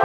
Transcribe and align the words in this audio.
Hi, 0.00 0.04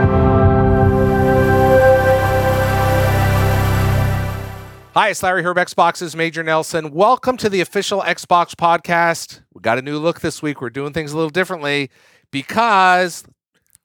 it's 5.09 5.21
Larry 5.21 5.43
Hryb 5.43 5.57
Xbox's 5.57 6.15
Major 6.15 6.41
Nelson. 6.41 6.91
Welcome 6.91 7.37
to 7.37 7.47
the 7.47 7.61
official 7.61 8.01
Xbox 8.01 8.55
podcast. 8.55 9.41
We 9.53 9.61
got 9.61 9.77
a 9.77 9.83
new 9.83 9.99
look 9.99 10.21
this 10.21 10.41
week. 10.41 10.61
We're 10.61 10.71
doing 10.71 10.93
things 10.93 11.11
a 11.11 11.15
little 11.15 11.29
differently 11.29 11.91
because 12.31 13.23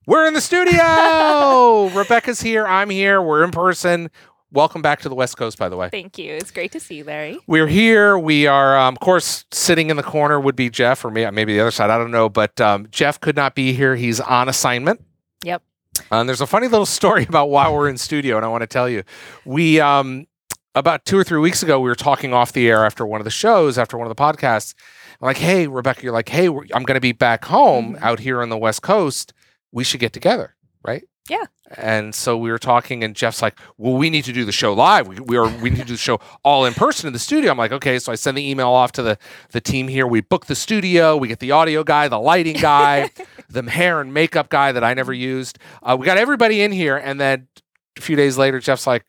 we're 0.07 0.27
in 0.27 0.33
the 0.33 0.41
studio. 0.41 1.89
Rebecca's 1.95 2.41
here. 2.41 2.67
I'm 2.67 2.89
here. 2.89 3.21
We're 3.21 3.45
in 3.45 3.51
person. 3.51 4.11
Welcome 4.51 4.81
back 4.81 5.01
to 5.01 5.11
the 5.11 5.15
West 5.15 5.37
Coast, 5.37 5.59
by 5.59 5.69
the 5.69 5.77
way. 5.77 5.91
Thank 5.91 6.17
you. 6.17 6.33
It's 6.33 6.51
great 6.51 6.73
to 6.73 6.81
see 6.81 6.95
you, 6.97 7.05
Larry. 7.05 7.39
We're 7.47 7.67
here. 7.67 8.19
We 8.19 8.47
are, 8.47 8.79
um, 8.79 8.95
of 8.95 9.01
course, 9.01 9.45
sitting 9.53 9.91
in 9.91 9.99
the 9.99 10.03
corner 10.03 10.41
would 10.41 10.57
be 10.57 10.71
Jeff 10.71 11.05
or 11.05 11.11
me, 11.11 11.31
maybe 11.31 11.53
the 11.53 11.61
other 11.61 11.71
side. 11.71 11.91
I 11.91 11.99
don't 11.99 12.13
know. 12.13 12.31
But 12.31 12.59
um, 12.63 12.89
Jeff 12.91 13.21
could 13.21 13.37
not 13.37 13.55
be 13.55 13.75
here. 13.75 13.95
He's 13.95 14.21
on 14.21 14.49
assignment. 14.49 15.05
Yep. 15.45 15.63
And 16.11 16.29
there's 16.29 16.41
a 16.41 16.47
funny 16.47 16.69
little 16.69 16.87
story 17.01 17.25
about 17.29 17.51
why 17.51 17.71
we're 17.71 17.89
in 17.89 17.99
studio, 17.99 18.37
and 18.37 18.45
I 18.45 18.49
want 18.49 18.63
to 18.63 18.67
tell 18.67 18.89
you. 18.89 19.03
We 19.45 19.81
um, 19.81 20.27
about 20.75 21.05
two 21.05 21.19
or 21.19 21.25
three 21.25 21.41
weeks 21.41 21.63
ago, 21.63 21.81
we 21.81 21.89
were 21.89 21.95
talking 21.97 22.33
off 22.33 22.53
the 22.53 22.69
air 22.69 22.85
after 22.85 23.07
one 23.07 23.21
of 23.21 23.25
the 23.25 23.31
shows, 23.31 23.79
after 23.79 23.97
one 23.99 24.09
of 24.09 24.15
the 24.17 24.21
podcasts. 24.23 24.75
I'm 25.21 25.27
like, 25.27 25.39
hey, 25.39 25.67
Rebecca, 25.67 26.03
you're 26.05 26.13
like, 26.13 26.29
hey, 26.29 26.47
I'm 26.47 26.85
going 26.85 26.95
to 26.95 27.01
be 27.01 27.13
back 27.13 27.45
home 27.47 27.95
Mhm. 27.97 28.03
out 28.03 28.21
here 28.21 28.41
on 28.41 28.49
the 28.51 28.59
West 28.59 28.83
Coast. 28.83 29.33
We 29.73 29.83
should 29.83 30.01
get 30.01 30.13
together, 30.13 30.55
right? 30.87 31.03
Yeah. 31.29 31.45
And 31.77 32.15
so 32.15 32.37
we 32.37 32.51
were 32.51 32.59
talking, 32.59 33.05
and 33.05 33.15
Jeff's 33.15 33.43
like, 33.43 33.59
well, 33.77 33.95
we 33.95 34.09
need 34.11 34.25
to 34.25 34.33
do 34.33 34.45
the 34.45 34.53
show 34.53 34.73
live. 34.73 35.07
We, 35.07 35.21
we 35.21 35.37
are 35.37 35.49
we 35.61 35.71
need 35.71 35.81
to 35.81 35.85
do 35.85 35.95
the 35.95 35.99
show 35.99 36.21
all 36.43 36.65
in 36.65 36.75
person 36.75 37.07
in 37.07 37.13
the 37.13 37.19
studio. 37.19 37.51
I'm 37.51 37.59
like, 37.59 37.73
okay. 37.73 37.99
So 37.99 38.11
I 38.11 38.15
send 38.15 38.39
the 38.39 38.49
email 38.49 38.69
off 38.69 38.93
to 38.93 39.03
the 39.03 39.19
the 39.51 39.61
team 39.61 39.89
here. 39.89 40.07
We 40.07 40.21
book 40.21 40.47
the 40.47 40.55
studio. 40.55 41.17
We 41.17 41.29
get 41.29 41.41
the 41.41 41.53
audio 41.53 41.85
guy, 41.85 42.09
the 42.09 42.19
lighting 42.19 42.57
guy, 42.57 43.11
the 43.51 43.63
hair 43.63 44.01
and 44.01 44.15
makeup 44.15 44.49
guy 44.49 44.73
that 44.73 44.83
I 44.83 44.95
never 44.95 45.13
used. 45.13 45.59
Uh, 45.83 45.97
we 45.99 46.07
got 46.07 46.17
everybody 46.17 46.63
in 46.63 46.73
here, 46.73 46.97
and 46.97 47.21
then 47.21 47.49
a 47.97 48.01
few 48.01 48.17
days 48.17 48.39
later, 48.39 48.61
Jeff's 48.61 48.87
like, 48.87 49.05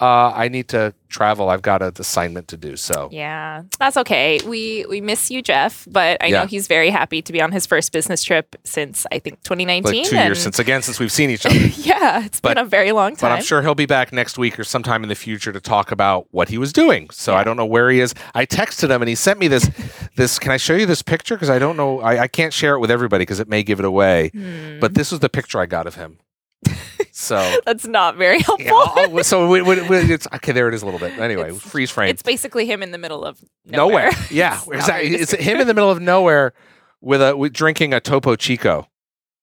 uh, 0.00 0.30
I 0.34 0.48
need 0.48 0.68
to 0.68 0.92
travel. 1.08 1.48
I've 1.48 1.62
got 1.62 1.80
an 1.80 1.92
assignment 1.98 2.48
to 2.48 2.56
do. 2.58 2.76
So 2.76 3.08
Yeah, 3.10 3.62
that's 3.78 3.96
okay. 3.96 4.38
We 4.46 4.84
we 4.90 5.00
miss 5.00 5.30
you, 5.30 5.40
Jeff, 5.40 5.86
but 5.90 6.22
I 6.22 6.26
Yeah. 6.26 6.40
know 6.42 6.46
he's 6.46 6.66
very 6.66 6.90
happy 6.90 7.22
to 7.22 7.32
be 7.32 7.40
on 7.40 7.50
his 7.52 7.64
first 7.64 7.92
business 7.92 8.22
trip 8.22 8.56
since 8.64 9.06
I 9.10 9.18
think 9.18 9.42
2019. 9.42 9.84
like 10.02 10.10
two 10.10 10.16
and- 10.16 10.26
years 10.26 10.42
since 10.42 10.58
again 10.58 10.82
since 10.82 11.00
we've 11.00 11.10
seen 11.12 11.30
each 11.30 11.46
other. 11.46 11.56
yeah, 11.56 12.24
it's 12.26 12.40
But- 12.40 12.56
been 12.56 12.64
a 12.66 12.68
very 12.68 12.92
long 12.92 13.16
time. 13.16 13.30
But. 13.30 13.36
I'm 13.36 13.42
sure 13.42 13.62
he'll 13.62 13.74
be 13.74 13.86
back 13.86 14.12
next 14.12 14.36
week 14.36 14.58
or 14.58 14.64
sometime 14.64 15.02
in 15.02 15.08
the 15.08 15.14
future 15.14 15.52
to 15.52 15.60
talk 15.60 15.90
about 15.92 16.26
what 16.30 16.48
he 16.50 16.58
was 16.58 16.72
doing. 16.74 17.08
So 17.10 17.34
I 17.34 17.42
don't 17.44 17.56
know 17.56 17.64
where 17.64 17.88
he 17.90 18.00
is. 18.00 18.12
I 18.34 18.44
texted 18.44 18.90
him 18.90 19.00
and 19.00 19.08
he 19.08 19.14
sent 19.14 19.38
me 19.38 19.48
this. 19.48 19.70
this 20.16 20.38
can 20.38 20.52
I 20.52 20.58
show 20.58 20.74
you 20.74 20.84
this 20.86 21.00
picture? 21.02 21.36
Because 21.36 21.48
I 21.50 21.58
don't 21.58 21.76
know. 21.78 22.00
I, 22.00 22.22
I 22.24 22.28
can't 22.28 22.52
share 22.52 22.74
it 22.74 22.80
with 22.80 22.90
everybody 22.90 23.22
because 23.22 23.40
it 23.40 23.48
may 23.48 23.62
give 23.62 23.78
it 23.78 23.86
away. 23.86 24.30
Hmm. 24.34 24.78
But 24.80 24.92
this 24.94 25.10
was 25.10 25.20
the 25.20 25.30
picture 25.30 25.58
I 25.58 25.64
got 25.66 25.86
of 25.86 25.94
him. 25.94 26.18
So 27.18 27.60
that's 27.64 27.86
not 27.86 28.16
very 28.16 28.40
helpful. 28.40 28.66
yeah, 28.96 29.22
so 29.22 29.48
we, 29.48 29.62
we, 29.62 29.80
we- 29.88 29.96
it's 30.12 30.26
okay. 30.34 30.52
There 30.52 30.68
it 30.68 30.74
is 30.74 30.82
a 30.82 30.84
little 30.84 31.00
bit. 31.00 31.18
Anyway, 31.18 31.44
It's- 31.48 31.62
freeze 31.62 31.90
frame. 31.90 32.10
it's 32.10 32.22
basically 32.22 32.66
him 32.66 32.82
in 32.82 32.90
the 32.90 32.98
middle 32.98 33.24
of 33.24 33.42
nowhere. 33.64 34.10
nowhere. 34.10 34.26
Yeah, 34.30 34.56
It's 34.66 34.68
exactly. 34.68 35.14
It's 35.14 35.32
him 35.32 35.58
in 35.60 35.66
the 35.66 35.72
middle 35.72 35.90
of 35.90 35.98
nowhere 36.00 36.52
with 37.00 37.22
a 37.22 37.34
with 37.34 37.54
drinking 37.54 37.94
a 37.94 38.00
Topo 38.00 38.36
Chico. 38.36 38.86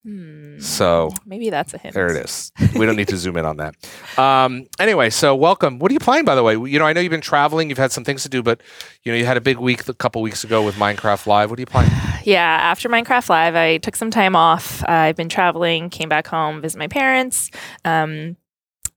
Hmm. 0.06 0.60
So 0.60 1.10
Maybe 1.26 1.50
that's 1.50 1.74
a 1.74 1.78
hint. 1.80 1.96
there 1.96 2.08
it 2.16 2.24
is. 2.24 2.52
We 2.76 2.86
don't 2.86 2.96
need 2.98 3.08
to 3.08 3.18
zoom 3.18 3.38
in 3.38 3.46
on 3.46 3.58
that. 3.58 3.76
Um, 4.20 4.68
anyway, 4.78 5.10
so 5.10 5.34
welcome. 5.34 5.80
What 5.80 5.90
are 5.92 5.94
you 5.94 6.00
playing, 6.00 6.26
by 6.26 6.36
the 6.36 6.44
way? 6.44 6.54
You 6.54 6.78
know, 6.78 6.86
I 6.86 6.94
know 6.94 7.00
you've 7.02 7.10
been 7.10 7.22
traveling. 7.22 7.70
You've 7.70 7.78
had 7.80 7.92
some 7.92 8.04
things 8.04 8.22
to 8.24 8.30
do, 8.30 8.44
but 8.44 8.62
you 9.04 9.12
know, 9.12 9.18
you 9.18 9.26
had 9.26 9.38
a 9.38 9.42
big 9.42 9.58
week 9.58 9.88
a 9.88 9.94
couple 9.96 10.22
weeks 10.22 10.44
ago 10.44 10.62
with 10.64 10.76
Minecraft 10.76 11.26
Live. 11.26 11.50
What 11.50 11.58
are 11.58 11.62
you 11.62 11.66
playing? 11.66 11.90
Yeah, 12.24 12.42
after 12.62 12.90
Minecraft 12.90 13.30
Live, 13.30 13.56
I 13.56 13.78
took 13.78 13.96
some 13.96 14.12
time 14.12 14.36
off. 14.36 14.82
Uh, 14.84 14.92
I've 14.92 15.16
been 15.16 15.30
traveling, 15.30 15.90
came 15.90 16.10
back 16.10 16.28
home, 16.28 16.62
visit 16.62 16.78
my 16.78 16.88
parents. 16.88 17.50
Um, 17.86 18.38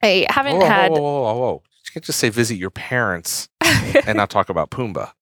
I 0.02 0.26
haven't 0.28 0.56
Whoa, 0.58 0.66
had. 0.66 0.90
whoa, 0.92 1.00
whoa, 1.00 1.22
whoa, 1.22 1.38
whoa! 1.38 1.62
You 1.86 1.90
can't 1.92 2.04
just 2.04 2.18
say 2.18 2.28
visit 2.28 2.56
your 2.56 2.70
parents 2.70 3.48
and 4.06 4.16
not 4.16 4.30
talk 4.30 4.48
about 4.48 4.70
Pumbaa. 4.70 5.12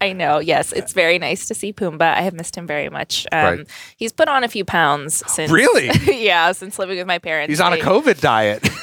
I 0.00 0.12
know. 0.12 0.38
Yes, 0.38 0.72
it's 0.72 0.92
very 0.92 1.18
nice 1.18 1.46
to 1.48 1.54
see 1.54 1.72
Pumbaa. 1.72 2.02
I 2.14 2.22
have 2.22 2.34
missed 2.34 2.56
him 2.56 2.66
very 2.66 2.88
much. 2.88 3.26
Um, 3.32 3.44
Right. 3.44 3.68
He's 3.96 4.12
put 4.12 4.28
on 4.28 4.42
a 4.44 4.48
few 4.48 4.64
pounds 4.64 5.22
since. 5.30 5.50
Really? 5.50 5.90
yeah, 6.24 6.52
since 6.52 6.78
living 6.78 6.98
with 6.98 7.06
my 7.06 7.18
parents. 7.18 7.50
He's 7.50 7.60
on 7.60 7.72
a 7.72 7.76
COVID 7.76 8.20
diet. 8.20 8.68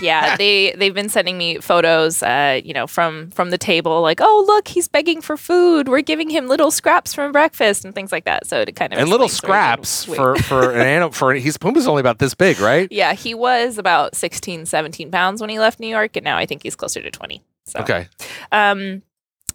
yeah, 0.00 0.36
they 0.38 0.72
they've 0.76 0.94
been 0.94 1.08
sending 1.08 1.38
me 1.38 1.58
photos. 1.58 2.22
Uh, 2.22 2.60
you 2.64 2.74
know, 2.74 2.86
from 2.86 3.30
from 3.30 3.50
the 3.50 3.58
table, 3.58 4.00
like, 4.02 4.20
oh 4.20 4.44
look, 4.46 4.68
he's 4.68 4.88
begging 4.88 5.20
for 5.20 5.36
food. 5.36 5.88
We're 5.88 6.02
giving 6.02 6.30
him 6.30 6.48
little 6.48 6.70
scraps 6.70 7.14
from 7.14 7.32
breakfast 7.32 7.84
and 7.84 7.94
things 7.94 8.12
like 8.12 8.24
that. 8.24 8.46
So 8.46 8.60
it 8.60 8.76
kind 8.76 8.92
of 8.92 8.98
and 8.98 9.08
little 9.08 9.26
explains 9.26 9.48
where 9.48 9.76
he 9.76 9.86
scraps 9.86 10.04
for 10.04 10.36
for 10.36 10.72
an 10.72 10.80
animal. 10.86 11.12
For 11.12 11.34
he's 11.34 11.56
Pumbaa's 11.56 11.88
only 11.88 12.00
about 12.00 12.18
this 12.18 12.34
big, 12.34 12.60
right? 12.60 12.90
Yeah, 12.90 13.14
he 13.14 13.34
was 13.34 13.78
about 13.78 14.14
16, 14.14 14.66
17 14.66 15.10
pounds 15.10 15.40
when 15.40 15.50
he 15.50 15.58
left 15.58 15.80
New 15.80 15.88
York, 15.88 16.16
and 16.16 16.24
now 16.24 16.36
I 16.36 16.46
think 16.46 16.62
he's 16.62 16.76
closer 16.76 17.00
to 17.02 17.10
20. 17.10 17.42
So, 17.64 17.80
Okay. 17.80 18.08
Um, 18.52 19.02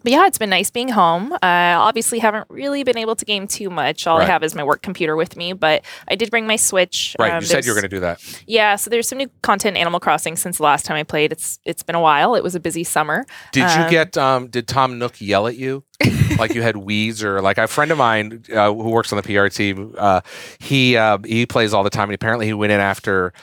but 0.03 0.11
yeah, 0.11 0.25
it's 0.27 0.37
been 0.37 0.49
nice 0.49 0.69
being 0.69 0.89
home. 0.89 1.31
Uh, 1.33 1.37
obviously, 1.43 2.19
haven't 2.19 2.47
really 2.49 2.83
been 2.83 2.97
able 2.97 3.15
to 3.15 3.25
game 3.25 3.47
too 3.47 3.69
much. 3.69 4.07
All 4.07 4.17
Right. 4.17 4.27
I 4.27 4.31
have 4.31 4.43
is 4.43 4.55
my 4.55 4.63
work 4.63 4.81
computer 4.81 5.15
with 5.15 5.35
me, 5.35 5.53
but 5.53 5.83
I 6.07 6.15
did 6.15 6.29
bring 6.31 6.47
my 6.47 6.55
Switch. 6.55 7.15
Right. 7.19 7.31
Um, 7.33 7.41
you 7.41 7.47
said 7.47 7.65
you 7.65 7.71
were 7.71 7.75
going 7.75 7.89
to 7.89 7.95
do 7.95 7.99
that. 8.01 8.21
Yeah, 8.47 8.75
so 8.75 8.89
there's 8.89 9.07
some 9.07 9.17
new 9.17 9.29
content 9.41 9.75
in 9.77 9.81
Animal 9.81 9.99
Crossing 9.99 10.35
since 10.35 10.57
the 10.57 10.63
last 10.63 10.85
time 10.85 10.97
I 10.97 11.03
played. 11.03 11.31
It's 11.31 11.59
it's 11.65 11.83
been 11.83 11.95
a 11.95 12.01
while. 12.01 12.35
It 12.35 12.43
was 12.43 12.55
a 12.55 12.59
busy 12.59 12.83
summer. 12.83 13.25
Did 13.51 13.69
you 13.71 13.83
Um, 13.83 13.89
get? 13.89 14.17
Um, 14.17 14.47
did 14.47 14.67
Tom 14.67 14.97
Nook 14.99 15.19
yell 15.21 15.47
at 15.47 15.57
you, 15.57 15.83
like 16.37 16.53
you 16.53 16.61
had 16.61 16.77
weeds, 16.77 17.23
or 17.23 17.41
like 17.41 17.57
a 17.57 17.67
friend 17.67 17.91
of 17.91 17.97
mine 17.97 18.43
uh, 18.53 18.67
who 18.73 18.89
works 18.89 19.11
on 19.13 19.17
the 19.17 19.23
PR 19.23 19.47
team? 19.47 19.93
Uh, 19.97 20.21
he 20.59 20.97
uh, 20.97 21.17
he 21.25 21.45
plays 21.45 21.73
all 21.73 21.83
the 21.83 21.89
time, 21.89 22.09
and 22.09 22.15
apparently 22.15 22.45
he 22.47 22.53
went 22.53 22.71
in 22.71 22.79
after 22.79 23.33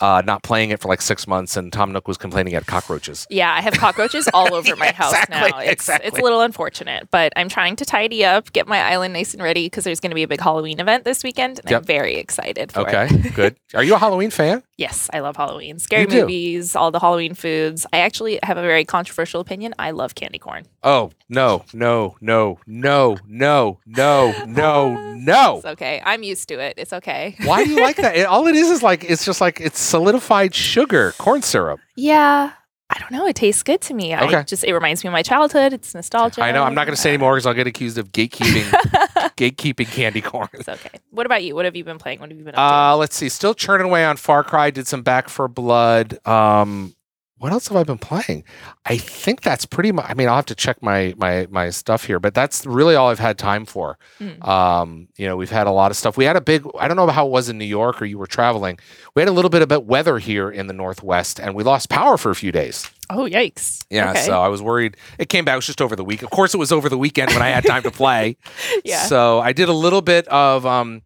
uh, 0.00 0.22
not 0.24 0.42
playing 0.42 0.70
it 0.70 0.80
for 0.80 0.88
like 0.88 1.02
six 1.02 1.26
months, 1.26 1.56
and 1.56 1.72
Tom 1.72 1.92
Nook 1.92 2.06
was 2.08 2.16
complaining 2.16 2.54
at 2.54 2.66
cockroaches. 2.66 3.26
Yeah, 3.30 3.52
I 3.52 3.60
have 3.60 3.74
cockroaches 3.74 4.28
all 4.32 4.54
over 4.54 4.76
my 4.84 4.92
house 4.92 5.12
Exactly, 5.12 5.50
now. 5.50 5.58
It's, 5.58 5.72
exactly. 5.72 6.08
it's 6.08 6.18
a 6.18 6.22
little 6.22 6.40
unfortunate, 6.40 7.08
but 7.10 7.32
I'm 7.36 7.48
trying 7.48 7.76
to 7.76 7.84
tidy 7.84 8.24
up, 8.24 8.52
get 8.52 8.66
my 8.68 8.78
island 8.78 9.12
nice 9.14 9.34
and 9.34 9.42
ready 9.42 9.66
because 9.66 9.84
there's 9.84 10.00
going 10.00 10.10
to 10.10 10.14
be 10.14 10.22
a 10.22 10.28
big 10.28 10.40
Halloween 10.40 10.80
event 10.80 11.04
this 11.04 11.22
weekend, 11.24 11.58
and 11.60 11.70
Yep. 11.70 11.80
I'm 11.80 11.86
very 11.86 12.16
excited 12.16 12.70
for 12.72 12.80
Okay, 12.80 13.08
it. 13.10 13.34
good. 13.34 13.56
Are 13.74 13.82
you 13.82 13.94
a 13.94 13.98
Halloween 13.98 14.30
fan? 14.30 14.62
Yes, 14.78 15.10
I 15.12 15.18
love 15.18 15.36
Halloween. 15.36 15.80
Scary 15.80 16.02
You 16.02 16.06
do? 16.06 16.20
movies, 16.20 16.76
all 16.76 16.92
the 16.92 17.00
Halloween 17.00 17.34
foods. 17.34 17.84
I 17.92 17.98
actually 17.98 18.38
have 18.44 18.56
a 18.56 18.62
very 18.62 18.84
controversial 18.84 19.40
opinion. 19.40 19.74
I 19.76 19.90
love 19.90 20.14
candy 20.14 20.38
corn. 20.38 20.66
Oh 20.84 21.10
no, 21.28 21.64
no, 21.74 22.16
no, 22.20 22.60
no, 22.64 23.18
no, 23.26 23.80
no, 23.84 24.44
no, 24.46 25.14
no. 25.16 25.56
It's 25.56 25.66
okay. 25.66 26.00
I'm 26.04 26.22
used 26.22 26.46
to 26.48 26.60
it. 26.60 26.74
It's 26.76 26.92
okay. 26.92 27.34
Why 27.42 27.64
do 27.64 27.70
you 27.70 27.80
like 27.82 27.96
that? 27.96 28.16
It, 28.18 28.26
all 28.26 28.46
it 28.46 28.54
is 28.54 28.70
is 28.70 28.82
like 28.82 29.02
it's 29.04 29.24
just 29.24 29.40
like 29.40 29.60
it's 29.60 29.80
solidified 29.80 30.54
sugar, 30.54 31.12
corn 31.18 31.42
syrup. 31.42 31.80
Yeah. 31.96 32.52
I 32.90 32.98
don't 32.98 33.10
know. 33.12 33.26
It 33.26 33.36
tastes 33.36 33.62
good 33.62 33.82
to 33.82 33.94
me. 33.94 34.14
I 34.14 34.42
just 34.44 34.64
it 34.64 34.72
reminds 34.72 35.04
me 35.04 35.08
of 35.08 35.12
my 35.12 35.22
childhood. 35.22 35.72
It's 35.74 35.94
nostalgia. 35.94 36.42
I 36.42 36.52
know. 36.52 36.64
I'm 36.64 36.74
not 36.74 36.86
going 36.86 36.96
to 36.96 37.00
say 37.00 37.10
anymore 37.10 37.34
because 37.34 37.44
I'll 37.46 37.52
get 37.54 37.66
accused 37.66 37.98
of 37.98 38.12
gatekeeping, 38.12 38.62
gatekeeping 39.36 39.86
candy 39.92 40.22
corn. 40.22 40.48
It's 40.54 40.68
okay. 40.68 40.98
What 41.10 41.26
about 41.26 41.44
you? 41.44 41.54
What 41.54 41.66
have 41.66 41.76
you 41.76 41.84
been 41.84 41.98
playing? 41.98 42.20
What 42.20 42.30
have 42.30 42.38
you 42.38 42.44
been 42.44 42.54
up 42.54 42.60
Uh, 42.92 42.96
let's 42.96 43.14
see. 43.14 43.28
Still 43.28 43.54
churning 43.54 43.86
away 43.86 44.06
on 44.06 44.16
Far 44.16 44.42
Cry. 44.42 44.70
Did 44.70 44.86
some 44.86 45.02
Back 45.02 45.28
4 45.28 45.48
Blood. 45.48 46.26
Um, 46.26 46.94
what 47.38 47.52
else 47.52 47.68
have 47.68 47.76
I 47.76 47.84
been 47.84 47.98
playing? 47.98 48.44
I 48.84 48.96
think 48.96 49.42
that's 49.42 49.64
pretty 49.64 49.92
much. 49.92 50.06
I 50.08 50.14
mean, 50.14 50.28
I'll 50.28 50.36
have 50.36 50.46
to 50.46 50.54
check 50.54 50.82
my 50.82 51.14
my 51.16 51.46
my 51.50 51.70
stuff 51.70 52.04
here, 52.04 52.18
but 52.18 52.34
that's 52.34 52.66
really 52.66 52.94
all 52.96 53.08
I've 53.10 53.18
had 53.18 53.38
time 53.38 53.64
for. 53.64 53.98
Mm. 54.20 54.46
Um, 54.46 55.08
you 55.16 55.26
know, 55.26 55.36
we've 55.36 55.50
had 55.50 55.66
a 55.66 55.70
lot 55.70 55.90
of 55.90 55.96
stuff. 55.96 56.16
We 56.16 56.24
had 56.24 56.36
a 56.36 56.40
big. 56.40 56.64
I 56.78 56.88
don't 56.88 56.96
know 56.96 57.06
how 57.08 57.26
it 57.26 57.30
was 57.30 57.48
in 57.48 57.58
New 57.58 57.64
York 57.64 58.02
or 58.02 58.06
you 58.06 58.18
were 58.18 58.26
traveling. 58.26 58.78
We 59.14 59.22
had 59.22 59.28
a 59.28 59.32
little 59.32 59.50
bit 59.50 59.62
of 59.62 59.86
weather 59.86 60.18
here 60.18 60.50
in 60.50 60.66
the 60.66 60.72
Northwest, 60.74 61.38
and 61.38 61.54
we 61.54 61.62
lost 61.62 61.88
power 61.88 62.16
for 62.16 62.30
a 62.30 62.34
few 62.34 62.50
days. 62.52 62.90
Oh, 63.10 63.24
yikes. 63.24 63.84
Yeah, 63.88 64.10
Okay. 64.10 64.20
so 64.22 64.42
I 64.42 64.48
was 64.48 64.60
worried. 64.60 64.96
It 65.18 65.28
came 65.30 65.44
back. 65.44 65.54
It 65.54 65.58
was 65.58 65.66
just 65.66 65.80
over 65.80 65.96
the 65.96 66.04
week. 66.04 66.22
Of 66.22 66.30
course, 66.30 66.52
it 66.52 66.58
was 66.58 66.72
over 66.72 66.88
the 66.88 66.98
weekend 66.98 67.30
when 67.32 67.40
I 67.40 67.48
had 67.48 67.64
time 67.64 67.82
to 67.84 67.90
play. 67.90 68.36
yeah. 68.84 69.04
So 69.04 69.40
I 69.40 69.52
did 69.52 69.68
a 69.68 69.72
little 69.72 70.02
bit 70.02 70.28
of 70.28 70.66
um, 70.66 71.02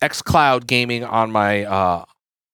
XCloud 0.00 0.66
gaming 0.66 1.04
on 1.04 1.30
my 1.30 1.64
uh, 1.64 2.04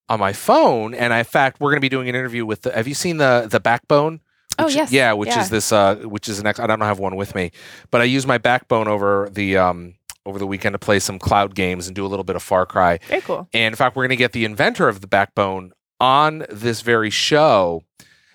on 0.08 0.18
my 0.20 0.32
phone, 0.32 0.94
and 0.94 1.12
I, 1.12 1.18
in 1.20 1.24
fact, 1.24 1.60
we're 1.60 1.70
going 1.70 1.78
to 1.78 1.84
be 1.84 1.88
doing 1.88 2.08
an 2.08 2.14
interview 2.14 2.46
with. 2.46 2.62
The, 2.62 2.72
have 2.72 2.88
you 2.88 2.94
seen 2.94 3.18
the 3.18 3.46
the 3.50 3.60
Backbone? 3.60 4.20
Oh, 4.58 4.68
yes. 4.68 4.90
Yeah, 4.90 5.12
which 5.12 5.28
Yeah. 5.28 5.40
is 5.42 5.50
this. 5.50 5.70
Uh, 5.72 5.96
which 5.96 6.28
is 6.28 6.40
an 6.40 6.46
I 6.46 6.52
don't 6.52 6.80
have 6.80 6.98
one 6.98 7.14
with 7.16 7.34
me, 7.34 7.52
but 7.90 8.00
I 8.00 8.04
use 8.04 8.26
my 8.26 8.38
Backbone 8.38 8.88
over 8.88 9.28
the 9.30 9.56
um, 9.56 9.94
over 10.26 10.38
the 10.38 10.46
weekend 10.46 10.74
to 10.74 10.78
play 10.78 10.98
some 10.98 11.18
cloud 11.18 11.54
games 11.54 11.86
and 11.86 11.94
do 11.94 12.04
a 12.04 12.08
little 12.08 12.24
bit 12.24 12.36
of 12.36 12.42
Far 12.42 12.66
Cry. 12.66 12.98
Very 13.08 13.20
cool. 13.20 13.48
And 13.52 13.72
in 13.72 13.76
fact, 13.76 13.94
we're 13.96 14.02
going 14.02 14.10
to 14.10 14.16
get 14.16 14.32
the 14.32 14.44
inventor 14.44 14.88
of 14.88 15.00
the 15.00 15.06
Backbone 15.06 15.72
on 16.00 16.44
this 16.50 16.80
very 16.80 17.10
show 17.10 17.82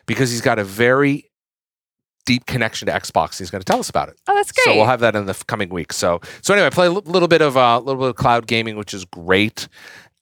because 0.05 0.31
he's 0.31 0.41
got 0.41 0.59
a 0.59 0.63
very 0.63 1.29
deep 2.25 2.45
connection 2.45 2.85
to 2.87 2.93
Xbox. 2.93 3.37
He's 3.37 3.49
going 3.51 3.61
to 3.61 3.65
tell 3.65 3.79
us 3.79 3.89
about 3.89 4.09
it. 4.09 4.15
Oh, 4.27 4.35
that's 4.35 4.51
great. 4.51 4.63
So 4.65 4.75
we'll 4.75 4.85
have 4.85 5.01
that 5.01 5.15
in 5.15 5.25
the 5.25 5.33
coming 5.47 5.69
weeks. 5.69 5.97
So 5.97 6.21
so 6.41 6.53
anyway, 6.53 6.67
I 6.67 6.69
play 6.69 6.87
a 6.87 6.91
little 6.91 7.27
bit 7.27 7.41
of 7.41 7.57
a 7.57 7.59
uh, 7.59 7.79
little 7.79 8.01
bit 8.01 8.09
of 8.09 8.15
cloud 8.15 8.47
gaming, 8.47 8.77
which 8.77 8.93
is 8.93 9.03
great. 9.05 9.67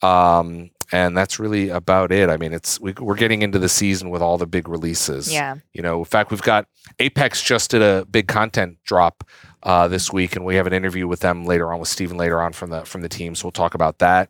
Um, 0.02 0.72
and 0.92 1.16
that's 1.18 1.40
really 1.40 1.70
about 1.70 2.12
it. 2.12 2.30
I 2.30 2.38
mean, 2.38 2.54
it's 2.54 2.80
we, 2.80 2.94
we're 3.00 3.16
getting 3.16 3.42
into 3.42 3.60
the 3.60 3.70
season 3.70 4.10
with 4.10 4.22
all 4.22 4.38
the 4.38 4.48
big 4.48 4.68
releases. 4.68 5.32
yeah. 5.32 5.56
You 5.74 5.82
know, 5.82 6.00
in 6.00 6.06
fact, 6.06 6.32
we've 6.32 6.42
got 6.42 6.66
Apex 7.00 7.42
just 7.42 7.72
did 7.72 7.82
a 7.82 8.06
big 8.06 8.28
content 8.28 8.78
drop 8.84 9.24
uh, 9.64 9.88
this 9.88 10.12
week, 10.12 10.36
and 10.36 10.44
we 10.46 10.56
have 10.56 10.68
an 10.68 10.74
interview 10.74 11.08
with 11.08 11.20
them 11.22 11.46
later 11.46 11.72
on 11.74 11.80
with 11.80 11.90
Steven 11.90 12.18
later 12.18 12.42
on 12.42 12.54
from 12.54 12.70
the 12.72 12.84
from 12.86 13.02
the 13.02 13.10
team. 13.10 13.36
So 13.36 13.46
we'll 13.46 13.52
talk 13.52 13.74
about 13.74 14.00
that. 14.00 14.30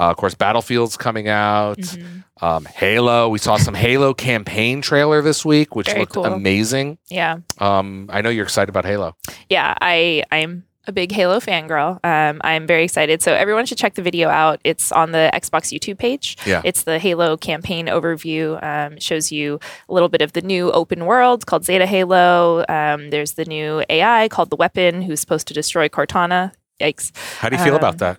Uh, 0.00 0.10
of 0.10 0.16
course, 0.16 0.34
Battlefield's 0.34 0.96
coming 0.96 1.26
out. 1.28 1.78
Mhm. 1.78 2.22
Um, 2.40 2.64
Halo. 2.66 3.28
We 3.28 3.38
saw 3.40 3.56
some 3.56 3.74
Halo 3.74 4.14
campaign 4.14 4.80
trailer 4.80 5.20
this 5.22 5.44
week, 5.44 5.74
which 5.74 5.88
Very 5.88 6.00
looked 6.00 6.12
cool. 6.14 6.24
amazing. 6.24 6.98
Yeah. 7.10 7.38
Um, 7.58 8.08
I 8.12 8.20
know 8.20 8.28
you're 8.30 8.44
excited 8.44 8.68
about 8.68 8.84
Halo. 8.84 9.16
yeah, 9.50 9.74
I 9.80 10.22
I'm 10.30 10.62
a 10.88 10.92
big 10.92 11.12
Halo 11.12 11.38
fangirl. 11.38 12.00
Um, 12.04 12.40
I'm 12.42 12.66
very 12.66 12.82
excited. 12.84 13.22
So 13.22 13.34
everyone 13.34 13.66
should 13.66 13.78
check 13.78 13.94
the 13.94 14.02
video 14.02 14.28
out. 14.28 14.60
It's 14.64 14.90
on 14.90 15.12
the 15.12 15.30
Xbox 15.34 15.72
YouTube 15.76 15.98
page. 15.98 16.36
Yeah. 16.46 16.62
It's 16.64 16.82
the 16.84 16.98
Halo 16.98 17.36
campaign 17.36 17.86
overview. 17.86 18.62
Um, 18.62 18.94
it 18.94 19.02
shows 19.02 19.30
you 19.30 19.60
a 19.88 19.92
little 19.92 20.08
bit 20.08 20.22
of 20.22 20.32
the 20.32 20.40
new 20.42 20.72
open 20.72 21.04
world 21.04 21.46
called 21.46 21.64
Zeta 21.64 21.86
Halo. 21.86 22.64
Um, 22.68 23.10
there's 23.10 23.32
the 23.32 23.44
new 23.44 23.84
AI 23.88 24.28
called 24.28 24.50
the 24.50 24.56
Weapon, 24.56 25.02
who's 25.02 25.20
supposed 25.20 25.46
to 25.48 25.54
destroy 25.54 25.88
Cortana. 25.88 26.52
Yikes! 26.80 27.12
How 27.38 27.48
do 27.48 27.56
you 27.56 27.62
feel 27.62 27.74
Um, 27.74 27.78
about 27.78 27.98
that? 27.98 28.18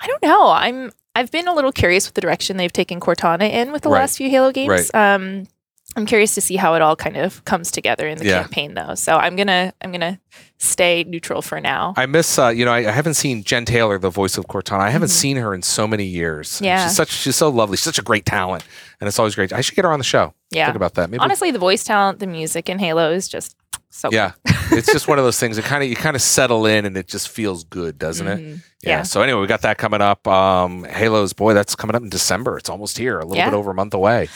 I 0.00 0.06
don't 0.06 0.22
know. 0.22 0.50
I'm 0.50 0.92
I've 1.14 1.30
been 1.30 1.48
a 1.48 1.54
little 1.54 1.72
curious 1.72 2.06
with 2.06 2.14
the 2.14 2.20
direction 2.20 2.56
they've 2.56 2.72
taken 2.72 3.00
Cortana 3.00 3.50
in 3.50 3.72
with 3.72 3.82
the 3.82 3.88
Right. 3.90 4.00
last 4.00 4.16
few 4.16 4.30
Halo 4.30 4.52
games. 4.52 4.90
Um, 4.94 5.46
I'm 5.96 6.06
curious 6.06 6.34
to 6.36 6.40
see 6.40 6.54
how 6.56 6.74
it 6.74 6.82
all 6.82 6.94
kind 6.94 7.16
of 7.16 7.44
comes 7.44 7.70
together 7.72 8.06
in 8.06 8.16
the 8.18 8.24
Yeah. 8.26 8.42
campaign, 8.42 8.74
though. 8.74 8.94
So 8.94 9.16
I'm 9.16 9.34
gonna 9.34 9.72
I'm 9.82 9.90
gonna 9.92 10.20
stay 10.62 11.04
neutral 11.08 11.40
for 11.40 11.58
now. 11.58 11.94
I 11.96 12.04
miss, 12.06 12.38
uh, 12.38 12.48
you 12.48 12.64
know, 12.66 12.72
I, 12.72 12.78
I 12.86 12.90
haven't 12.90 13.14
seen 13.14 13.42
Jen 13.44 13.64
Taylor, 13.64 13.98
the 13.98 14.10
voice 14.10 14.36
of 14.36 14.44
Cortana. 14.46 14.80
I 14.80 14.90
haven't 14.90 15.08
Mhm. 15.08 15.12
seen 15.22 15.36
her 15.38 15.54
in 15.54 15.62
so 15.62 15.86
many 15.88 16.04
years. 16.04 16.60
Yeah. 16.62 16.86
she's 16.86 16.96
such, 16.96 17.10
she's 17.10 17.36
so 17.36 17.48
lovely. 17.48 17.76
She's 17.78 17.84
such 17.84 17.98
a 17.98 18.02
great 18.02 18.26
talent, 18.26 18.62
and 19.00 19.08
it's 19.08 19.18
always 19.18 19.34
great. 19.34 19.52
I 19.54 19.62
should 19.62 19.74
get 19.74 19.84
her 19.86 19.92
on 19.92 19.98
the 19.98 20.04
show. 20.04 20.34
yeah. 20.50 20.66
Think 20.66 20.76
about 20.76 20.94
that. 20.94 21.08
Maybe. 21.10 21.20
Honestly, 21.20 21.50
the 21.50 21.58
voice 21.58 21.82
talent, 21.82 22.18
the 22.18 22.26
music 22.26 22.68
in 22.68 22.78
Halo 22.78 23.10
is 23.10 23.26
just 23.26 23.56
so 23.92 24.08
yeah, 24.12 24.32
it's 24.70 24.92
just 24.92 25.08
one 25.08 25.18
of 25.18 25.24
those 25.24 25.38
things. 25.40 25.58
It 25.58 25.64
kind 25.64 25.82
of 25.82 25.88
you 25.88 25.96
kind 25.96 26.14
of 26.14 26.22
settle 26.22 26.64
in, 26.66 26.84
and 26.84 26.96
it 26.96 27.08
just 27.08 27.28
feels 27.28 27.64
good, 27.64 27.98
doesn't 27.98 28.26
it? 28.28 28.38
Mhm. 28.38 28.62
Yeah. 28.82 28.90
Yeah. 28.98 29.02
So 29.02 29.20
anyway, 29.22 29.40
we 29.40 29.46
got 29.48 29.62
that 29.62 29.78
coming 29.78 30.00
up. 30.00 30.28
Um, 30.28 30.84
Halo's 30.84 31.32
boy, 31.32 31.54
that's 31.54 31.74
coming 31.74 31.96
up 31.96 32.02
in 32.02 32.08
December. 32.08 32.56
It's 32.58 32.68
almost 32.70 32.98
here, 32.98 33.18
a 33.18 33.24
little 33.24 33.36
Yeah. 33.38 33.50
bit 33.50 33.56
over 33.56 33.70
a 33.72 33.74
month 33.74 33.94
away. 33.94 34.28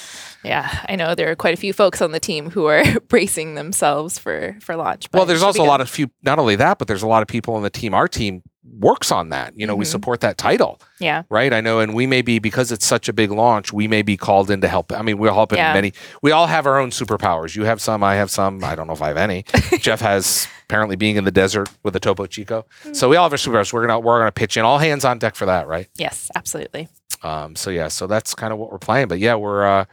Yeah, 0.45 0.85
I 0.89 0.97
know 0.97 1.15
there 1.15 1.31
are 1.31 1.37
quite 1.37 1.55
a 1.55 1.57
few 1.57 1.73
folks 1.73 2.03
on 2.03 2.13
the 2.13 2.21
team 2.21 2.51
who 2.51 2.67
are 2.67 2.85
bracing 3.09 3.55
themselves 3.55 4.19
for 4.19 4.57
for 4.61 4.77
launch. 4.77 5.09
Well, 5.13 5.27
there's 5.27 5.43
also 5.43 5.63
a 5.63 5.65
lot 5.65 5.81
of 5.81 5.89
few. 5.89 6.11
Not 6.23 6.39
only 6.39 6.57
that, 6.57 6.79
but 6.79 6.87
there's 6.87 7.03
a 7.03 7.07
lot 7.07 7.23
of 7.23 7.29
people 7.29 7.55
on 7.55 7.63
the 7.63 7.71
team. 7.71 7.95
Our 7.95 8.09
team 8.09 8.43
works 8.79 9.13
on 9.13 9.29
that. 9.29 9.53
You 9.57 9.67
know, 9.67 9.75
we 9.77 9.85
Mhm. 9.85 9.89
support 9.89 10.21
that 10.21 10.39
title. 10.39 10.81
yeah, 11.01 11.23
right? 11.29 11.53
I 11.53 11.61
know, 11.61 11.81
and 11.81 11.93
we 11.95 12.07
may 12.07 12.23
be 12.23 12.39
because 12.39 12.73
it's 12.73 12.87
such 12.87 13.09
a 13.09 13.13
big 13.13 13.31
launch. 13.31 13.73
We 13.73 13.87
may 13.89 14.03
be 14.03 14.17
called 14.17 14.51
in 14.51 14.61
to 14.63 14.69
help. 14.69 14.93
I 14.93 15.03
mean, 15.03 15.19
we're 15.19 15.33
helping 15.33 15.59
Yeah. 15.59 15.73
many. 15.75 15.93
We 16.23 16.31
all 16.33 16.47
have 16.47 16.67
our 16.67 16.79
own 16.79 16.91
superpowers. 16.91 17.55
You 17.57 17.65
have 17.65 17.81
some. 17.81 18.03
I 18.03 18.15
have 18.15 18.31
some. 18.31 18.65
I 18.65 18.75
don't 18.75 18.87
know 18.87 18.93
if 18.95 19.03
I 19.03 19.09
have 19.09 19.17
any. 19.19 19.45
Jeff 19.81 20.01
has 20.01 20.49
apparently 20.69 20.97
being 20.97 21.17
in 21.17 21.25
the 21.25 21.31
desert 21.31 21.69
with 21.83 21.95
a 21.97 22.01
Topo 22.01 22.27
Chico. 22.27 22.65
So 22.93 23.09
we 23.09 23.17
all 23.17 23.25
have 23.29 23.33
our 23.33 23.39
superpowers. 23.39 23.73
We're 23.73 23.87
gonna 23.87 24.01
we're 24.01 24.19
gonna 24.21 24.33
pitch 24.33 24.57
in. 24.57 24.65
All 24.65 24.79
hands 24.79 25.05
on 25.05 25.19
deck 25.19 25.35
for 25.35 25.47
that, 25.47 25.67
right? 25.67 25.89
yes, 25.97 26.31
absolutely. 26.35 26.89
Um, 27.23 27.57
so 27.57 27.71
yeah, 27.71 27.89
so 27.89 28.07
that's 28.07 28.35
kind 28.35 28.53
of 28.53 28.59
what 28.59 28.71
we're 28.73 28.79
playing. 28.79 29.09
But 29.09 29.19
yeah, 29.19 29.35
we're 29.35 29.65
uh, 29.67 29.85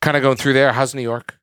kind 0.00 0.16
of 0.16 0.22
going 0.22 0.36
through 0.36 0.52
there. 0.54 0.72
How's 0.72 0.94
New 0.94 1.02
York? 1.02 1.34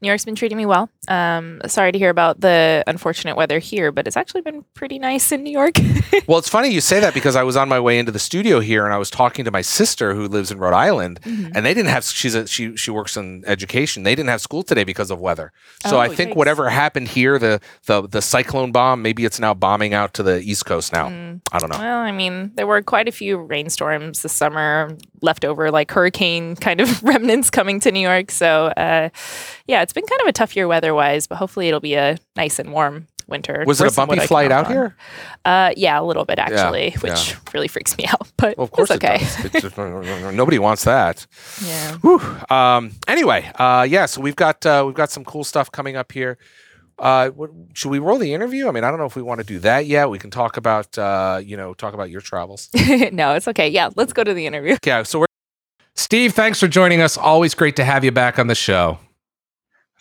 New 0.00 0.08
York's 0.08 0.24
been 0.24 0.34
treating 0.34 0.58
me 0.58 0.66
well. 0.66 0.88
Um, 1.08 1.60
sorry 1.66 1.90
to 1.90 1.98
hear 1.98 2.10
about 2.10 2.40
the 2.40 2.84
unfortunate 2.86 3.36
weather 3.36 3.58
here, 3.58 3.90
but 3.90 4.06
it's 4.06 4.16
actually 4.16 4.42
been 4.42 4.64
pretty 4.74 4.98
nice 5.00 5.32
in 5.32 5.42
New 5.42 5.50
York. 5.52 5.74
Well, 6.28 6.38
it's 6.38 6.48
funny 6.48 6.68
you 6.68 6.80
say 6.82 7.00
that 7.00 7.14
because 7.14 7.34
I 7.36 7.42
was 7.42 7.56
on 7.56 7.68
my 7.68 7.80
way 7.80 7.98
into 7.98 8.12
the 8.12 8.18
studio 8.18 8.60
here 8.60 8.84
and 8.84 8.94
I 8.94 8.98
was 8.98 9.10
talking 9.10 9.44
to 9.44 9.50
my 9.50 9.60
sister 9.62 10.14
who 10.14 10.28
lives 10.28 10.52
in 10.52 10.58
Rhode 10.58 10.74
Island 10.74 11.20
Mhm. 11.22 11.52
and 11.54 11.66
they 11.66 11.74
didn't 11.74 11.88
have 11.88 12.04
she's 12.04 12.34
a 12.34 12.46
she 12.46 12.76
she 12.76 12.90
works 12.92 13.16
in 13.16 13.42
education. 13.46 14.02
They 14.04 14.14
didn't 14.14 14.28
have 14.28 14.40
school 14.40 14.62
today 14.62 14.84
because 14.84 15.10
of 15.10 15.18
weather. 15.18 15.52
So 15.86 15.96
Oh, 15.96 16.00
I 16.00 16.08
think 16.14 16.30
yikes. 16.32 16.36
whatever 16.36 16.68
happened 16.68 17.08
here 17.08 17.38
the 17.38 17.60
the 17.86 18.06
the 18.06 18.22
cyclone 18.22 18.70
bomb 18.72 19.02
maybe 19.02 19.24
it's 19.24 19.40
now 19.40 19.52
bombing 19.54 19.94
out 19.94 20.14
to 20.14 20.22
the 20.22 20.40
east 20.42 20.64
coast 20.66 20.92
now. 20.92 21.08
Mm, 21.08 21.40
I 21.50 21.58
don't 21.58 21.72
know. 21.72 21.78
Well, 21.78 21.98
I 21.98 22.12
mean, 22.12 22.52
there 22.54 22.66
were 22.68 22.82
quite 22.82 23.08
a 23.08 23.12
few 23.12 23.38
rainstorms 23.38 24.22
this 24.22 24.32
summer, 24.32 24.96
leftover 25.22 25.70
like 25.70 25.90
hurricane 25.90 26.54
kind 26.56 26.80
of 26.80 27.02
remnants 27.10 27.50
coming 27.50 27.80
to 27.80 27.90
New 27.90 28.00
York. 28.00 28.30
So, 28.30 28.66
uh, 28.76 29.08
yeah, 29.66 29.82
it's 29.82 29.92
been 29.94 30.06
kind 30.06 30.20
of 30.20 30.28
a 30.28 30.32
tough 30.32 30.54
year 30.54 30.68
weather-wise, 30.94 31.26
but 31.26 31.36
hopefully 31.36 31.68
it'll 31.68 31.80
be 31.80 31.94
a 31.94 32.18
nice 32.36 32.58
and 32.58 32.72
warm 32.72 33.06
winter. 33.28 33.64
Was 33.66 33.80
it 33.80 33.92
a 33.92 33.94
bumpy 33.94 34.20
flight 34.20 34.52
out 34.52 34.66
on. 34.66 34.72
here? 34.72 34.96
Uh, 35.44 35.72
yeah, 35.76 36.00
a 36.00 36.02
little 36.02 36.24
bit 36.24 36.38
actually, 36.38 36.90
which 37.00 37.30
yeah. 37.30 37.36
really 37.54 37.68
freaks 37.68 37.96
me 37.96 38.06
out. 38.08 38.30
But 38.36 38.58
Well, 38.58 38.64
of 38.64 38.70
course 38.70 38.90
it's 38.90 39.02
okay. 39.04 39.16
it 39.16 39.20
does. 39.20 39.44
It's 39.46 39.76
just- 39.76 39.76
nobody 40.34 40.58
wants 40.58 40.84
that. 40.84 41.26
Yeah. 41.64 41.96
Um, 42.50 42.92
anyway, 43.08 43.50
uh, 43.58 43.86
yeah, 43.88 44.06
so 44.06 44.20
we've 44.20 44.36
got 44.36 44.64
uh, 44.66 44.82
we've 44.86 44.94
got 44.94 45.10
some 45.10 45.24
cool 45.24 45.44
stuff 45.44 45.70
coming 45.70 45.96
up 45.96 46.12
here. 46.12 46.38
Uh, 46.98 47.30
what, 47.30 47.50
should 47.72 47.88
we 47.88 47.98
roll 47.98 48.18
the 48.18 48.32
interview? 48.32 48.68
I 48.68 48.70
mean, 48.70 48.84
I 48.84 48.90
don't 48.90 48.98
know 48.98 49.06
if 49.06 49.16
we 49.16 49.22
want 49.22 49.40
to 49.40 49.46
do 49.46 49.58
that 49.60 49.86
yet. 49.86 50.08
We 50.10 50.18
can 50.18 50.30
talk 50.30 50.56
about 50.56 50.96
uh, 50.98 51.40
you 51.42 51.56
know 51.56 51.74
talk 51.74 51.94
about 51.94 52.10
your 52.10 52.20
travels. 52.20 52.68
no, 53.12 53.34
it's 53.34 53.48
okay. 53.48 53.68
Yeah, 53.68 53.90
let's 53.96 54.12
go 54.12 54.22
to 54.22 54.34
the 54.34 54.46
interview. 54.46 54.76
Yeah, 54.84 55.02
so 55.04 55.20
we're 55.20 55.26
Steve, 55.94 56.32
thanks 56.32 56.58
for 56.58 56.68
joining 56.68 57.00
us. 57.02 57.18
Always 57.18 57.54
great 57.54 57.76
to 57.76 57.84
have 57.84 58.02
you 58.04 58.12
back 58.12 58.38
on 58.38 58.46
the 58.46 58.54
show. 58.54 58.98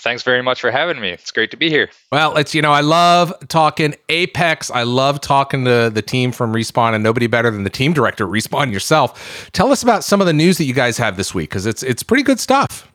Thanks 0.02 0.24
very 0.24 0.42
much 0.42 0.60
for 0.60 0.72
having 0.72 1.00
me. 1.00 1.10
It's 1.10 1.32
great 1.32 1.52
to 1.52 1.58
be 1.58 1.70
here. 1.70 1.90
Well, 2.12 2.36
it's 2.38 2.56
you 2.56 2.62
know, 2.62 2.72
I 2.72 2.82
love 2.82 3.34
talking 3.48 3.96
Apex. 4.10 4.72
I 4.72 4.84
love 4.84 5.22
talking 5.22 5.66
to 5.66 5.90
the 5.90 6.02
team 6.02 6.32
from 6.32 6.54
Respawn, 6.54 6.94
and 6.94 7.04
nobody 7.04 7.28
better 7.28 7.52
than 7.52 7.64
the 7.64 7.70
team 7.70 7.94
director 7.94 8.28
Respawn 8.32 8.72
yourself. 8.74 9.50
Tell 9.54 9.72
us 9.72 9.84
about 9.84 10.04
some 10.04 10.20
of 10.20 10.28
the 10.28 10.34
news 10.34 10.58
that 10.58 10.66
you 10.66 10.74
guys 10.74 10.98
have 10.98 11.18
this 11.18 11.34
week 11.34 11.50
because 11.50 11.66
it's 11.66 11.84
it's 11.84 12.04
pretty 12.04 12.24
good 12.24 12.40
stuff. 12.40 12.91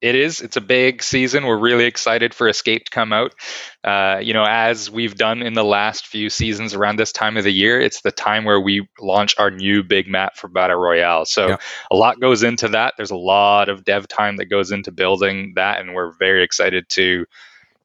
It 0.00 0.14
is. 0.14 0.40
It's 0.40 0.56
a 0.56 0.60
big 0.60 1.02
season. 1.02 1.44
We're 1.44 1.58
really 1.58 1.84
excited 1.84 2.32
for 2.32 2.48
Escape 2.48 2.84
to 2.84 2.90
come 2.90 3.12
out. 3.12 3.34
Uh, 3.82 4.20
you 4.22 4.32
know, 4.32 4.44
as 4.48 4.88
we've 4.88 5.16
done 5.16 5.42
in 5.42 5.54
the 5.54 5.64
last 5.64 6.06
few 6.06 6.30
seasons 6.30 6.72
around 6.72 6.96
this 7.00 7.10
time 7.10 7.36
of 7.36 7.42
the 7.42 7.52
year, 7.52 7.80
it's 7.80 8.00
the 8.02 8.12
time 8.12 8.44
where 8.44 8.60
we 8.60 8.88
launch 9.00 9.34
our 9.38 9.50
new 9.50 9.82
big 9.82 10.06
map 10.06 10.36
for 10.36 10.46
Battle 10.46 10.76
Royale. 10.76 11.24
So 11.24 11.48
Yeah. 11.48 11.56
a 11.90 11.96
lot 11.96 12.20
goes 12.20 12.44
into 12.44 12.68
that. 12.68 12.94
There's 12.96 13.10
a 13.10 13.16
lot 13.16 13.68
of 13.68 13.84
dev 13.84 14.06
time 14.06 14.36
that 14.36 14.46
goes 14.46 14.70
into 14.70 14.92
building 14.92 15.54
that, 15.56 15.80
and 15.80 15.94
we're 15.94 16.12
very 16.12 16.44
excited 16.44 16.88
to 16.90 17.26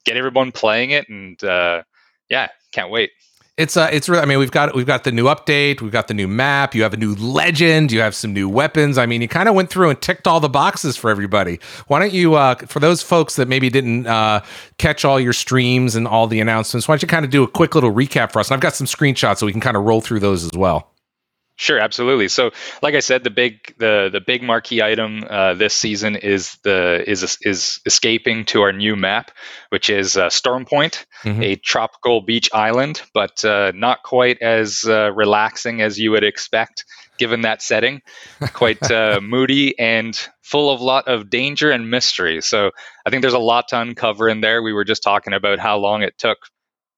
get 0.04 0.16
everyone 0.16 0.52
playing 0.52 0.90
it. 0.90 1.08
And 1.08 1.42
uh, 1.42 1.82
yeah, 2.28 2.46
can't 2.70 2.90
wait. 2.90 3.10
It's 3.56 3.76
uh, 3.76 3.88
it's 3.92 4.08
really. 4.08 4.20
I 4.20 4.26
mean, 4.26 4.40
we've 4.40 4.50
got 4.50 4.74
we've 4.74 4.84
got 4.84 5.04
the 5.04 5.12
new 5.12 5.26
update, 5.26 5.80
we've 5.80 5.92
got 5.92 6.08
the 6.08 6.14
new 6.14 6.26
map, 6.26 6.74
you 6.74 6.82
have 6.82 6.92
a 6.92 6.96
new 6.96 7.14
legend, 7.14 7.92
you 7.92 8.00
have 8.00 8.12
some 8.16 8.32
new 8.32 8.48
weapons. 8.48 8.98
I 8.98 9.06
mean, 9.06 9.22
you 9.22 9.28
kind 9.28 9.48
of 9.48 9.54
went 9.54 9.70
through 9.70 9.90
and 9.90 10.02
ticked 10.02 10.26
all 10.26 10.40
the 10.40 10.48
boxes 10.48 10.96
for 10.96 11.08
everybody. 11.08 11.60
Why 11.86 12.00
don't 12.00 12.12
you, 12.12 12.34
uh, 12.34 12.56
for 12.66 12.80
those 12.80 13.00
folks 13.00 13.36
that 13.36 13.46
maybe 13.46 13.70
didn't 13.70 14.08
uh, 14.08 14.42
catch 14.78 15.04
all 15.04 15.20
your 15.20 15.32
streams 15.32 15.94
and 15.94 16.08
all 16.08 16.26
the 16.26 16.40
announcements, 16.40 16.88
why 16.88 16.94
don't 16.94 17.02
you 17.02 17.08
kind 17.08 17.24
of 17.24 17.30
do 17.30 17.44
a 17.44 17.48
quick 17.48 17.76
little 17.76 17.92
recap 17.92 18.32
for 18.32 18.40
us? 18.40 18.50
And 18.50 18.56
I've 18.56 18.60
got 18.60 18.74
some 18.74 18.88
screenshots 18.88 19.38
so 19.38 19.46
we 19.46 19.52
can 19.52 19.60
kind 19.60 19.76
of 19.76 19.84
roll 19.84 20.00
through 20.00 20.18
those 20.18 20.42
as 20.42 20.50
well. 20.52 20.90
Sure, 21.56 21.78
absolutely. 21.78 22.26
So, 22.28 22.50
like 22.82 22.94
I 22.94 23.00
said, 23.00 23.22
the 23.22 23.30
big 23.30 23.74
the 23.78 24.08
the 24.12 24.20
big 24.20 24.42
marquee 24.42 24.82
item 24.82 25.22
uh, 25.28 25.54
this 25.54 25.72
season 25.74 26.16
is 26.16 26.58
the 26.64 27.04
is 27.08 27.38
is 27.42 27.80
escaping 27.86 28.44
to 28.46 28.62
our 28.62 28.72
new 28.72 28.96
map, 28.96 29.30
which 29.68 29.88
is 29.88 30.16
uh, 30.16 30.30
Storm 30.30 30.64
Point, 30.64 31.06
Mhm. 31.22 31.44
a 31.44 31.56
tropical 31.56 32.22
beach 32.22 32.50
island, 32.52 33.02
but 33.14 33.44
uh, 33.44 33.70
not 33.72 34.02
quite 34.02 34.42
as 34.42 34.84
uh, 34.84 35.12
relaxing 35.12 35.80
as 35.80 35.98
you 35.98 36.10
would 36.10 36.24
expect 36.24 36.84
given 37.18 37.42
that 37.42 37.62
setting. 37.62 38.02
Quite 38.52 38.90
uh, 38.90 39.20
moody 39.22 39.78
and 39.78 40.20
full 40.42 40.70
of 40.72 40.80
a 40.80 40.84
lot 40.84 41.06
of 41.06 41.30
danger 41.30 41.70
and 41.70 41.88
mystery. 41.88 42.40
So, 42.40 42.72
I 43.06 43.10
think 43.10 43.22
there's 43.22 43.32
a 43.32 43.38
lot 43.38 43.68
to 43.68 43.80
uncover 43.80 44.28
in 44.28 44.40
there. 44.40 44.60
We 44.60 44.72
were 44.72 44.84
just 44.84 45.04
talking 45.04 45.32
about 45.32 45.60
how 45.60 45.78
long 45.78 46.02
it 46.02 46.18
took 46.18 46.38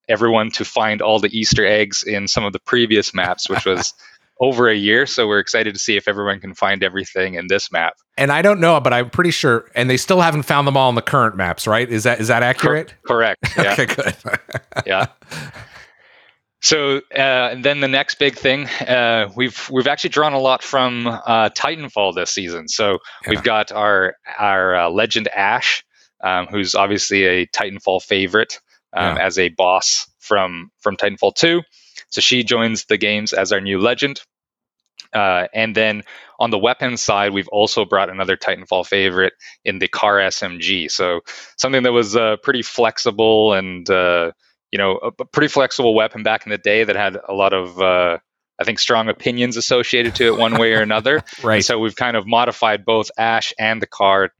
everyone 0.08 0.50
to 0.52 0.64
find 0.64 1.02
all 1.02 1.18
the 1.18 1.36
Easter 1.36 1.66
eggs 1.66 2.04
in 2.04 2.28
some 2.28 2.44
of 2.44 2.52
the 2.52 2.60
previous 2.60 3.12
maps, 3.12 3.50
which 3.50 3.66
was 3.66 3.92
over 4.40 4.68
a 4.68 4.74
year. 4.74 5.06
So 5.06 5.26
we're 5.26 5.38
excited 5.38 5.74
to 5.74 5.80
see 5.80 5.96
if 5.96 6.06
everyone 6.08 6.40
can 6.40 6.54
find 6.54 6.82
everything 6.82 7.34
in 7.34 7.46
this 7.48 7.72
map. 7.72 7.94
And 8.18 8.30
I 8.30 8.42
don't 8.42 8.60
know, 8.60 8.78
but 8.80 8.92
I'm 8.92 9.10
pretty 9.10 9.30
sure, 9.30 9.70
and 9.74 9.88
they 9.88 9.96
still 9.96 10.20
haven't 10.20 10.42
found 10.44 10.66
them 10.66 10.76
all 10.76 10.88
in 10.88 10.94
the 10.94 11.02
current 11.02 11.36
maps, 11.36 11.66
right? 11.66 11.88
Is 11.88 12.04
that 12.04 12.20
is 12.20 12.28
that 12.28 12.42
accurate? 12.42 12.94
Correct. 13.06 13.40
Yeah. 13.56 13.72
Okay, 13.72 13.86
good. 13.86 14.16
yeah. 14.86 15.06
So 16.62 16.98
uh, 17.14 17.50
and 17.52 17.64
then 17.64 17.80
the 17.80 17.88
next 17.88 18.18
big 18.18 18.34
thing, 18.34 18.66
uh, 18.86 19.30
we've 19.36 19.68
we've 19.70 19.86
actually 19.86 20.10
drawn 20.10 20.32
a 20.32 20.38
lot 20.40 20.62
from 20.62 21.06
uh, 21.06 21.50
Titanfall 21.50 22.14
this 22.14 22.30
season. 22.30 22.68
So 22.68 22.98
Yeah. 23.24 23.30
we've 23.30 23.42
got 23.42 23.72
our 23.72 24.16
our 24.38 24.74
uh, 24.74 24.88
legend 24.90 25.28
Ash, 25.28 25.84
um, 26.24 26.46
who's 26.46 26.74
obviously 26.74 27.24
a 27.24 27.46
Titanfall 27.48 28.02
favorite 28.02 28.58
um, 28.96 29.16
Yeah. 29.16 29.26
as 29.26 29.38
a 29.38 29.50
boss 29.50 30.10
from 30.18 30.70
from 30.80 30.96
Titanfall 30.96 31.34
two. 31.36 31.62
So 32.10 32.20
she 32.20 32.44
joins 32.44 32.84
the 32.84 32.96
games 32.96 33.32
as 33.32 33.52
our 33.52 33.60
new 33.60 33.80
legend. 33.80 34.20
Uh, 35.12 35.46
and 35.54 35.74
then 35.74 36.02
on 36.38 36.50
the 36.50 36.58
weapons 36.58 37.02
side, 37.02 37.32
we've 37.32 37.48
also 37.48 37.84
brought 37.84 38.10
another 38.10 38.36
Titanfall 38.36 38.86
favorite 38.86 39.34
in 39.64 39.78
the 39.78 39.88
car 39.88 40.16
SMG. 40.16 40.90
So 40.90 41.20
something 41.56 41.82
that 41.84 41.92
was 41.92 42.16
uh, 42.16 42.36
pretty 42.42 42.62
flexible 42.62 43.52
and 43.52 43.88
uh, 43.88 44.32
you 44.70 44.78
know 44.78 44.96
a, 44.96 45.24
pretty 45.24 45.48
flexible 45.48 45.94
weapon 45.94 46.22
back 46.22 46.44
in 46.44 46.50
the 46.50 46.58
day 46.58 46.84
that 46.84 46.96
had 46.96 47.16
a 47.28 47.32
lot 47.32 47.52
of 47.52 47.80
uh, 47.80 48.18
I 48.58 48.64
think 48.64 48.78
strong 48.78 49.08
opinions 49.08 49.56
associated 49.56 50.14
to 50.16 50.26
it 50.26 50.38
one 50.38 50.58
way 50.58 50.72
or 50.72 50.80
another. 50.80 51.22
And 51.38 51.44
right. 51.44 51.64
so 51.64 51.78
we've 51.78 51.96
kind 51.96 52.16
of 52.16 52.26
modified 52.26 52.84
both 52.84 53.10
Ash 53.18 53.52
and 53.58 53.80
the 53.80 53.86
car 53.86 54.32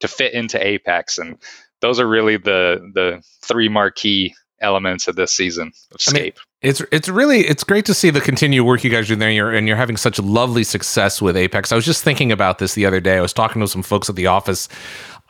to 0.00 0.08
fit 0.08 0.34
into 0.34 0.64
Apex, 0.64 1.18
and 1.18 1.38
those 1.80 2.00
are 2.00 2.08
really 2.08 2.36
the 2.36 2.90
the 2.94 3.22
three 3.42 3.68
marquee 3.68 4.34
elements 4.64 5.06
of 5.06 5.16
this 5.16 5.30
season 5.30 5.72
of 5.92 6.00
I 6.08 6.12
mean, 6.12 6.32
It's 6.62 6.82
it's 6.90 7.08
really 7.08 7.40
it's 7.40 7.62
great 7.62 7.84
to 7.84 7.94
see 7.94 8.10
the 8.10 8.20
continued 8.20 8.64
work 8.64 8.82
you 8.82 8.90
guys 8.90 9.06
do 9.06 9.16
there, 9.16 9.28
and 9.28 9.36
you're, 9.36 9.52
and 9.52 9.68
you're 9.68 9.76
having 9.76 9.96
such 9.96 10.18
lovely 10.18 10.64
success 10.64 11.20
with 11.22 11.36
Apex. 11.36 11.70
I 11.70 11.76
was 11.76 11.84
just 11.84 12.02
thinking 12.02 12.32
about 12.32 12.58
this 12.58 12.74
the 12.74 12.86
other 12.86 13.00
day. 13.00 13.18
I 13.18 13.20
was 13.20 13.32
talking 13.32 13.60
to 13.60 13.68
some 13.68 13.82
folks 13.82 14.08
at 14.08 14.16
the 14.16 14.26
office 14.26 14.68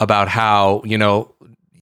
about 0.01 0.29
how 0.29 0.83
you 0.85 0.97
know 0.97 1.34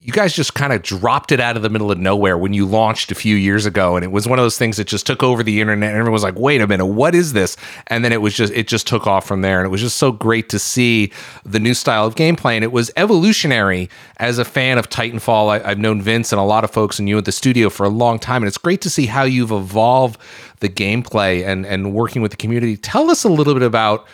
you 0.04 0.12
guys 0.12 0.35
just 0.35 0.54
kind 0.54 0.73
of 0.73 0.82
dropped 0.82 1.30
it 1.30 1.38
out 1.38 1.56
of 1.56 1.62
the 1.62 1.71
middle 1.71 1.92
of 1.92 1.99
nowhere 1.99 2.37
when 2.37 2.52
you 2.52 2.66
launched 2.66 3.12
a 3.12 3.14
few 3.14 3.37
years 3.37 3.66
ago 3.66 3.94
and 3.94 4.04
it 4.04 4.11
was 4.11 4.26
one 4.26 4.37
of 4.37 4.44
those 4.44 4.59
things 4.59 4.76
that 4.76 4.88
just 4.88 5.06
took 5.06 5.23
over 5.23 5.44
the 5.44 5.61
internet 5.61 5.90
and 5.90 5.97
everyone 5.97 6.12
was 6.12 6.25
like 6.25 6.35
wait 6.35 6.61
a 6.61 6.66
minute 6.66 6.87
what 6.87 7.14
is 7.14 7.32
this? 7.32 7.56
And 7.87 8.04
then 8.04 8.12
it 8.12 8.21
was 8.21 8.35
just 8.35 8.52
it 8.52 8.66
just 8.66 8.88
took 8.88 9.06
off 9.06 9.25
from 9.25 9.42
there 9.42 9.61
and 9.61 9.66
it 9.66 9.68
was 9.68 9.80
just 9.80 9.99
so 9.99 10.11
great 10.11 10.49
to 10.49 10.59
see 10.59 11.12
the 11.44 11.61
new 11.61 11.73
style 11.73 12.04
of 12.04 12.16
gameplay 12.16 12.54
and 12.54 12.64
it 12.64 12.73
was 12.73 12.90
evolutionary 12.97 13.88
as 14.16 14.38
a 14.38 14.44
fan 14.44 14.76
of 14.76 14.88
titanfall. 14.88 15.49
I, 15.49 15.71
i've 15.71 15.78
known 15.78 16.02
vince 16.02 16.32
and 16.32 16.40
a 16.40 16.44
lot 16.44 16.64
of 16.64 16.73
folks 16.73 16.99
and 16.99 17.09
you 17.09 17.16
at 17.18 17.25
the 17.25 17.32
studio 17.32 17.71
for 17.71 17.87
a 17.87 17.88
long 17.88 18.18
time 18.18 18.42
and 18.42 18.49
it's 18.49 18.59
great 18.59 18.80
to 18.80 18.90
see 18.90 19.06
how 19.06 19.23
you've 19.23 19.52
evolved 19.52 20.21
the 20.59 20.68
gameplay 20.68 21.47
and 21.47 21.64
and 21.64 21.94
working 21.94 22.23
with 22.23 22.32
the 22.32 22.37
community. 22.37 22.76
Tell 22.76 23.09
us 23.09 23.23
a 23.23 23.28
little 23.28 23.54
bit 23.54 23.62
about 23.62 24.06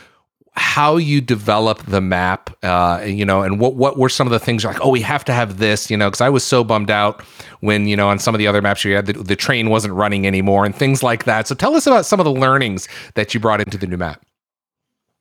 how 0.59 0.97
you 0.97 1.21
develop 1.21 1.79
the 1.85 2.01
map, 2.01 2.51
uh, 2.65 3.03
you 3.07 3.25
know, 3.25 3.43
and 3.43 3.61
what 3.61 3.77
what 3.77 3.97
were 3.97 4.09
some 4.09 4.27
of 4.27 4.33
the 4.33 4.39
things 4.39 4.65
like, 4.65 4.81
oh, 4.81 4.91
we 4.91 5.01
have 5.01 5.25
to 5.27 5.33
have 5.33 5.59
this, 5.59 5.91
you 5.91 5.97
know, 5.97 6.09
because 6.09 6.21
I 6.21 6.29
was 6.29 6.45
so 6.45 6.65
bummed 6.65 6.91
out 6.91 7.23
when 7.61 7.87
you 7.87 7.97
know 7.97 8.09
on 8.09 8.19
some 8.19 8.35
of 8.35 8.39
the 8.39 8.47
other 8.47 8.61
maps 8.61 8.85
you 8.85 8.95
had 8.95 9.07
the, 9.07 9.13
the 9.13 9.37
train 9.37 9.71
wasn't 9.71 9.95
running 9.95 10.27
anymore 10.27 10.67
and 10.67 10.75
things 10.75 11.03
like 11.03 11.25
that. 11.25 11.47
So 11.47 11.55
tell 11.55 11.77
us 11.77 11.87
about 11.87 12.07
some 12.07 12.19
of 12.21 12.25
the 12.25 12.33
learnings 12.33 12.89
that 13.15 13.33
you 13.35 13.41
brought 13.41 13.61
into 13.61 13.79
the 13.79 13.87
new 13.87 13.97
map. 13.97 14.25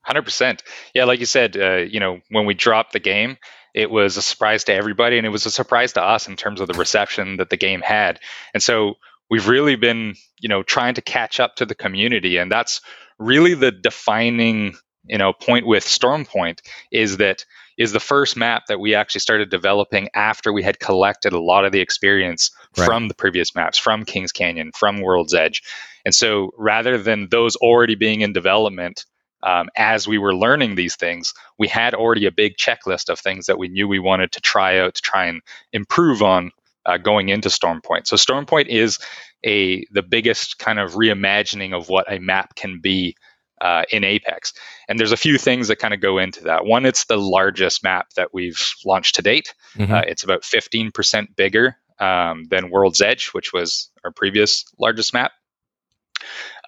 Hundred 0.01 0.23
percent, 0.23 0.63
yeah. 0.93 1.03
Like 1.03 1.19
you 1.19 1.25
said, 1.25 1.55
uh, 1.55 1.75
you 1.75 1.99
know, 1.99 2.19
when 2.29 2.45
we 2.45 2.53
dropped 2.53 2.93
the 2.93 2.99
game, 2.99 3.37
it 3.75 3.91
was 3.91 4.17
a 4.17 4.21
surprise 4.21 4.63
to 4.65 4.73
everybody, 4.73 5.17
and 5.17 5.27
it 5.27 5.29
was 5.31 5.45
a 5.45 5.51
surprise 5.51 5.93
to 5.93 6.01
us 6.01 6.27
in 6.27 6.35
terms 6.35 6.61
of 6.61 6.67
the 6.67 6.73
reception 6.73 7.37
that 7.37 7.51
the 7.51 7.57
game 7.57 7.81
had. 7.81 8.19
And 8.53 8.63
so 8.63 8.95
we've 9.29 9.47
really 9.47 9.75
been, 9.75 10.15
you 10.39 10.49
know, 10.49 10.63
trying 10.63 10.95
to 10.95 11.01
catch 11.01 11.39
up 11.39 11.57
to 11.57 11.65
the 11.65 11.75
community, 11.75 12.37
and 12.37 12.51
that's 12.51 12.81
really 13.19 13.53
the 13.53 13.71
defining 13.71 14.75
you 15.09 15.17
know 15.17 15.33
point 15.33 15.65
with 15.65 15.83
storm 15.83 16.25
point 16.25 16.61
is 16.91 17.17
that 17.17 17.45
is 17.77 17.91
the 17.91 17.99
first 17.99 18.35
map 18.35 18.65
that 18.67 18.79
we 18.79 18.95
actually 18.95 19.21
started 19.21 19.49
developing 19.49 20.09
after 20.15 20.51
we 20.51 20.63
had 20.63 20.79
collected 20.79 21.33
a 21.33 21.39
lot 21.39 21.63
of 21.63 21.71
the 21.71 21.79
experience 21.79 22.49
right. 22.75 22.85
from 22.85 23.07
the 23.07 23.13
previous 23.13 23.53
maps, 23.55 23.77
from 23.77 24.03
Kings 24.03 24.31
Canyon, 24.31 24.71
from 24.75 24.99
World's 24.99 25.35
Edge. 25.35 25.61
And 26.03 26.13
so 26.13 26.51
rather 26.57 26.97
than 26.97 27.29
those 27.29 27.55
already 27.57 27.93
being 27.93 28.21
in 28.21 28.33
development, 28.33 29.05
um, 29.43 29.69
as 29.77 30.07
we 30.07 30.17
were 30.17 30.35
learning 30.35 30.73
these 30.73 30.95
things, 30.95 31.33
we 31.59 31.67
had 31.67 31.93
already 31.93 32.25
a 32.25 32.31
big 32.31 32.57
checklist 32.57 33.09
of 33.09 33.19
things 33.19 33.45
that 33.45 33.59
we 33.59 33.67
knew 33.67 33.87
we 33.87 33.99
wanted 33.99 34.31
to 34.31 34.41
try 34.41 34.79
out 34.79 34.95
to 34.95 35.01
try 35.01 35.25
and 35.25 35.41
improve 35.71 36.23
on 36.23 36.51
uh, 36.87 36.97
going 36.97 37.29
into 37.29 37.49
Stormpoint. 37.49 38.07
So 38.07 38.15
Stormpoint 38.15 38.67
is 38.67 38.97
a 39.45 39.85
the 39.91 40.01
biggest 40.01 40.57
kind 40.57 40.79
of 40.79 40.93
reimagining 40.93 41.77
of 41.77 41.89
what 41.89 42.11
a 42.11 42.19
map 42.19 42.55
can 42.55 42.79
be 42.79 43.15
uh, 43.61 43.83
in 43.91 44.03
Apex. 44.03 44.53
And 44.87 44.99
there's 44.99 45.11
a 45.11 45.17
few 45.17 45.37
things 45.37 45.67
that 45.67 45.77
kind 45.77 45.93
of 45.93 46.01
go 46.01 46.17
into 46.17 46.43
that. 46.43 46.65
One, 46.65 46.85
it's 46.85 47.05
the 47.05 47.17
largest 47.17 47.83
map 47.83 48.07
that 48.15 48.33
we've 48.33 48.61
launched 48.85 49.15
to 49.15 49.21
date. 49.21 49.53
Mm-hmm. 49.75 49.93
Uh, 49.93 50.01
it's 50.01 50.23
about 50.23 50.43
15% 50.43 51.35
bigger 51.35 51.75
um, 51.99 52.45
than 52.49 52.69
World's 52.69 53.01
Edge, 53.01 53.29
which 53.29 53.53
was 53.53 53.89
our 54.03 54.11
previous 54.11 54.65
largest 54.79 55.13
map. 55.13 55.31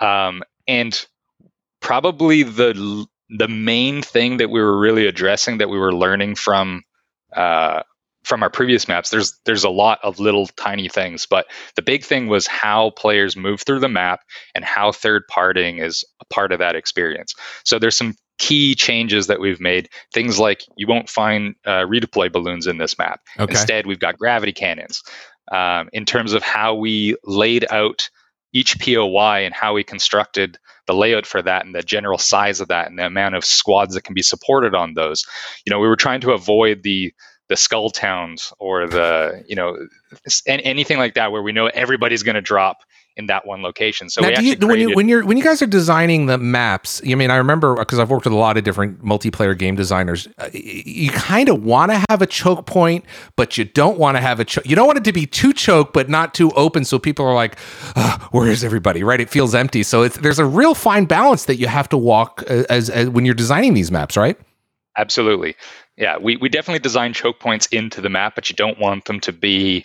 Um, 0.01 0.43
and 0.67 1.05
probably 1.79 2.43
the 2.43 3.05
the 3.29 3.47
main 3.47 4.01
thing 4.01 4.37
that 4.37 4.49
we 4.49 4.59
were 4.59 4.79
really 4.79 5.05
addressing 5.05 5.59
that 5.59 5.69
we 5.69 5.77
were 5.77 5.93
learning 5.93 6.33
from 6.33 6.83
uh, 7.35 7.83
from 8.29 8.43
our 8.43 8.49
previous 8.49 8.87
maps 8.87 9.09
there's 9.09 9.39
there's 9.45 9.63
a 9.63 9.69
lot 9.69 9.97
of 10.03 10.19
little 10.19 10.45
tiny 10.45 10.87
things 10.87 11.25
but 11.25 11.47
the 11.75 11.81
big 11.81 12.03
thing 12.03 12.27
was 12.27 12.45
how 12.45 12.91
players 12.91 13.35
move 13.35 13.61
through 13.61 13.79
the 13.79 13.89
map 13.89 14.21
and 14.53 14.63
how 14.63 14.91
third 14.91 15.23
partying 15.29 15.83
is 15.83 16.05
a 16.21 16.25
part 16.25 16.51
of 16.51 16.59
that 16.59 16.75
experience 16.75 17.33
so 17.65 17.79
there's 17.79 17.97
some 17.97 18.15
key 18.37 18.75
changes 18.75 19.25
that 19.25 19.39
we've 19.39 19.59
made 19.59 19.89
things 20.13 20.37
like 20.37 20.61
you 20.77 20.85
won't 20.87 21.09
find 21.09 21.55
uh, 21.65 21.81
redeploy 21.81 22.31
balloons 22.31 22.67
in 22.67 22.77
this 22.77 22.99
map 22.99 23.19
okay. 23.39 23.51
instead 23.51 23.87
we've 23.87 23.99
got 23.99 24.17
gravity 24.17 24.53
cannons 24.53 25.01
um, 25.51 25.89
in 25.91 26.05
terms 26.05 26.33
of 26.33 26.43
how 26.43 26.75
we 26.75 27.15
laid 27.25 27.65
out 27.71 28.11
each 28.53 28.79
POI 28.79 29.45
and 29.45 29.53
how 29.53 29.73
we 29.73 29.83
constructed 29.83 30.57
the 30.87 30.93
layout 30.93 31.25
for 31.25 31.41
that 31.41 31.65
and 31.65 31.75
the 31.75 31.83
general 31.83 32.17
size 32.17 32.59
of 32.59 32.67
that 32.67 32.87
and 32.89 32.97
the 32.97 33.05
amount 33.05 33.35
of 33.35 33.45
squads 33.45 33.93
that 33.93 34.03
can 34.03 34.15
be 34.15 34.23
supported 34.23 34.73
on 34.73 34.95
those. 34.95 35.23
You 35.65 35.71
know, 35.71 35.79
we 35.79 35.87
were 35.87 35.95
trying 35.95 36.21
to 36.21 36.31
avoid 36.31 36.81
the 36.81 37.13
the 37.49 37.57
skull 37.57 37.89
towns 37.89 38.53
or 38.59 38.87
the 38.87 39.43
you 39.47 39.55
know 39.55 39.75
anything 40.45 40.97
like 40.97 41.15
that 41.15 41.31
where 41.31 41.41
we 41.41 41.51
know 41.51 41.67
everybody's 41.67 42.23
going 42.23 42.35
to 42.35 42.41
drop 42.41 42.83
in 43.17 43.25
that 43.25 43.45
one 43.45 43.61
location. 43.61 44.09
So 44.09 44.21
now, 44.21 44.29
you, 44.39 44.55
created, 44.55 44.63
when 44.63 44.79
you 44.79 44.93
when 44.93 45.09
you're 45.09 45.25
when 45.25 45.37
you 45.37 45.43
guys 45.43 45.61
are 45.61 45.67
designing 45.67 46.27
the 46.27 46.37
maps, 46.37 47.01
I 47.05 47.15
mean, 47.15 47.31
I 47.31 47.35
remember 47.35 47.75
because 47.75 47.99
I've 47.99 48.09
worked 48.09 48.25
with 48.25 48.33
a 48.33 48.37
lot 48.37 48.55
of 48.55 48.63
different 48.63 49.03
multiplayer 49.03 49.57
game 49.57 49.75
designers. 49.75 50.27
Uh, 50.37 50.49
you 50.53 51.09
kind 51.11 51.49
of 51.49 51.63
want 51.63 51.91
to 51.91 52.05
have 52.09 52.21
a 52.21 52.27
choke 52.27 52.65
point, 52.65 53.03
but 53.35 53.57
you 53.57 53.65
don't 53.65 53.97
want 53.97 54.15
to 54.15 54.21
have 54.21 54.39
a 54.39 54.45
choke. 54.45 54.65
You 54.65 54.75
don't 54.75 54.87
want 54.87 54.99
it 54.99 55.03
to 55.03 55.11
be 55.11 55.25
too 55.25 55.51
choke, 55.51 55.91
but 55.91 56.07
not 56.07 56.33
too 56.33 56.51
open, 56.51 56.85
so 56.85 56.97
people 56.97 57.25
are 57.25 57.35
like, 57.35 57.59
"Where 58.31 58.47
is 58.47 58.63
everybody?" 58.63 59.03
Right? 59.03 59.19
It 59.19 59.29
feels 59.29 59.53
empty. 59.53 59.83
So 59.83 60.07
there's 60.07 60.39
a 60.39 60.45
real 60.45 60.73
fine 60.73 61.05
balance 61.05 61.45
that 61.45 61.57
you 61.57 61.67
have 61.67 61.89
to 61.89 61.97
walk 61.97 62.43
uh, 62.49 62.63
as, 62.69 62.89
as 62.89 63.09
when 63.09 63.25
you're 63.25 63.35
designing 63.35 63.73
these 63.73 63.91
maps, 63.91 64.15
right? 64.15 64.37
Absolutely. 64.97 65.55
Yeah, 65.99 66.17
we, 66.17 66.37
we 66.37 66.47
definitely 66.47 66.79
design 66.79 67.13
choke 67.13 67.39
points 67.39 67.67
into 67.67 67.99
the 67.99 68.09
map, 68.09 68.33
but 68.33 68.49
you 68.49 68.55
don't 68.55 68.79
want 68.79 69.03
them 69.03 69.19
to 69.21 69.33
be, 69.33 69.83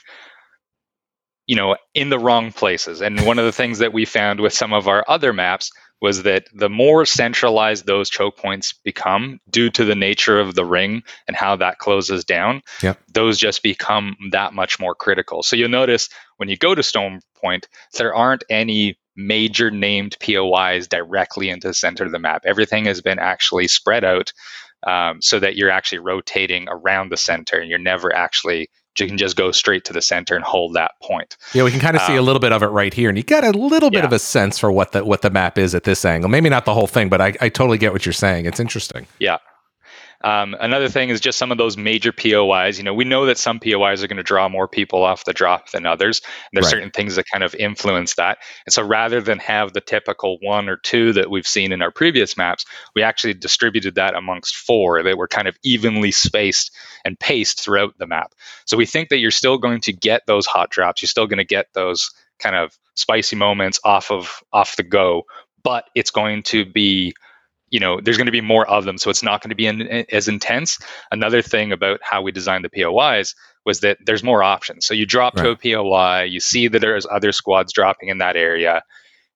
you 1.46 1.56
know, 1.56 1.76
in 1.92 2.08
the 2.08 2.20
wrong 2.20 2.52
places. 2.52 3.02
And 3.02 3.26
one 3.26 3.40
of 3.40 3.44
the 3.44 3.52
things 3.52 3.80
that 3.80 3.92
we 3.92 4.04
found 4.04 4.38
with 4.38 4.52
some 4.52 4.72
of 4.72 4.86
our 4.86 5.04
other 5.08 5.32
maps 5.32 5.72
was 6.00 6.22
that 6.22 6.44
the 6.54 6.68
more 6.68 7.04
centralized 7.04 7.86
those 7.86 8.08
choke 8.08 8.36
points 8.36 8.72
become 8.72 9.40
due 9.50 9.70
to 9.70 9.84
the 9.84 9.94
nature 9.96 10.38
of 10.38 10.54
the 10.54 10.64
ring 10.64 11.02
and 11.26 11.36
how 11.36 11.56
that 11.56 11.78
closes 11.78 12.24
down, 12.24 12.62
yep. 12.80 12.98
those 13.12 13.36
just 13.36 13.62
become 13.62 14.14
that 14.30 14.52
much 14.52 14.78
more 14.78 14.94
critical. 14.94 15.42
So 15.42 15.56
you'll 15.56 15.68
notice 15.68 16.08
when 16.36 16.48
you 16.48 16.56
go 16.56 16.74
to 16.74 16.82
Storm 16.82 17.20
Point, 17.34 17.68
there 17.98 18.14
aren't 18.14 18.44
any 18.50 18.98
major 19.16 19.70
named 19.70 20.16
POIs 20.20 20.86
directly 20.86 21.48
into 21.48 21.68
the 21.68 21.74
center 21.74 22.04
of 22.04 22.12
the 22.12 22.18
map. 22.18 22.42
Everything 22.44 22.84
has 22.84 23.00
been 23.00 23.18
actually 23.18 23.68
spread 23.68 24.04
out 24.04 24.32
um, 24.86 25.20
so 25.20 25.38
that 25.38 25.56
you're 25.56 25.70
actually 25.70 25.98
rotating 25.98 26.66
around 26.68 27.10
the 27.10 27.16
center 27.16 27.58
and 27.58 27.68
you're 27.70 27.78
never 27.78 28.14
actually 28.14 28.68
you 29.00 29.08
can 29.08 29.18
just 29.18 29.36
go 29.36 29.50
straight 29.50 29.84
to 29.84 29.92
the 29.92 30.02
center 30.02 30.36
and 30.36 30.44
hold 30.44 30.74
that 30.74 30.92
point. 31.02 31.36
Yeah, 31.52 31.64
we 31.64 31.72
can 31.72 31.80
kind 31.80 31.96
of 31.96 32.02
um, 32.02 32.06
see 32.06 32.14
a 32.14 32.20
um, 32.20 32.26
little 32.26 32.40
bit 32.40 32.52
of 32.52 32.62
it 32.62 32.66
right 32.66 32.94
here, 32.94 33.08
and 33.08 33.18
you 33.18 33.24
got 33.24 33.44
a 33.44 33.50
little 33.50 33.90
bit 33.90 33.98
yeah. 34.00 34.06
of 34.06 34.12
a 34.12 34.18
sense 34.18 34.58
for 34.58 34.70
what 34.70 34.92
the 34.92 35.04
what 35.04 35.22
the 35.22 35.30
map 35.30 35.58
is 35.58 35.74
at 35.74 35.84
this 35.84 36.04
angle. 36.04 36.30
Maybe 36.30 36.48
not 36.48 36.64
the 36.64 36.74
whole 36.74 36.86
thing, 36.86 37.08
but 37.08 37.20
I, 37.20 37.34
I 37.40 37.48
totally 37.48 37.78
get 37.78 37.92
what 37.92 38.06
you're 38.06 38.12
saying. 38.12 38.46
It's 38.46 38.60
interesting. 38.60 39.06
Yeah, 39.18 39.38
um, 40.24 40.56
another 40.58 40.88
thing 40.88 41.10
is 41.10 41.20
just 41.20 41.38
some 41.38 41.52
of 41.52 41.58
those 41.58 41.76
major 41.76 42.10
POIs. 42.10 42.78
You 42.78 42.84
know, 42.84 42.94
we 42.94 43.04
know 43.04 43.26
that 43.26 43.36
some 43.36 43.60
POIs 43.60 44.02
are 44.02 44.06
going 44.06 44.16
to 44.16 44.22
draw 44.22 44.48
more 44.48 44.66
people 44.66 45.04
off 45.04 45.26
the 45.26 45.34
drop 45.34 45.70
than 45.70 45.84
others. 45.84 46.22
there's 46.54 46.64
right. 46.64 46.70
certain 46.70 46.90
things 46.90 47.16
that 47.16 47.26
kind 47.30 47.44
of 47.44 47.54
influence 47.54 48.14
that. 48.14 48.38
And 48.64 48.72
so 48.72 48.82
rather 48.82 49.20
than 49.20 49.38
have 49.40 49.74
the 49.74 49.82
typical 49.82 50.38
one 50.40 50.70
or 50.70 50.78
two 50.78 51.12
that 51.12 51.30
we've 51.30 51.46
seen 51.46 51.72
in 51.72 51.82
our 51.82 51.90
previous 51.90 52.38
maps, 52.38 52.64
we 52.94 53.02
actually 53.02 53.34
distributed 53.34 53.96
that 53.96 54.14
amongst 54.14 54.56
four 54.56 55.02
that 55.02 55.18
were 55.18 55.28
kind 55.28 55.46
of 55.46 55.58
evenly 55.62 56.10
spaced 56.10 56.74
and 57.04 57.20
paced 57.20 57.60
throughout 57.60 57.92
the 57.98 58.06
map. 58.06 58.32
So 58.64 58.78
we 58.78 58.86
think 58.86 59.10
that 59.10 59.18
you're 59.18 59.30
still 59.30 59.58
going 59.58 59.82
to 59.82 59.92
get 59.92 60.22
those 60.26 60.46
hot 60.46 60.70
drops. 60.70 61.02
You're 61.02 61.08
still 61.08 61.26
going 61.26 61.36
to 61.36 61.44
get 61.44 61.66
those 61.74 62.10
kind 62.38 62.56
of 62.56 62.78
spicy 62.94 63.36
moments 63.36 63.78
off 63.84 64.10
of 64.10 64.42
off 64.54 64.76
the 64.76 64.84
go, 64.84 65.24
but 65.62 65.84
it's 65.94 66.10
going 66.10 66.44
to 66.44 66.64
be 66.64 67.14
you 67.74 67.80
know 67.80 68.00
there's 68.00 68.16
going 68.16 68.26
to 68.26 68.38
be 68.40 68.40
more 68.40 68.66
of 68.68 68.84
them 68.84 68.98
so 68.98 69.10
it's 69.10 69.24
not 69.24 69.42
going 69.42 69.50
to 69.50 69.56
be 69.56 69.66
in, 69.66 69.82
as 70.12 70.28
intense. 70.28 70.78
Another 71.10 71.42
thing 71.42 71.72
about 71.72 71.98
how 72.02 72.22
we 72.22 72.30
designed 72.30 72.64
the 72.64 72.70
pois 72.70 73.34
was 73.66 73.80
that 73.80 73.98
there's 74.06 74.22
more 74.22 74.44
options. 74.44 74.86
So 74.86 74.94
you 74.94 75.06
drop 75.06 75.34
right. 75.34 75.60
to 75.60 75.80
a 75.80 75.82
poi 75.82 76.22
you 76.22 76.38
see 76.38 76.68
that 76.68 76.78
there's 76.78 77.06
other 77.10 77.32
squads 77.32 77.72
dropping 77.72 78.10
in 78.10 78.18
that 78.18 78.36
area 78.36 78.84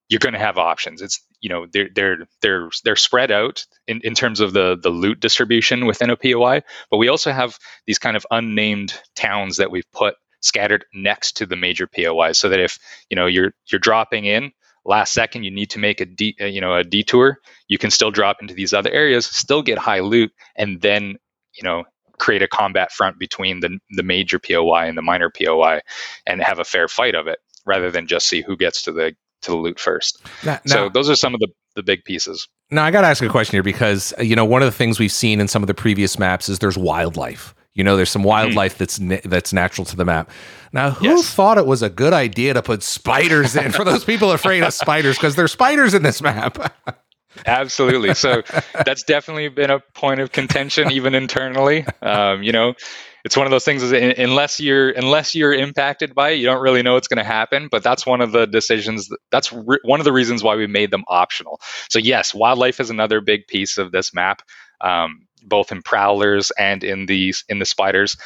you're 0.09 0.21
going 0.21 0.35
to 0.35 0.38
have 0.38 0.57
options. 0.57 1.02
It's 1.02 1.21
you 1.40 1.49
know 1.49 1.66
they're 1.73 1.88
they're 1.92 2.18
they're 2.40 2.71
they're 2.85 2.97
spread 2.97 3.33
out 3.33 3.66
in, 3.88 4.00
in 4.04 4.14
terms 4.14 4.38
of 4.38 4.52
the 4.52 4.78
the 4.80 4.90
loot 4.90 5.18
distribution 5.18 5.87
within 5.87 6.11
a 6.11 6.16
poi 6.16 6.62
but 6.90 6.99
we 6.99 7.09
also 7.09 7.33
have 7.33 7.59
these 7.87 7.99
kind 7.99 8.16
of 8.16 8.26
unnamed 8.30 8.95
towns 9.14 9.57
that 9.57 9.71
we've 9.71 9.90
put 9.92 10.14
scattered 10.40 10.85
next 10.95 11.37
to 11.37 11.47
the 11.47 11.57
major 11.57 11.87
pois 11.87 12.38
so 12.38 12.49
that 12.49 12.61
if 12.61 12.78
you 13.11 13.16
know 13.16 13.26
you're 13.26 13.52
you're 13.71 13.78
dropping 13.78 14.25
in 14.25 14.52
last 14.88 15.12
second 15.12 15.45
you 15.45 15.50
need 15.50 15.71
to 15.71 15.78
make 15.78 16.00
a 16.00 16.07
de- 16.07 16.37
uh, 16.40 16.47
you 16.47 16.61
know 16.61 16.75
a 16.75 16.83
detour 16.83 17.38
you 17.68 17.78
can 17.78 17.90
still 17.90 18.11
drop 18.11 18.38
into 18.40 18.54
these 18.54 18.73
other 18.73 18.90
areas 18.90 19.26
still 19.26 19.62
get 19.62 19.78
high 19.78 20.00
loot 20.00 20.33
and 20.57 20.80
then 20.80 21.16
you 21.52 21.62
know 21.62 21.85
create 22.18 22.42
a 22.42 22.49
combat 22.49 22.90
front 22.90 23.18
between 23.18 23.61
the 23.61 23.78
the 23.90 24.02
major 24.02 24.38
POI 24.38 24.87
and 24.87 24.99
the 24.99 25.02
minor 25.02 25.30
POI 25.30 25.80
and 26.26 26.42
have 26.42 26.59
a 26.59 26.64
fair 26.64 26.88
fight 26.88 27.14
of 27.14 27.26
it 27.26 27.38
rather 27.66 27.90
than 27.90 28.07
just 28.07 28.26
see 28.26 28.42
who 28.42 28.57
gets 28.57 28.83
to 28.83 28.92
the 28.92 29.14
to 29.42 29.52
the 29.52 29.57
loot 29.57 29.78
first. 29.78 30.21
Now, 30.45 30.59
so 30.66 30.85
now, 30.85 30.88
those 30.88 31.09
are 31.09 31.14
some 31.14 31.35
of 31.35 31.40
the 31.40 31.49
the 31.76 31.83
big 31.83 32.04
pieces. 32.04 32.49
Now 32.71 32.85
I 32.85 32.90
got 32.90 33.02
to 33.02 33.07
ask 33.07 33.23
a 33.23 33.28
question 33.28 33.52
here 33.52 33.62
because 33.62 34.12
you 34.21 34.35
know 34.35 34.45
one 34.45 34.62
of 34.62 34.66
the 34.66 34.76
things 34.76 34.99
we've 34.99 35.12
seen 35.12 35.40
in 35.40 35.49
some 35.49 35.62
of 35.62 35.68
the 35.68 35.75
previous 35.75 36.18
maps 36.18 36.49
is 36.49 36.59
there's 36.59 36.78
wildlife 36.78 37.54
You 37.78 37.85
know, 37.85 37.97
there's 37.97 38.11
some 38.11 38.25
wildlife 38.25 38.73
mm-hmm. 38.73 38.78
that's 38.78 39.00
na- 39.00 39.20
that's 39.25 39.52
natural 39.52 39.85
to 39.85 39.97
the 39.97 40.04
map. 40.04 40.30
Now, 40.73 40.90
who 40.90 41.06
yes. 41.06 41.32
thought 41.32 41.58
it 41.58 41.66
was 41.66 41.80
a 41.80 41.88
good 41.88 42.12
idea 42.12 42.52
to 42.54 42.61
put 42.61 42.82
spiders 42.82 43.54
in 43.54 43.70
for 43.70 43.85
those 43.85 44.04
people 44.04 44.32
afraid 44.32 44.64
of 44.64 44.75
spiders 44.75 45.16
because 45.16 45.37
there's 45.37 45.52
spiders 45.52 45.94
in 45.94 46.02
this 46.02 46.20
map? 46.20 46.75
Absolutely. 47.47 48.14
So 48.14 48.42
that's 48.85 49.04
definitely 49.04 49.49
been 49.49 49.70
a 49.70 49.80
point 49.94 50.18
of 50.18 50.32
contention, 50.32 50.90
even 50.90 51.14
internally. 51.14 51.87
Um, 52.02 52.42
you 52.42 52.50
know, 52.50 52.75
it's 53.25 53.37
one 53.37 53.47
of 53.47 53.52
those 53.52 53.64
things. 53.64 53.85
Is 53.85 53.92
unless 53.92 54.58
you're 54.58 54.90
unless 54.90 55.37
you're 55.37 55.54
impacted 55.54 56.16
by 56.16 56.30
it, 56.30 56.37
you 56.37 56.47
don't 56.47 56.61
really 56.61 56.82
know 56.82 56.94
what's 56.94 57.06
going 57.06 57.18
to 57.18 57.25
happen. 57.25 57.68
But 57.70 57.85
that's 57.85 58.04
one 58.04 58.20
of 58.20 58.32
the 58.32 58.47
decisions. 58.47 59.08
That's 59.30 59.52
re- 59.52 59.78
one 59.85 60.00
of 60.00 60.04
the 60.04 60.12
reasons 60.12 60.42
why 60.42 60.56
we 60.56 60.66
made 60.66 60.90
them 60.90 61.04
optional. 61.06 61.61
So 61.90 62.00
yes, 62.00 62.35
wildlife 62.35 62.80
is 62.80 62.90
another 62.90 63.20
big 63.20 63.47
piece 63.47 63.78
of 63.78 63.92
this 63.92 64.12
map, 64.12 64.42
um, 64.80 65.27
both 65.38 65.73
in 65.73 65.83
prowlers 65.83 66.50
and 66.59 66.85
in 66.85 67.07
these 67.07 67.45
in 67.49 67.59
the 67.59 67.66
spiders. 67.66 68.16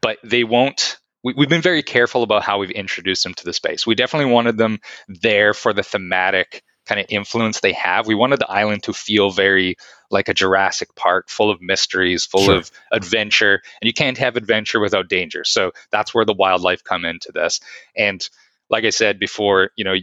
But 0.00 0.18
they 0.22 0.44
won't 0.44 0.98
we, 1.24 1.34
have 1.38 1.48
been 1.48 1.62
very 1.62 1.82
careful 1.82 2.22
about 2.22 2.44
how 2.44 2.58
we've 2.58 2.70
introduced 2.70 3.24
them 3.24 3.34
to 3.34 3.44
the 3.44 3.52
space. 3.52 3.86
We 3.86 3.94
definitely 3.94 4.32
wanted 4.32 4.56
them 4.56 4.78
there 5.08 5.52
for 5.52 5.72
the 5.72 5.82
thematic 5.82 6.62
kind 6.86 7.00
of 7.00 7.06
influence 7.10 7.60
they 7.60 7.72
have. 7.72 8.06
We 8.06 8.14
wanted 8.14 8.38
the 8.38 8.50
island 8.50 8.82
to 8.84 8.92
feel 8.92 9.30
very 9.30 9.76
like 10.10 10.28
a 10.28 10.34
Jurassic 10.34 10.94
Park, 10.94 11.28
full 11.28 11.50
of 11.50 11.60
mysteries, 11.60 12.24
full 12.24 12.44
sure. 12.44 12.56
of 12.56 12.70
adventure. 12.92 13.60
And 13.82 13.86
you 13.86 13.92
can't 13.92 14.16
have 14.16 14.36
adventure 14.36 14.80
without 14.80 15.08
danger. 15.08 15.44
So 15.44 15.72
that's 15.90 16.14
where 16.14 16.24
the 16.24 16.32
wildlife 16.32 16.82
come 16.82 17.04
into 17.04 17.30
this. 17.32 17.60
And 17.94 18.26
like 18.70 18.84
I 18.84 18.90
said 18.90 19.18
before, 19.18 19.70
you 19.76 19.84
know, 19.84 19.94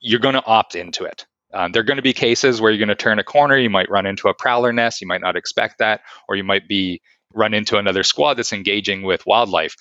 you're 0.00 0.20
going 0.20 0.34
to 0.34 0.44
opt 0.44 0.74
into 0.74 1.04
it. 1.04 1.26
Um, 1.52 1.72
there 1.72 1.80
are 1.80 1.84
going 1.84 1.96
to 1.96 2.02
be 2.02 2.12
cases 2.12 2.60
where 2.60 2.70
you're 2.70 2.78
going 2.78 2.88
to 2.88 2.94
turn 2.94 3.18
a 3.18 3.24
corner. 3.24 3.56
You 3.58 3.70
might 3.70 3.90
run 3.90 4.06
into 4.06 4.28
a 4.28 4.34
prowler 4.34 4.72
nest. 4.72 5.00
You 5.00 5.06
might 5.06 5.20
not 5.20 5.36
expect 5.36 5.78
that, 5.78 6.00
or 6.28 6.36
you 6.36 6.44
might 6.44 6.68
be 6.68 7.00
run 7.34 7.54
into 7.54 7.78
another 7.78 8.02
squad 8.02 8.34
that's 8.34 8.52
engaging 8.52 9.02
with 9.02 9.26
wildlife. 9.26 9.74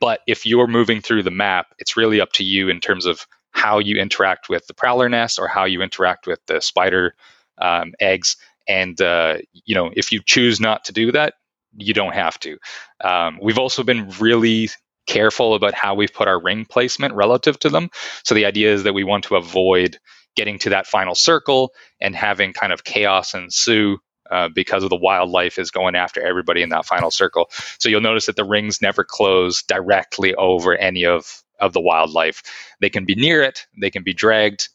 But 0.00 0.20
if 0.26 0.46
you're 0.46 0.66
moving 0.66 1.00
through 1.00 1.22
the 1.22 1.30
map, 1.30 1.66
it's 1.78 1.96
really 1.96 2.20
up 2.20 2.32
to 2.34 2.44
you 2.44 2.68
in 2.68 2.80
terms 2.80 3.06
of 3.06 3.26
how 3.52 3.78
you 3.78 3.96
interact 3.96 4.48
with 4.48 4.66
the 4.66 4.74
prowler 4.74 5.08
nest 5.08 5.38
or 5.38 5.48
how 5.48 5.64
you 5.64 5.82
interact 5.82 6.26
with 6.26 6.40
the 6.46 6.60
spider 6.60 7.14
um, 7.58 7.92
eggs. 8.00 8.36
And 8.68 9.00
uh, 9.00 9.38
you 9.52 9.74
know, 9.74 9.90
if 9.96 10.12
you 10.12 10.20
choose 10.24 10.60
not 10.60 10.84
to 10.84 10.92
do 10.92 11.12
that, 11.12 11.34
you 11.76 11.94
don't 11.94 12.14
have 12.14 12.38
to. 12.40 12.58
Um, 13.02 13.38
we've 13.42 13.58
also 13.58 13.82
been 13.82 14.10
really 14.20 14.68
careful 15.06 15.54
about 15.54 15.74
how 15.74 15.94
we've 15.94 16.12
put 16.12 16.28
our 16.28 16.40
ring 16.40 16.66
placement 16.66 17.14
relative 17.14 17.58
to 17.60 17.70
them. 17.70 17.88
So 18.24 18.34
the 18.34 18.44
idea 18.44 18.72
is 18.72 18.82
that 18.84 18.92
we 18.92 19.04
want 19.04 19.24
to 19.24 19.36
avoid 19.36 19.98
getting 20.38 20.58
to 20.60 20.70
that 20.70 20.86
final 20.86 21.16
circle 21.16 21.72
and 22.00 22.14
having 22.14 22.52
kind 22.52 22.72
of 22.72 22.84
chaos 22.84 23.34
ensue 23.34 23.98
uh, 24.30 24.48
because 24.48 24.84
of 24.84 24.90
the 24.90 24.96
wildlife 24.96 25.58
is 25.58 25.72
going 25.72 25.96
after 25.96 26.24
everybody 26.24 26.62
in 26.62 26.68
that 26.68 26.86
final 26.86 27.10
circle. 27.10 27.50
So 27.78 27.88
you'll 27.88 28.00
notice 28.00 28.26
that 28.26 28.36
the 28.36 28.44
rings 28.44 28.80
never 28.80 29.02
close 29.02 29.62
directly 29.64 30.34
over 30.36 30.76
any 30.76 31.04
of 31.04 31.42
of 31.58 31.72
the 31.72 31.80
wildlife. 31.80 32.42
They 32.80 32.88
can 32.88 33.04
be 33.04 33.16
near 33.16 33.42
it, 33.42 33.66
they 33.80 33.90
can 33.90 34.04
be 34.04 34.14
dragged, 34.14 34.68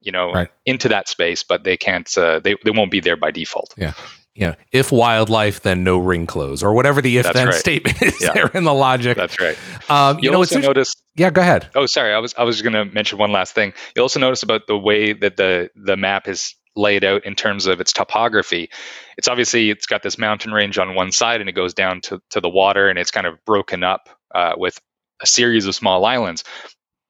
you 0.00 0.10
know, 0.10 0.32
right. 0.32 0.48
into 0.64 0.88
that 0.88 1.06
space, 1.06 1.42
but 1.42 1.64
they 1.64 1.76
can't. 1.76 2.08
Uh, 2.16 2.40
they 2.40 2.56
they 2.64 2.70
won't 2.70 2.90
be 2.90 3.00
there 3.00 3.16
by 3.16 3.30
default. 3.30 3.74
Yeah. 3.76 3.92
Yeah. 4.40 4.54
If 4.72 4.90
wildlife, 4.90 5.60
then 5.60 5.84
no 5.84 5.98
ring 5.98 6.26
close, 6.26 6.62
or 6.62 6.72
whatever 6.72 7.02
the 7.02 7.18
if 7.18 7.30
then 7.34 7.48
right. 7.48 7.54
statement 7.54 8.00
is 8.00 8.22
yeah. 8.22 8.32
there 8.32 8.46
in 8.48 8.64
the 8.64 8.72
logic. 8.72 9.18
That's 9.18 9.38
right. 9.38 9.56
Um, 9.90 10.16
you, 10.16 10.24
you 10.24 10.30
know, 10.30 10.38
also 10.38 10.58
notice. 10.58 10.94
Yeah, 11.14 11.28
go 11.28 11.42
ahead. 11.42 11.68
Oh, 11.74 11.84
sorry. 11.84 12.14
I 12.14 12.18
was 12.18 12.34
I 12.38 12.44
was 12.44 12.62
going 12.62 12.72
to 12.72 12.86
mention 12.86 13.18
one 13.18 13.32
last 13.32 13.54
thing. 13.54 13.74
You 13.94 14.00
also 14.00 14.18
notice 14.18 14.42
about 14.42 14.66
the 14.66 14.78
way 14.78 15.12
that 15.12 15.36
the 15.36 15.68
the 15.76 15.94
map 15.94 16.26
is 16.26 16.54
laid 16.74 17.04
out 17.04 17.26
in 17.26 17.34
terms 17.34 17.66
of 17.66 17.82
its 17.82 17.92
topography. 17.92 18.70
It's 19.18 19.28
obviously 19.28 19.68
it's 19.68 19.86
got 19.86 20.02
this 20.02 20.16
mountain 20.16 20.52
range 20.52 20.78
on 20.78 20.94
one 20.94 21.12
side 21.12 21.40
and 21.40 21.50
it 21.50 21.52
goes 21.52 21.74
down 21.74 22.00
to, 22.02 22.22
to 22.30 22.40
the 22.40 22.48
water 22.48 22.88
and 22.88 22.98
it's 22.98 23.10
kind 23.10 23.26
of 23.26 23.44
broken 23.44 23.82
up 23.82 24.08
uh, 24.34 24.54
with 24.56 24.80
a 25.20 25.26
series 25.26 25.66
of 25.66 25.74
small 25.74 26.06
islands. 26.06 26.44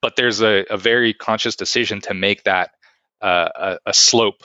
But 0.03 0.17
there's 0.17 0.41
a, 0.41 0.65
a 0.71 0.77
very 0.77 1.13
conscious 1.13 1.55
decision 1.55 2.01
to 2.03 2.15
make 2.15 2.45
that 2.45 2.71
uh, 3.21 3.49
a, 3.55 3.79
a, 3.91 3.95
slope 3.95 4.43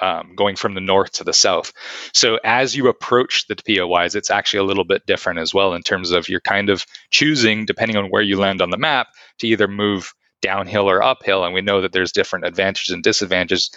um, 0.00 0.34
going 0.34 0.56
from 0.56 0.74
the 0.74 0.80
north 0.80 1.12
to 1.12 1.24
the 1.24 1.32
south. 1.32 1.72
So 2.12 2.38
as 2.44 2.74
you 2.74 2.88
approach 2.88 3.46
the 3.46 3.56
POIs, 3.56 4.14
it's 4.14 4.30
actually 4.30 4.60
a 4.60 4.64
little 4.64 4.84
bit 4.84 5.06
different 5.06 5.38
as 5.38 5.54
well 5.54 5.74
in 5.74 5.82
terms 5.82 6.10
of 6.10 6.28
you're 6.28 6.40
kind 6.40 6.70
of 6.70 6.84
choosing, 7.10 7.66
depending 7.66 7.96
on 7.96 8.06
where 8.06 8.22
you 8.22 8.38
land 8.38 8.60
on 8.60 8.70
the 8.70 8.78
map, 8.78 9.08
to 9.38 9.46
either 9.46 9.68
move 9.68 10.12
downhill 10.42 10.88
or 10.90 11.02
uphill. 11.02 11.44
And 11.44 11.54
we 11.54 11.62
know 11.62 11.80
that 11.80 11.92
there's 11.92 12.12
different 12.12 12.44
advantages 12.44 12.90
and 12.92 13.02
disadvantages. 13.02 13.70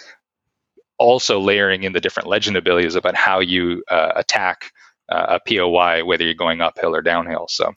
Also 0.98 1.38
layering 1.38 1.84
in 1.84 1.92
the 1.92 2.00
different 2.00 2.28
legend 2.28 2.56
abilities 2.56 2.96
about 2.96 3.14
how 3.14 3.38
you 3.38 3.84
uh, 3.88 4.12
attack 4.16 4.72
uh, 5.08 5.38
a 5.38 5.40
POI, 5.48 6.04
whether 6.04 6.24
you're 6.24 6.34
going 6.34 6.60
uphill 6.60 6.94
or 6.94 7.02
downhill. 7.02 7.46
So 7.48 7.72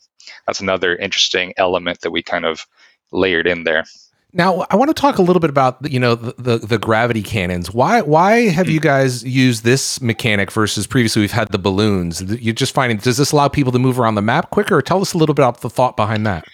that's 0.47 0.60
another 0.60 0.95
interesting 0.95 1.54
element 1.58 2.01
that 2.01 2.12
we 2.12 2.23
kind 2.23 2.45
of 2.45 2.65
layered 3.12 3.47
in 3.47 3.63
there. 3.63 3.86
Now, 4.33 4.65
I 4.69 4.77
want 4.77 4.89
to 4.89 4.93
talk 4.93 5.17
a 5.17 5.21
little 5.21 5.39
bit 5.41 5.49
about 5.49 5.91
you 5.91 5.99
know 5.99 6.15
the, 6.15 6.33
the, 6.37 6.57
the 6.65 6.77
gravity 6.77 7.21
cannons. 7.21 7.73
Why 7.73 8.01
why 8.01 8.47
have 8.49 8.69
you 8.69 8.79
guys 8.79 9.23
used 9.23 9.63
this 9.63 10.01
mechanic 10.01 10.51
versus 10.51 10.87
previously 10.87 11.21
we've 11.21 11.31
had 11.31 11.49
the 11.49 11.59
balloons? 11.59 12.21
You're 12.21 12.53
just 12.53 12.73
finding 12.73 12.97
does 12.97 13.17
this 13.17 13.31
allow 13.31 13.49
people 13.49 13.71
to 13.73 13.79
move 13.79 13.99
around 13.99 14.15
the 14.15 14.21
map 14.21 14.49
quicker? 14.49 14.81
Tell 14.81 15.01
us 15.01 15.13
a 15.13 15.17
little 15.17 15.35
bit 15.35 15.43
about 15.43 15.61
the 15.61 15.69
thought 15.69 15.97
behind 15.97 16.25
that. 16.25 16.45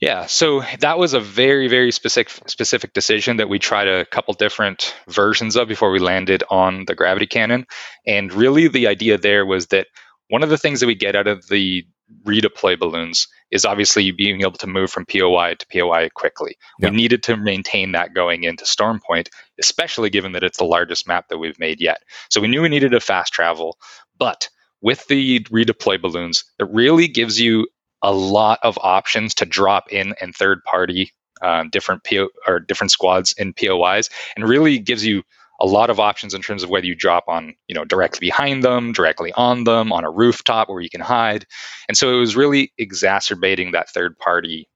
Yeah, 0.00 0.26
so 0.26 0.62
that 0.80 0.98
was 0.98 1.12
a 1.12 1.20
very 1.20 1.68
very 1.68 1.92
specific 1.92 2.48
specific 2.48 2.92
decision 2.92 3.36
that 3.36 3.48
we 3.48 3.58
tried 3.58 3.88
a 3.88 4.04
couple 4.06 4.34
different 4.34 4.94
versions 5.08 5.56
of 5.56 5.68
before 5.68 5.90
we 5.90 5.98
landed 5.98 6.42
on 6.50 6.84
the 6.86 6.94
gravity 6.94 7.26
cannon, 7.26 7.66
and 8.06 8.32
really 8.32 8.68
the 8.68 8.88
idea 8.88 9.18
there 9.18 9.46
was 9.46 9.68
that 9.68 9.86
one 10.28 10.42
of 10.42 10.50
the 10.50 10.58
things 10.58 10.80
that 10.80 10.86
we 10.86 10.94
get 10.94 11.16
out 11.16 11.26
of 11.26 11.46
the 11.48 11.84
redeploy 12.24 12.78
balloons 12.78 13.26
is 13.50 13.64
obviously 13.64 14.10
being 14.10 14.40
able 14.42 14.52
to 14.52 14.66
move 14.66 14.90
from 14.90 15.06
POI 15.06 15.54
to 15.54 15.66
POI 15.72 16.08
quickly. 16.14 16.56
Yeah. 16.78 16.90
We 16.90 16.96
needed 16.96 17.22
to 17.24 17.36
maintain 17.36 17.92
that 17.92 18.14
going 18.14 18.44
into 18.44 18.64
Stormpoint, 18.64 19.28
especially 19.58 20.10
given 20.10 20.32
that 20.32 20.44
it's 20.44 20.58
the 20.58 20.64
largest 20.64 21.06
map 21.06 21.28
that 21.28 21.38
we've 21.38 21.58
made 21.58 21.80
yet. 21.80 22.02
So 22.30 22.40
we 22.40 22.48
knew 22.48 22.62
we 22.62 22.68
needed 22.68 22.94
a 22.94 23.00
fast 23.00 23.32
travel, 23.32 23.78
but 24.18 24.48
with 24.80 25.06
the 25.08 25.40
redeploy 25.40 26.00
balloons, 26.00 26.44
it 26.58 26.68
really 26.70 27.08
gives 27.08 27.40
you 27.40 27.66
a 28.02 28.12
lot 28.12 28.60
of 28.62 28.78
options 28.82 29.34
to 29.34 29.44
drop 29.44 29.92
in 29.92 30.14
and 30.20 30.34
third 30.34 30.62
party 30.64 31.12
um, 31.42 31.70
different 31.70 32.04
PO 32.04 32.28
or 32.46 32.60
different 32.60 32.90
squads 32.90 33.32
in 33.38 33.52
POIs, 33.54 34.10
and 34.36 34.48
really 34.48 34.78
gives 34.78 35.04
you 35.06 35.22
a 35.60 35.66
lot 35.66 35.90
of 35.90 35.98
options 35.98 36.34
in 36.34 36.42
terms 36.42 36.62
of 36.62 36.70
whether 36.70 36.86
you 36.86 36.94
drop 36.94 37.24
on, 37.28 37.54
you 37.66 37.74
know, 37.74 37.84
directly 37.84 38.20
behind 38.20 38.62
them, 38.62 38.92
directly 38.92 39.32
on 39.32 39.64
them, 39.64 39.92
on 39.92 40.04
a 40.04 40.10
rooftop 40.10 40.68
where 40.68 40.80
you 40.80 40.90
can 40.90 41.00
hide. 41.00 41.46
And 41.88 41.96
so 41.96 42.14
it 42.14 42.18
was 42.18 42.36
really 42.36 42.72
exacerbating 42.78 43.72
that 43.72 43.90
third 43.90 44.16
party 44.18 44.68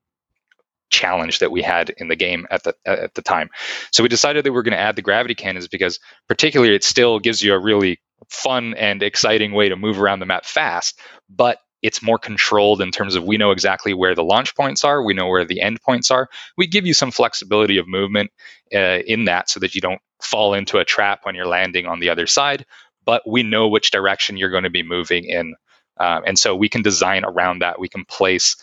challenge 0.90 1.38
that 1.38 1.50
we 1.50 1.62
had 1.62 1.90
in 1.96 2.08
the 2.08 2.16
game 2.16 2.46
at 2.50 2.64
the 2.64 2.74
at 2.84 3.14
the 3.14 3.22
time. 3.22 3.48
So 3.92 4.02
we 4.02 4.08
decided 4.08 4.44
that 4.44 4.52
we 4.52 4.58
are 4.58 4.62
going 4.62 4.72
to 4.72 4.78
add 4.78 4.96
the 4.96 5.02
gravity 5.02 5.34
cannons 5.34 5.66
because 5.66 5.98
particularly 6.28 6.74
it 6.74 6.84
still 6.84 7.18
gives 7.18 7.42
you 7.42 7.54
a 7.54 7.58
really 7.58 8.00
fun 8.28 8.74
and 8.74 9.02
exciting 9.02 9.52
way 9.52 9.68
to 9.68 9.76
move 9.76 10.00
around 10.00 10.20
the 10.20 10.26
map 10.26 10.44
fast, 10.44 11.00
but 11.28 11.58
it's 11.82 12.02
more 12.02 12.18
controlled 12.18 12.80
in 12.80 12.90
terms 12.90 13.14
of 13.14 13.24
we 13.24 13.36
know 13.36 13.50
exactly 13.50 13.92
where 13.92 14.14
the 14.14 14.24
launch 14.24 14.54
points 14.54 14.84
are, 14.84 15.02
we 15.02 15.14
know 15.14 15.26
where 15.26 15.44
the 15.44 15.60
end 15.60 15.82
points 15.82 16.10
are. 16.10 16.28
We 16.56 16.66
give 16.66 16.86
you 16.86 16.94
some 16.94 17.10
flexibility 17.10 17.76
of 17.76 17.88
movement 17.88 18.30
uh, 18.74 19.00
in 19.06 19.24
that 19.26 19.50
so 19.50 19.60
that 19.60 19.74
you 19.74 19.80
don't 19.80 20.00
fall 20.20 20.54
into 20.54 20.78
a 20.78 20.84
trap 20.84 21.20
when 21.24 21.34
you're 21.34 21.46
landing 21.46 21.86
on 21.86 22.00
the 22.00 22.08
other 22.08 22.26
side, 22.26 22.64
but 23.04 23.22
we 23.28 23.42
know 23.42 23.68
which 23.68 23.90
direction 23.90 24.36
you're 24.36 24.50
going 24.50 24.62
to 24.64 24.70
be 24.70 24.82
moving 24.82 25.24
in. 25.24 25.54
Um, 25.98 26.22
and 26.26 26.38
so 26.38 26.54
we 26.54 26.68
can 26.68 26.82
design 26.82 27.24
around 27.24 27.58
that. 27.58 27.78
We 27.78 27.88
can 27.88 28.04
place 28.04 28.56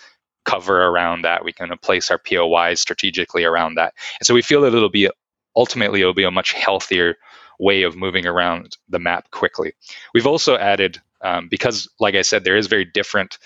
cover 0.46 0.86
around 0.86 1.24
that. 1.24 1.44
We 1.44 1.54
can 1.54 1.70
place 1.80 2.10
our 2.10 2.18
POIs 2.18 2.80
strategically 2.80 3.44
around 3.44 3.76
that. 3.76 3.94
And 4.20 4.26
so 4.26 4.34
we 4.34 4.42
feel 4.42 4.62
that 4.62 4.74
it'll 4.74 4.90
be 4.90 5.10
ultimately 5.56 6.02
it'll 6.02 6.14
be 6.14 6.24
a 6.24 6.32
much 6.32 6.54
healthier 6.54 7.16
way 7.60 7.84
of 7.84 7.96
moving 7.96 8.26
around 8.26 8.78
the 8.88 9.00
map 9.00 9.30
quickly. 9.32 9.74
We've 10.14 10.26
also 10.26 10.56
added 10.58 11.02
um, 11.22 11.48
because, 11.50 11.90
like 12.00 12.16
I 12.16 12.22
said, 12.22 12.44
there 12.44 12.58
is 12.58 12.68
very 12.68 12.86
different 12.86 13.38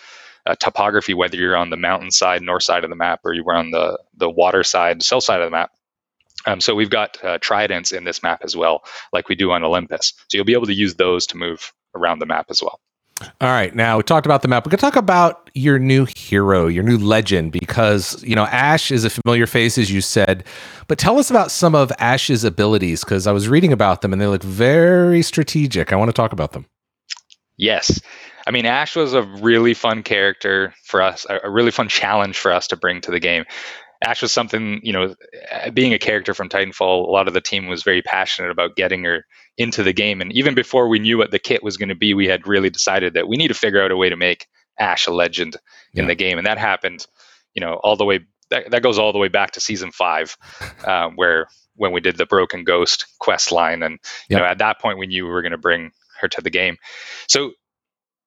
uh, 0.46 0.56
topography 0.56 1.14
whether 1.14 1.38
you're 1.38 1.56
on 1.56 1.70
the 1.70 1.78
mountain 1.78 2.12
side, 2.12 2.42
north 2.42 2.64
side 2.64 2.84
of 2.84 2.90
the 2.90 2.96
map, 2.96 3.22
or 3.24 3.34
you 3.34 3.44
were 3.44 3.56
on 3.56 3.72
the 3.72 3.98
the 4.18 4.30
water 4.30 4.64
side, 4.64 5.02
south 5.04 5.24
side 5.24 5.42
of 5.42 5.48
the 5.48 5.52
map. 5.52 5.72
Um, 6.46 6.60
so 6.60 6.76
we've 6.76 6.90
got 6.90 7.24
uh, 7.24 7.38
tridents 7.40 7.92
in 7.92 8.04
this 8.04 8.22
map 8.22 8.42
as 8.44 8.56
well, 8.56 8.84
like 9.14 9.30
we 9.30 9.36
do 9.36 9.52
on 9.52 9.64
Olympus. 9.64 10.14
So 10.28 10.38
you'll 10.38 10.46
be 10.46 10.54
able 10.54 10.66
to 10.66 10.74
use 10.74 10.96
those 10.96 11.26
to 11.28 11.38
move 11.38 11.72
around 11.96 12.20
the 12.20 12.26
map 12.26 12.48
as 12.50 12.62
well. 12.62 12.82
All 13.40 13.50
right, 13.50 13.74
now 13.74 13.98
we 13.98 14.04
talked 14.04 14.26
about 14.26 14.42
the 14.42 14.48
map. 14.48 14.66
We're 14.66 14.72
gonna 14.72 14.82
talk 14.82 14.96
about 14.96 15.50
your 15.54 15.80
new 15.80 16.06
hero, 16.18 16.68
your 16.68 16.84
new 16.84 16.98
legend, 16.98 17.52
because 17.52 18.22
you 18.24 18.36
know 18.36 18.46
Ash 18.46 18.92
is 18.92 19.06
a 19.06 19.10
familiar 19.10 19.48
face, 19.48 19.78
as 19.78 19.92
you 19.92 20.02
said. 20.02 20.44
But 20.88 20.98
tell 20.98 21.18
us 21.20 21.30
about 21.30 21.52
some 21.52 21.76
of 21.76 21.92
Ash's 22.00 22.44
abilities, 22.44 23.04
because 23.04 23.28
I 23.28 23.32
was 23.32 23.48
reading 23.48 23.72
about 23.72 24.02
them 24.02 24.12
and 24.12 24.22
they 24.22 24.28
look 24.28 24.44
very 24.44 25.22
strategic. 25.22 25.94
I 25.94 25.96
want 25.96 26.10
to 26.10 26.14
talk 26.14 26.34
about 26.34 26.52
them. 26.52 26.66
Yes. 27.58 28.02
I 28.46 28.52
mean, 28.52 28.66
Ash 28.66 28.96
was 28.96 29.14
a 29.14 29.22
really 29.24 29.74
fun 29.74 30.04
character 30.04 30.74
for 30.84 31.02
us, 31.02 31.26
a 31.30 31.50
really 31.50 31.72
fun 31.72 31.88
challenge 31.88 32.38
for 32.38 32.52
us 32.52 32.68
to 32.68 32.78
bring 32.78 33.02
to 33.02 33.12
the 33.12 33.20
game. 33.20 33.46
Ash 34.06 34.22
was 34.22 34.34
something, 34.34 34.82
you 34.84 34.92
know, 34.92 35.16
being 35.74 35.94
a 35.94 36.00
character 36.00 36.34
from 36.34 36.50
Titanfall, 36.50 37.08
a 37.08 37.12
lot 37.12 37.30
of 37.30 37.34
the 37.34 37.40
team 37.40 37.68
was 37.68 37.84
very 37.84 38.02
passionate 38.02 38.52
about 38.52 38.76
getting 38.76 39.06
her 39.06 39.26
into 39.58 39.82
the 39.82 39.94
game. 39.94 40.20
And 40.20 40.34
even 40.34 40.56
before 40.56 40.90
we 40.90 41.00
knew 41.00 41.18
what 41.18 41.32
the 41.32 41.40
kit 41.40 41.64
was 41.64 41.78
going 41.78 41.88
to 41.90 41.96
be, 41.96 42.14
we 42.14 42.28
had 42.28 42.46
really 42.48 42.70
decided 42.70 43.14
that 43.14 43.30
we 43.30 43.38
need 43.38 43.48
to 43.48 43.54
figure 43.54 43.82
out 43.82 43.92
a 43.92 43.98
way 43.98 44.10
to 44.10 44.18
make 44.18 44.48
Ash 44.78 45.08
a 45.08 45.12
legend 45.12 45.56
in 45.94 46.08
the 46.08 46.16
game, 46.16 46.38
and 46.38 46.48
that 46.48 46.58
happened, 46.58 47.06
you 47.54 47.62
know, 47.62 47.76
all 47.84 47.96
the 47.96 48.06
way. 48.06 48.22
That, 48.50 48.72
that 48.72 48.84
goes 48.84 49.00
all 49.00 49.14
the 49.14 49.20
way 49.20 49.30
back 49.30 49.52
to 49.52 49.62
season 49.62 49.92
five, 49.92 50.36
uh, 50.84 51.10
where 51.16 51.48
when 51.76 51.92
we 51.94 52.02
did 52.02 52.18
the 52.18 52.26
Broken 52.26 52.64
Ghost 52.66 53.06
quest 53.20 53.52
line, 53.52 53.84
and 53.84 54.00
you 54.30 54.36
Yep. 54.36 54.40
know, 54.40 54.46
at 54.46 54.58
that 54.58 54.82
point 54.82 54.98
we 54.98 55.08
knew 55.08 55.26
we 55.26 55.32
were 55.32 55.42
going 55.44 55.54
to 55.54 55.58
bring 55.58 55.92
her 56.24 56.28
to 56.30 56.42
the 56.42 56.50
game. 56.50 56.78
So 57.28 57.52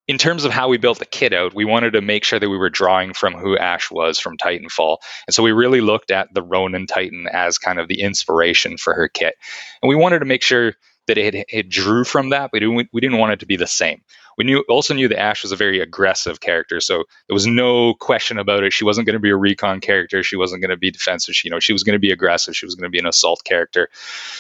in 0.07 0.19
terms 0.19 0.45
of 0.45 0.53
how 0.53 0.69
we 0.69 0.79
built 0.79 1.01
the 1.01 1.07
kit 1.07 1.33
out, 1.33 1.55
we 1.55 1.65
wanted 1.65 1.93
to 1.95 2.01
make 2.01 2.23
sure 2.23 2.39
that 2.39 2.49
we 2.49 2.59
were 2.59 2.71
drawing 2.71 3.13
from 3.13 3.35
who 3.35 3.59
Ash 3.59 3.91
was 3.91 4.21
from 4.21 4.37
Titanfall. 4.37 4.99
And 5.27 5.35
so 5.35 5.43
we 5.43 5.51
really 5.51 5.81
looked 5.81 6.13
at 6.13 6.33
the 6.33 6.43
Ronin 6.43 6.87
Titan 6.87 7.27
as 7.33 7.59
kind 7.59 7.81
of 7.81 7.89
the 7.89 8.01
inspiration 8.01 8.77
for 8.77 8.95
her 8.95 9.09
kit. 9.09 9.35
And 9.83 9.89
we 9.89 9.97
wanted 9.97 10.21
to 10.21 10.25
make 10.25 10.43
sure 10.43 10.75
that 11.09 11.19
it, 11.19 11.47
it 11.49 11.69
drew 11.69 12.05
from 12.05 12.31
that, 12.31 12.51
but 12.53 12.61
we 12.63 12.69
didn't, 12.69 12.89
we 12.93 13.01
didn't 13.01 13.19
want 13.19 13.33
it 13.33 13.41
to 13.41 13.47
be 13.47 13.57
the 13.57 13.67
same. 13.67 14.03
We 14.39 14.45
knew 14.45 14.65
also 14.69 14.93
knew 14.93 15.09
that 15.09 15.19
Ash 15.19 15.43
was 15.43 15.53
a 15.53 15.57
very 15.57 15.81
aggressive 15.81 16.41
character, 16.41 16.79
so 16.81 17.05
there 17.27 17.35
was 17.35 17.47
no 17.47 17.95
question 17.95 18.39
about 18.39 18.65
it. 18.65 18.73
She 18.73 18.85
wasn't 18.85 19.07
going 19.07 19.15
to 19.15 19.21
be 19.21 19.31
a 19.31 19.37
recon 19.37 19.81
character. 19.81 20.23
She 20.23 20.37
wasn't 20.37 20.61
going 20.61 20.71
to 20.71 20.77
be 20.77 20.91
defensive. 20.91 21.35
She, 21.35 21.49
you 21.49 21.51
know, 21.51 21.61
she 21.61 21.73
was 21.73 21.83
going 21.83 21.95
to 21.95 22.01
be 22.01 22.11
aggressive. 22.11 22.55
She 22.55 22.67
was 22.67 22.75
going 22.75 22.85
to 22.85 22.91
be 22.91 22.99
an 22.99 23.07
assault 23.07 23.45
character. 23.45 23.89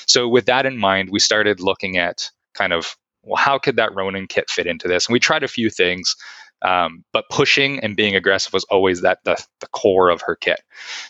So 0.07 0.29
with 0.29 0.47
that 0.47 0.66
in 0.66 0.77
mind, 0.77 1.09
we 1.11 1.19
started 1.19 1.61
looking 1.61 1.97
at 1.97 2.31
kind 2.53 2.75
of 2.75 2.97
well, 3.27 3.37
how 3.37 3.59
could 3.59 3.77
that 3.77 3.95
Ronin 3.95 4.27
kit 4.27 4.49
fit 4.49 4.67
into 4.67 4.89
this? 4.89 5.07
And 5.07 5.12
we 5.12 5.21
tried 5.21 5.43
a 5.43 5.49
few 5.49 5.69
things, 5.69 6.15
um, 6.62 7.05
but 7.12 7.25
pushing 7.31 7.81
and 7.81 7.97
being 7.97 8.15
aggressive 8.15 8.53
was 8.53 8.65
always 8.65 9.03
that 9.03 9.19
the, 9.25 9.37
the 9.61 9.67
core 9.69 10.09
of 10.09 10.23
her 10.23 10.37
kit. 10.37 10.61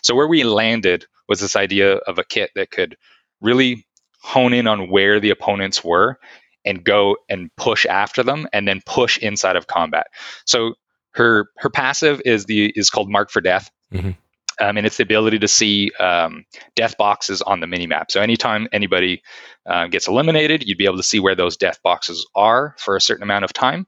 So 0.01 0.15
where 0.15 0.27
we 0.27 0.43
landed 0.43 1.05
was 1.29 1.39
this 1.39 1.55
idea 1.55 1.95
of 2.07 2.17
a 2.17 2.23
kit 2.23 2.51
that 2.55 2.71
could 2.71 2.97
really 3.41 3.85
hone 4.21 4.53
in 4.53 4.67
on 4.67 4.89
where 4.89 5.19
the 5.19 5.29
opponents 5.29 5.83
were 5.83 6.17
and 6.65 6.83
go 6.83 7.15
and 7.29 7.49
push 7.55 7.85
after 7.85 8.23
them 8.23 8.47
and 8.51 8.67
then 8.67 8.81
push 8.85 9.17
inside 9.19 9.55
of 9.55 9.67
combat. 9.67 10.07
So 10.45 10.73
her 11.11 11.47
her 11.57 11.69
passive 11.69 12.21
is 12.25 12.45
the 12.45 12.71
is 12.75 12.89
called 12.89 13.09
Mark 13.09 13.31
for 13.31 13.41
Death. 13.41 13.69
Mhm. 13.93 14.17
Um, 14.59 14.77
and 14.77 14.85
it's 14.85 14.97
the 14.97 15.03
ability 15.03 15.39
to 15.39 15.47
see 15.47 15.91
um, 15.99 16.45
death 16.75 16.97
boxes 16.97 17.41
on 17.43 17.59
the 17.59 17.67
minimap. 17.67 18.09
So 18.09 18.21
anytime 18.21 18.67
anybody 18.71 19.21
uh, 19.65 19.87
gets 19.87 20.07
eliminated, 20.07 20.67
you'd 20.67 20.77
be 20.77 20.85
able 20.85 20.97
to 20.97 21.03
see 21.03 21.19
where 21.19 21.35
those 21.35 21.57
death 21.57 21.81
boxes 21.83 22.25
are 22.35 22.75
for 22.79 22.95
a 22.95 23.01
certain 23.01 23.23
amount 23.23 23.45
of 23.45 23.53
time. 23.53 23.85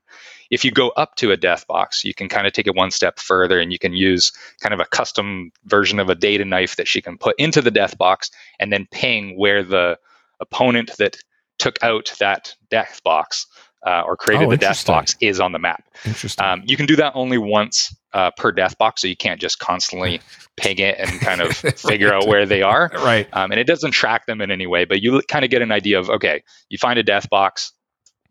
If 0.50 0.64
you 0.64 0.72
go 0.72 0.88
up 0.90 1.14
to 1.16 1.30
a 1.30 1.36
death 1.36 1.66
box, 1.66 2.04
you 2.04 2.12
can 2.12 2.28
kind 2.28 2.46
of 2.46 2.52
take 2.52 2.66
it 2.66 2.74
one 2.74 2.90
step 2.90 3.18
further 3.20 3.60
and 3.60 3.72
you 3.72 3.78
can 3.78 3.94
use 3.94 4.32
kind 4.60 4.74
of 4.74 4.80
a 4.80 4.84
custom 4.84 5.52
version 5.64 6.00
of 6.00 6.08
a 6.08 6.14
data 6.14 6.44
knife 6.44 6.76
that 6.76 6.88
she 6.88 7.00
can 7.00 7.18
put 7.18 7.38
into 7.38 7.62
the 7.62 7.70
death 7.70 7.96
box 7.96 8.30
and 8.58 8.72
then 8.72 8.86
ping 8.90 9.38
where 9.38 9.62
the 9.62 9.96
opponent 10.40 10.96
that 10.98 11.16
took 11.58 11.80
out 11.82 12.12
that 12.18 12.54
death 12.68 13.00
box 13.04 13.46
uh, 13.86 14.02
or 14.06 14.16
created 14.16 14.46
Oh, 14.46 14.50
the 14.50 14.56
death 14.56 14.84
box 14.86 15.16
is 15.20 15.40
on 15.40 15.52
the 15.52 15.58
map. 15.58 15.84
Interesting. 16.04 16.44
Um, 16.44 16.62
you 16.66 16.76
can 16.76 16.86
do 16.86 16.96
that 16.96 17.12
only 17.14 17.38
once 17.38 17.94
uh, 18.12 18.30
per 18.36 18.52
death 18.52 18.76
box, 18.78 19.02
so 19.02 19.08
you 19.08 19.16
can't 19.16 19.40
just 19.40 19.58
constantly 19.58 20.20
ping 20.56 20.78
it 20.78 20.98
and 20.98 21.20
kind 21.20 21.40
of 21.40 21.56
figure 21.76 22.12
out 22.12 22.26
where 22.26 22.44
they 22.46 22.62
are. 22.62 22.90
right. 22.96 23.28
Um, 23.32 23.50
and 23.50 23.60
it 23.60 23.66
doesn't 23.66 23.92
track 23.92 24.26
them 24.26 24.40
in 24.40 24.50
any 24.50 24.66
way, 24.66 24.84
but 24.84 25.02
you 25.02 25.22
kind 25.28 25.44
of 25.44 25.50
get 25.50 25.62
an 25.62 25.72
idea 25.72 25.98
of 25.98 26.10
okay, 26.10 26.42
you 26.68 26.78
find 26.78 26.98
a 26.98 27.02
death 27.02 27.28
box, 27.30 27.72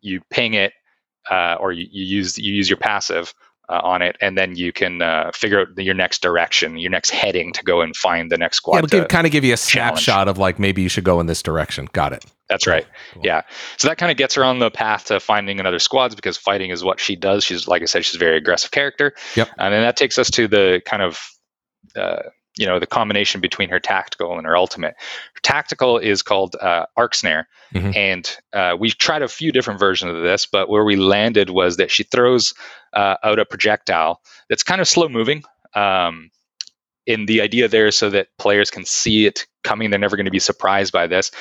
you 0.02 0.22
ping 0.30 0.54
it, 0.54 0.74
uh, 1.30 1.56
or 1.60 1.72
you, 1.72 1.88
you 1.92 2.06
use 2.06 2.38
you 2.38 2.54
use 2.54 2.70
your 2.70 2.78
passive 2.78 3.34
uh, 3.70 3.80
on 3.84 4.02
it, 4.02 4.16
and 4.20 4.38
then 4.38 4.56
you 4.56 4.72
can 4.74 5.02
uh, 5.02 5.32
figure 5.34 5.62
out 5.62 5.68
your 5.78 5.94
next 5.94 6.22
direction, 6.22 6.78
your 6.78 6.90
next 6.92 7.12
heading 7.12 7.54
to 7.54 7.64
go 7.64 7.82
and 7.82 7.96
find 7.96 8.32
the 8.32 8.38
next 8.38 8.56
Yeah, 8.58 8.58
squad. 8.58 8.78
it'll 8.78 8.88
give, 8.88 9.04
to- 9.04 9.08
kind 9.08 9.26
of 9.28 9.32
give 9.32 9.44
you 9.44 9.54
a 9.54 9.58
challenge. 9.58 10.00
snapshot 10.04 10.28
of 10.28 10.38
like 10.38 10.58
maybe 10.60 10.82
you 10.82 10.90
should 10.90 11.04
go 11.04 11.20
in 11.20 11.28
this 11.28 11.42
direction. 11.44 11.88
Got 11.94 12.14
it. 12.14 12.26
that's 12.50 12.66
right. 12.66 12.86
Cool. 13.14 13.22
Yeah. 13.26 13.42
So 13.78 13.88
that 13.88 13.98
kind 13.98 14.12
of 14.12 14.18
gets 14.18 14.34
her 14.36 14.44
on 14.44 14.58
the 14.60 14.72
path 14.72 15.06
to 15.06 15.20
finding 15.20 15.60
another 15.60 15.78
squads 15.80 16.16
because 16.16 16.36
fighting 16.38 16.72
is 16.72 16.84
what 16.84 17.00
she 17.00 17.16
does. 17.16 17.44
She's 17.44 17.68
like 17.68 17.82
I 17.84 17.86
said, 17.86 18.04
she's 18.06 18.16
a 18.16 18.18
very 18.20 18.38
aggressive 18.38 18.72
character. 18.72 19.14
Yep. 19.36 19.50
And 19.60 19.74
then 19.74 19.82
that 19.84 19.96
takes 19.98 20.18
us 20.18 20.32
to 20.32 20.48
the 20.48 20.82
kind 20.86 21.04
of 21.04 21.20
uh, 21.96 22.24
you 22.60 22.66
know 22.68 22.80
the 22.80 22.86
combination 22.86 23.42
between 23.42 23.70
her 23.70 23.80
tactical 23.80 24.38
and 24.38 24.46
her 24.46 24.58
ultimate. 24.58 24.96
Her 25.34 25.42
tactical 25.42 25.98
is 25.98 26.22
called 26.22 26.56
uh, 26.62 26.86
arc 26.98 27.16
snare, 27.16 27.48
Mhm. 27.74 27.96
and 27.96 28.38
uh, 28.54 28.76
we 28.78 28.92
tried 28.92 29.22
a 29.24 29.28
few 29.28 29.52
different 29.52 29.80
versions 29.80 30.16
of 30.16 30.22
this, 30.24 30.46
but 30.46 30.70
where 30.70 30.84
we 30.84 30.96
landed 30.96 31.50
was 31.50 31.78
that 31.78 31.90
she 31.92 32.04
throws 32.04 32.54
uh, 32.94 33.16
out 33.24 33.40
a 33.40 33.46
projectile 33.46 34.22
that's 34.50 34.64
kind 34.64 34.82
of 34.82 34.88
slow 34.88 35.08
moving. 35.08 35.44
Um, 35.74 36.32
in 37.06 37.26
the 37.26 37.42
idea 37.42 37.68
there 37.68 37.88
is 37.88 37.98
so 37.98 38.10
that 38.12 38.28
players 38.38 38.70
can 38.70 38.86
see 38.86 39.26
it 39.26 39.48
coming. 39.64 39.90
They're 39.90 40.00
never 40.00 40.16
going 40.16 40.26
to 40.26 40.32
be 40.32 40.40
surprised 40.40 40.92
by 40.94 41.08
this 41.08 41.32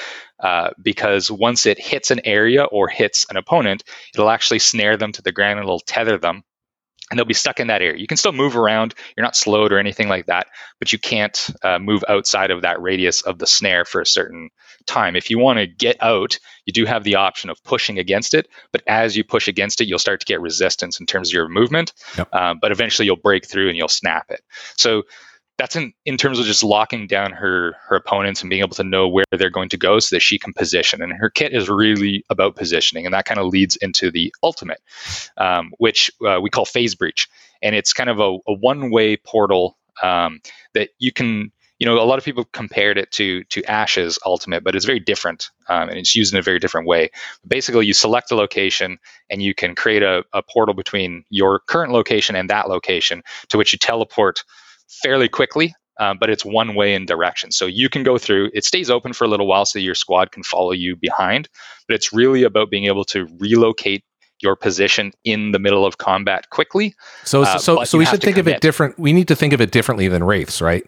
uh, 0.40 0.70
because 0.80 1.30
once 1.30 1.66
it 1.66 1.78
hits 1.78 2.10
an 2.10 2.20
area 2.24 2.64
or 2.64 2.88
hits 2.88 3.26
an 3.28 3.36
opponent, 3.36 3.84
it'll 4.14 4.30
actually 4.30 4.60
snare 4.60 4.96
them 4.96 5.12
to 5.12 5.20
the 5.22 5.32
ground 5.32 5.58
and 5.58 5.66
it'll 5.66 5.80
tether 5.80 6.16
them. 6.16 6.42
And 7.10 7.18
they'll 7.18 7.26
be 7.26 7.34
stuck 7.34 7.58
in 7.58 7.68
that 7.68 7.80
area. 7.80 7.98
You 7.98 8.06
can 8.06 8.16
still 8.16 8.32
move 8.32 8.56
around. 8.56 8.94
You're 9.16 9.24
not 9.24 9.36
slowed 9.36 9.72
or 9.72 9.78
anything 9.78 10.08
like 10.08 10.26
that, 10.26 10.48
but 10.78 10.92
you 10.92 10.98
can't 10.98 11.48
uh, 11.62 11.78
move 11.78 12.04
outside 12.08 12.50
of 12.50 12.62
that 12.62 12.80
radius 12.82 13.22
of 13.22 13.38
the 13.38 13.46
snare 13.46 13.84
for 13.84 14.00
a 14.00 14.06
certain 14.06 14.50
time. 14.86 15.16
If 15.16 15.30
you 15.30 15.38
want 15.38 15.58
to 15.58 15.66
get 15.66 15.96
out, 16.02 16.38
you 16.66 16.72
do 16.72 16.84
have 16.84 17.04
the 17.04 17.14
option 17.14 17.48
of 17.50 17.62
pushing 17.64 17.98
against 17.98 18.34
it. 18.34 18.48
But 18.72 18.82
as 18.86 19.16
you 19.16 19.24
push 19.24 19.48
against 19.48 19.80
it, 19.80 19.88
you'll 19.88 19.98
start 19.98 20.20
to 20.20 20.26
get 20.26 20.40
resistance 20.40 21.00
in 21.00 21.06
terms 21.06 21.30
of 21.30 21.34
your 21.34 21.48
movement. 21.48 21.92
Yep. 22.16 22.34
Um, 22.34 22.58
but 22.60 22.72
eventually, 22.72 23.06
you'll 23.06 23.16
break 23.16 23.46
through 23.46 23.68
and 23.68 23.76
you'll 23.76 23.88
snap 23.88 24.26
it. 24.30 24.40
So 24.76 25.04
that's 25.58 25.74
in, 25.74 25.92
in 26.06 26.16
terms 26.16 26.38
of 26.38 26.46
just 26.46 26.62
locking 26.62 27.06
down 27.06 27.32
her 27.32 27.76
her 27.88 27.96
opponents 27.96 28.40
and 28.40 28.48
being 28.48 28.62
able 28.62 28.76
to 28.76 28.84
know 28.84 29.08
where 29.08 29.24
they're 29.32 29.50
going 29.50 29.68
to 29.68 29.76
go 29.76 29.98
so 29.98 30.14
that 30.14 30.20
she 30.20 30.38
can 30.38 30.52
position. 30.52 31.02
And 31.02 31.12
her 31.12 31.28
kit 31.28 31.52
is 31.52 31.68
really 31.68 32.24
about 32.30 32.56
positioning, 32.56 33.04
and 33.04 33.12
that 33.12 33.24
kind 33.24 33.40
of 33.40 33.48
leads 33.48 33.76
into 33.76 34.10
the 34.10 34.32
ultimate, 34.42 34.80
um, 35.36 35.72
which 35.78 36.10
uh, 36.26 36.38
we 36.40 36.48
call 36.48 36.64
phase 36.64 36.94
breach, 36.94 37.28
and 37.60 37.74
it's 37.74 37.92
kind 37.92 38.08
of 38.08 38.20
a, 38.20 38.38
a 38.46 38.54
one 38.54 38.90
way 38.90 39.16
portal 39.16 39.76
um, 40.02 40.40
that 40.74 40.90
you 40.98 41.12
can. 41.12 41.52
You 41.80 41.86
know, 41.86 42.02
a 42.02 42.02
lot 42.02 42.18
of 42.18 42.24
people 42.24 42.44
compared 42.44 42.98
it 42.98 43.12
to 43.12 43.44
to 43.44 43.62
Ash's 43.64 44.18
ultimate, 44.26 44.64
but 44.64 44.74
it's 44.74 44.84
very 44.84 44.98
different, 44.98 45.50
um, 45.68 45.88
and 45.88 45.96
it's 45.96 46.16
used 46.16 46.32
in 46.32 46.38
a 46.38 46.42
very 46.42 46.58
different 46.58 46.88
way. 46.88 47.10
Basically, 47.46 47.86
you 47.86 47.94
select 47.94 48.32
a 48.32 48.34
location, 48.34 48.98
and 49.30 49.42
you 49.42 49.54
can 49.54 49.76
create 49.76 50.02
a, 50.02 50.24
a 50.32 50.42
portal 50.42 50.74
between 50.74 51.24
your 51.30 51.60
current 51.68 51.92
location 51.92 52.34
and 52.34 52.50
that 52.50 52.68
location, 52.68 53.22
to 53.50 53.58
which 53.58 53.72
you 53.72 53.78
teleport 53.78 54.42
fairly 54.88 55.28
quickly, 55.28 55.74
um, 56.00 56.18
but 56.18 56.30
it's 56.30 56.44
one 56.44 56.74
way 56.74 56.94
in 56.94 57.06
direction. 57.06 57.50
So 57.50 57.66
you 57.66 57.88
can 57.88 58.02
go 58.02 58.18
through, 58.18 58.50
it 58.54 58.64
stays 58.64 58.90
open 58.90 59.12
for 59.12 59.24
a 59.24 59.28
little 59.28 59.46
while 59.46 59.66
so 59.66 59.78
your 59.78 59.94
squad 59.94 60.32
can 60.32 60.42
follow 60.42 60.72
you 60.72 60.96
behind, 60.96 61.48
but 61.86 61.94
it's 61.94 62.12
really 62.12 62.42
about 62.42 62.70
being 62.70 62.86
able 62.86 63.04
to 63.06 63.26
relocate 63.38 64.04
your 64.40 64.54
position 64.54 65.12
in 65.24 65.50
the 65.50 65.58
middle 65.58 65.84
of 65.84 65.98
combat 65.98 66.48
quickly. 66.50 66.94
So 67.24 67.42
Uh, 67.42 67.58
so 67.58 67.84
so 67.84 67.98
we 67.98 68.06
should 68.06 68.20
think 68.20 68.38
of 68.38 68.46
it 68.46 68.60
different. 68.60 68.98
We 68.98 69.12
need 69.12 69.28
to 69.28 69.36
think 69.36 69.52
of 69.52 69.60
it 69.60 69.70
differently 69.72 70.08
than 70.08 70.22
wraiths, 70.22 70.60
right? 70.60 70.84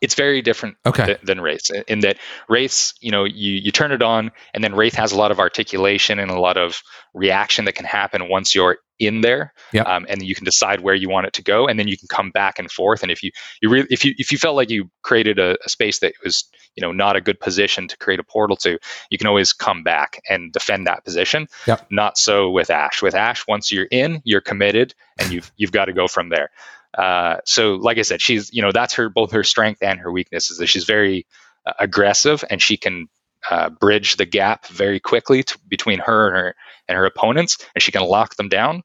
It's 0.00 0.14
very 0.14 0.42
different 0.42 0.76
Okay. 0.86 1.06
th- 1.06 1.20
than 1.22 1.40
Wraiths 1.40 1.70
in- 1.88 2.00
that 2.00 2.18
Wraiths, 2.48 2.94
you 3.00 3.10
know, 3.10 3.24
you, 3.24 3.52
you 3.54 3.70
turn 3.72 3.92
it 3.92 4.02
on 4.02 4.30
and 4.54 4.62
then 4.62 4.74
Wraith 4.74 4.94
has 4.94 5.12
a 5.12 5.16
lot 5.16 5.30
of 5.30 5.38
articulation 5.40 6.18
and 6.18 6.30
a 6.30 6.38
lot 6.40 6.56
of 6.56 6.82
reaction 7.14 7.64
that 7.64 7.74
can 7.74 7.84
happen 7.86 8.28
once 8.28 8.54
you're 8.54 8.78
in 8.98 9.20
there. 9.20 9.52
Yeah. 9.72 9.82
Um, 9.82 10.06
and 10.08 10.22
you 10.22 10.34
can 10.34 10.44
decide 10.44 10.80
where 10.80 10.94
you 10.94 11.08
want 11.08 11.26
it 11.28 11.32
to 11.34 11.42
go 11.42 11.66
and 11.68 11.78
then 11.78 11.86
you 11.86 11.96
can 11.96 12.08
come 12.08 12.30
back 12.32 12.58
and 12.58 12.70
forth. 12.70 13.02
And 13.02 13.12
if 13.12 13.22
you, 13.22 13.30
you 13.62 13.68
really, 13.70 13.86
if 13.90 14.04
you, 14.04 14.12
if 14.18 14.32
you 14.32 14.38
felt 14.38 14.56
like 14.56 14.70
you 14.70 14.90
created 15.02 15.38
a, 15.38 15.56
a 15.64 15.68
space 15.68 16.00
that 16.00 16.14
was, 16.24 16.44
you 16.74 16.80
know, 16.80 16.90
not 16.92 17.14
a 17.16 17.20
good 17.20 17.38
position 17.38 17.86
to 17.88 17.96
create 17.98 18.18
a 18.18 18.24
portal 18.24 18.56
to, 18.58 18.78
you 19.10 19.18
can 19.18 19.26
always 19.28 19.52
come 19.52 19.82
back 19.84 20.20
and 20.28 20.52
defend 20.52 20.86
that 20.86 21.04
position. 21.04 21.46
Yep. 21.66 21.86
Not 21.90 22.18
so 22.18 22.50
with 22.50 22.70
Ash. 22.70 23.00
With 23.00 23.14
Ash, 23.14 23.46
once 23.46 23.70
you're 23.70 23.86
in, 23.90 24.20
you're 24.24 24.40
committed 24.40 24.94
and 25.18 25.32
you've, 25.32 25.52
you've 25.56 25.72
got 25.72 25.84
to 25.86 25.92
go 25.92 26.08
from 26.08 26.28
there. 26.30 26.50
Uh, 26.96 27.36
so 27.44 27.74
like 27.76 27.98
I 27.98 28.02
said, 28.02 28.20
she's 28.20 28.52
you 28.52 28.62
know 28.62 28.72
that's 28.72 28.94
her 28.94 29.08
both 29.08 29.32
her 29.32 29.44
strength 29.44 29.82
and 29.82 30.00
her 30.00 30.10
weakness 30.10 30.50
is 30.50 30.58
that 30.58 30.66
she's 30.66 30.84
very 30.84 31.26
uh, 31.66 31.72
aggressive 31.78 32.44
and 32.50 32.60
she 32.62 32.76
can 32.76 33.08
uh, 33.50 33.70
bridge 33.70 34.16
the 34.16 34.24
gap 34.24 34.66
very 34.68 35.00
quickly 35.00 35.42
to, 35.42 35.58
between 35.68 35.98
her 36.00 36.28
and 36.28 36.36
her 36.36 36.54
and 36.88 36.96
her 36.96 37.04
opponents, 37.04 37.58
and 37.74 37.82
she 37.82 37.92
can 37.92 38.02
lock 38.02 38.36
them 38.36 38.48
down. 38.48 38.82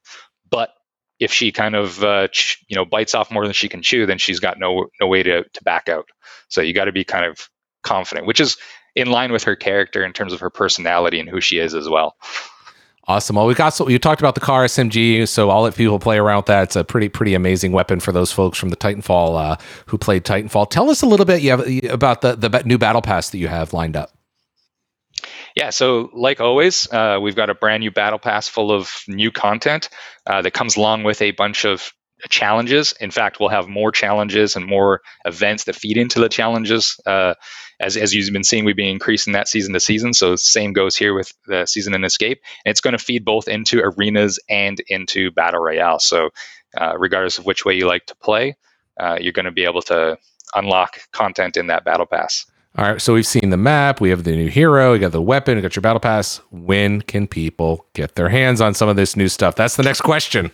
But 0.50 0.70
if 1.18 1.32
she 1.32 1.52
kind 1.52 1.74
of 1.74 2.02
uh, 2.04 2.28
ch- 2.28 2.64
you 2.68 2.76
know 2.76 2.84
bites 2.84 3.14
off 3.14 3.30
more 3.30 3.44
than 3.44 3.54
she 3.54 3.68
can 3.68 3.82
chew, 3.82 4.06
then 4.06 4.18
she's 4.18 4.40
got 4.40 4.58
no 4.58 4.86
no 5.00 5.06
way 5.06 5.22
to 5.22 5.44
to 5.44 5.64
back 5.64 5.88
out. 5.88 6.08
So 6.48 6.60
you 6.60 6.72
got 6.74 6.84
to 6.86 6.92
be 6.92 7.04
kind 7.04 7.24
of 7.24 7.48
confident, 7.82 8.26
which 8.26 8.40
is 8.40 8.56
in 8.94 9.10
line 9.10 9.32
with 9.32 9.44
her 9.44 9.56
character 9.56 10.04
in 10.04 10.12
terms 10.12 10.32
of 10.32 10.40
her 10.40 10.50
personality 10.50 11.20
and 11.20 11.28
who 11.28 11.40
she 11.40 11.58
is 11.58 11.74
as 11.74 11.88
well. 11.88 12.14
Awesome. 13.06 13.36
Well, 13.36 13.46
we 13.46 13.54
got 13.54 13.74
so 13.74 13.88
you 13.88 13.98
talked 13.98 14.22
about 14.22 14.34
the 14.34 14.40
car 14.40 14.64
SMG, 14.64 15.28
so 15.28 15.50
I'll 15.50 15.62
let 15.62 15.74
people 15.76 15.98
play 15.98 16.16
around 16.18 16.38
with 16.38 16.46
that. 16.46 16.62
It's 16.64 16.76
a 16.76 16.84
pretty 16.84 17.10
pretty 17.10 17.34
amazing 17.34 17.72
weapon 17.72 18.00
for 18.00 18.12
those 18.12 18.32
folks 18.32 18.56
from 18.56 18.70
the 18.70 18.76
Titanfall 18.76 19.38
uh, 19.38 19.56
who 19.86 19.98
played 19.98 20.24
Titanfall. 20.24 20.70
Tell 20.70 20.88
us 20.88 21.02
a 21.02 21.06
little 21.06 21.26
bit 21.26 21.42
you 21.42 21.50
have, 21.50 21.92
about 21.92 22.22
the 22.22 22.34
the 22.34 22.62
new 22.64 22.78
battle 22.78 23.02
pass 23.02 23.28
that 23.30 23.38
you 23.38 23.48
have 23.48 23.74
lined 23.74 23.94
up. 23.96 24.10
Yeah, 25.54 25.70
so 25.70 26.10
like 26.14 26.40
always, 26.40 26.90
uh, 26.90 27.18
we've 27.22 27.36
got 27.36 27.50
a 27.50 27.54
brand 27.54 27.82
new 27.82 27.90
battle 27.90 28.18
pass 28.18 28.48
full 28.48 28.72
of 28.72 28.90
new 29.06 29.30
content 29.30 29.88
uh, 30.26 30.42
that 30.42 30.52
comes 30.52 30.76
along 30.76 31.04
with 31.04 31.22
a 31.22 31.30
bunch 31.30 31.64
of 31.64 31.92
challenges. 32.28 32.92
In 33.00 33.10
fact, 33.10 33.38
we'll 33.38 33.48
have 33.48 33.68
more 33.68 33.92
challenges 33.92 34.56
and 34.56 34.66
more 34.66 35.00
events 35.24 35.64
that 35.64 35.76
feed 35.76 35.96
into 35.96 36.20
the 36.20 36.28
challenges. 36.28 36.98
Uh, 37.06 37.34
as, 37.80 37.96
as 37.96 38.14
you've 38.14 38.32
been 38.32 38.44
seeing, 38.44 38.64
we've 38.64 38.76
been 38.76 38.88
increasing 38.88 39.32
that 39.32 39.48
season 39.48 39.72
to 39.74 39.80
season. 39.80 40.14
So 40.14 40.36
same 40.36 40.72
goes 40.72 40.96
here 40.96 41.14
with 41.14 41.32
the 41.46 41.66
season 41.66 41.94
and 41.94 42.04
escape. 42.04 42.40
And 42.64 42.70
it's 42.70 42.80
going 42.80 42.96
to 42.96 43.04
feed 43.04 43.24
both 43.24 43.48
into 43.48 43.80
arenas 43.80 44.38
and 44.48 44.80
into 44.88 45.30
battle 45.32 45.60
royale. 45.60 45.98
So 45.98 46.30
uh, 46.76 46.96
regardless 46.98 47.38
of 47.38 47.46
which 47.46 47.64
way 47.64 47.74
you 47.74 47.86
like 47.86 48.06
to 48.06 48.16
play, 48.16 48.56
uh, 49.00 49.18
you're 49.20 49.32
going 49.32 49.44
to 49.44 49.52
be 49.52 49.64
able 49.64 49.82
to 49.82 50.16
unlock 50.54 50.98
content 51.12 51.56
in 51.56 51.66
that 51.66 51.84
battle 51.84 52.06
pass. 52.06 52.46
All 52.76 52.84
right, 52.84 53.00
so 53.00 53.14
we've 53.14 53.26
seen 53.26 53.50
the 53.50 53.56
map, 53.56 54.00
we 54.00 54.10
have 54.10 54.24
the 54.24 54.34
new 54.34 54.48
hero, 54.48 54.92
we 54.92 54.98
got 54.98 55.12
the 55.12 55.22
weapon, 55.22 55.54
we 55.54 55.62
got 55.62 55.76
your 55.76 55.80
battle 55.80 56.00
pass. 56.00 56.40
When 56.50 57.02
can 57.02 57.28
people 57.28 57.86
get 57.92 58.16
their 58.16 58.28
hands 58.28 58.60
on 58.60 58.74
some 58.74 58.88
of 58.88 58.96
this 58.96 59.14
new 59.14 59.28
stuff? 59.28 59.54
That's 59.54 59.76
the 59.76 59.84
next 59.84 60.00
question. 60.00 60.50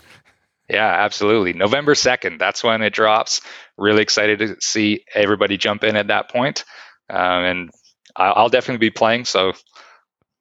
Yeah, 0.70 0.87
absolutely. 0.87 1.52
November 1.52 1.94
2nd, 1.94 2.38
that's 2.38 2.62
when 2.62 2.80
it 2.80 2.92
drops. 2.92 3.40
Really 3.76 4.02
excited 4.02 4.38
to 4.38 4.56
see 4.61 5.04
everybody 5.14 5.56
jump 5.56 5.83
in 5.83 5.96
at 5.96 6.06
that 6.09 6.30
point. 6.30 6.64
Um, 7.09 7.44
and 7.44 7.70
I'll 8.14 8.48
definitely 8.48 8.78
be 8.78 8.90
playing, 8.90 9.24
so 9.24 9.52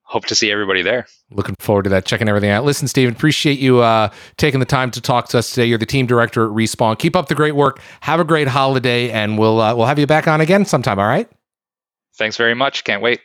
hope 0.04 0.26
to 0.26 0.36
see 0.36 0.52
everybody 0.52 0.84
there. 0.84 1.08
Looking 1.32 1.56
forward 1.60 1.84
to 1.84 1.90
that, 1.90 2.06
checking 2.06 2.30
everything 2.30 2.52
out. 2.52 2.64
Listen, 2.64 2.88
Steven, 2.88 3.14
appreciate 3.14 3.58
you 3.58 3.80
uh, 3.80 4.10
taking 4.38 4.60
the 4.60 4.66
time 4.68 4.92
to 4.92 5.02
talk 5.02 5.30
to 5.30 5.40
us 5.40 5.50
today. 5.50 5.66
You're 5.66 5.78
the 5.80 5.86
team 5.88 6.06
director 6.06 6.46
at 6.46 6.52
Respawn. 6.52 7.00
Keep 7.00 7.16
up 7.16 7.28
the 7.28 7.36
great 7.36 7.56
work. 7.56 7.82
Have 8.02 8.20
a 8.20 8.24
great 8.24 8.48
holiday, 8.48 9.10
and 9.10 9.38
we'll 9.38 9.60
uh, 9.60 9.76
we'll 9.76 9.88
have 9.88 10.00
you 10.00 10.08
back 10.08 10.28
on 10.28 10.42
again 10.42 10.66
sometime. 10.66 11.00
All 11.00 11.08
right. 11.08 11.30
Thanks 12.18 12.38
very 12.38 12.56
much. 12.56 12.84
Can't 12.84 13.02
wait. 13.02 13.22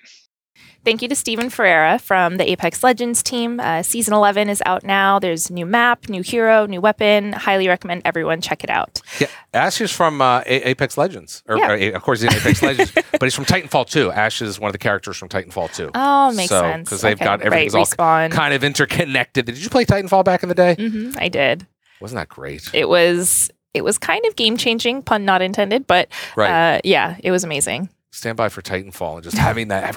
Thank 0.85 1.01
you 1.01 1.09
to 1.09 1.15
Steven 1.17 1.49
Ferreira 1.49 1.99
from 1.99 2.37
the 2.37 2.51
Apex 2.51 2.83
Legends 2.85 3.23
team. 3.23 3.59
Uh, 3.59 3.83
season 3.83 4.13
11 4.13 4.51
is 4.51 4.63
out 4.67 4.85
now. 4.85 5.19
There's 5.19 5.51
new 5.51 5.65
map, 5.65 6.11
new 6.11 6.23
hero, 6.23 6.67
new 6.67 6.81
weapon. 6.81 7.33
Highly 7.33 7.69
recommend 7.69 8.03
everyone 8.05 8.43
check 8.43 8.63
it 8.63 8.69
out. 8.69 9.01
Yeah, 9.19 9.29
Ash 9.55 9.81
is 9.81 9.91
from 9.91 10.21
uh, 10.21 10.41
A- 10.45 10.69
Apex 10.69 10.99
Legends, 10.99 11.43
or 11.49 11.57
Yeah. 11.57 11.71
or 11.73 11.97
of 11.97 12.03
course 12.03 12.21
he's 12.21 12.31
in 12.31 12.39
Apex 12.39 12.63
Legends, 12.63 12.93
but 12.93 13.23
he's 13.23 13.35
from 13.35 13.47
Titanfall 13.47 13.89
2. 13.89 14.13
Ash 14.13 14.43
is 14.43 14.61
one 14.61 14.69
of 14.69 14.73
the 14.73 14.79
characters 14.79 15.17
from 15.17 15.31
Titanfall 15.31 15.75
2. 15.75 15.93
Oh, 15.95 16.33
makes 16.33 16.51
So, 16.51 16.61
sense. 16.61 16.89
'cause 16.91 17.01
they've 17.01 17.19
got 17.19 17.39
right, 17.41 17.47
everything's 17.47 17.95
all. 17.99 18.29
Kind 18.29 18.53
of 18.53 18.63
interconnected. 18.63 19.47
Did 19.47 19.57
you 19.57 19.71
play 19.71 19.87
Titanfall 19.87 20.25
back 20.25 20.43
in 20.43 20.51
the 20.51 20.55
day? 20.55 20.75
hmm 20.75 21.13
I 21.19 21.29
did. 21.29 21.67
Wasn't 22.01 22.19
that 22.19 22.29
great? 22.29 22.69
It 22.75 22.89
was 22.91 23.51
it 23.73 23.83
was 23.85 23.97
kind 23.97 24.25
of 24.27 24.37
game 24.37 24.59
changing, 24.59 25.03
pun 25.03 25.25
not 25.25 25.41
intended, 25.41 25.87
but 25.87 26.09
Right. 26.37 26.77
uh, 26.77 26.81
yeah, 26.85 27.17
it 27.25 27.31
was 27.31 27.43
amazing. 27.43 27.89
Stand 28.13 28.37
by 28.37 28.49
for 28.49 28.63
Titanfall 28.63 29.15
and 29.15 29.25
just 29.25 29.37
having 29.39 29.69
that. 29.69 29.97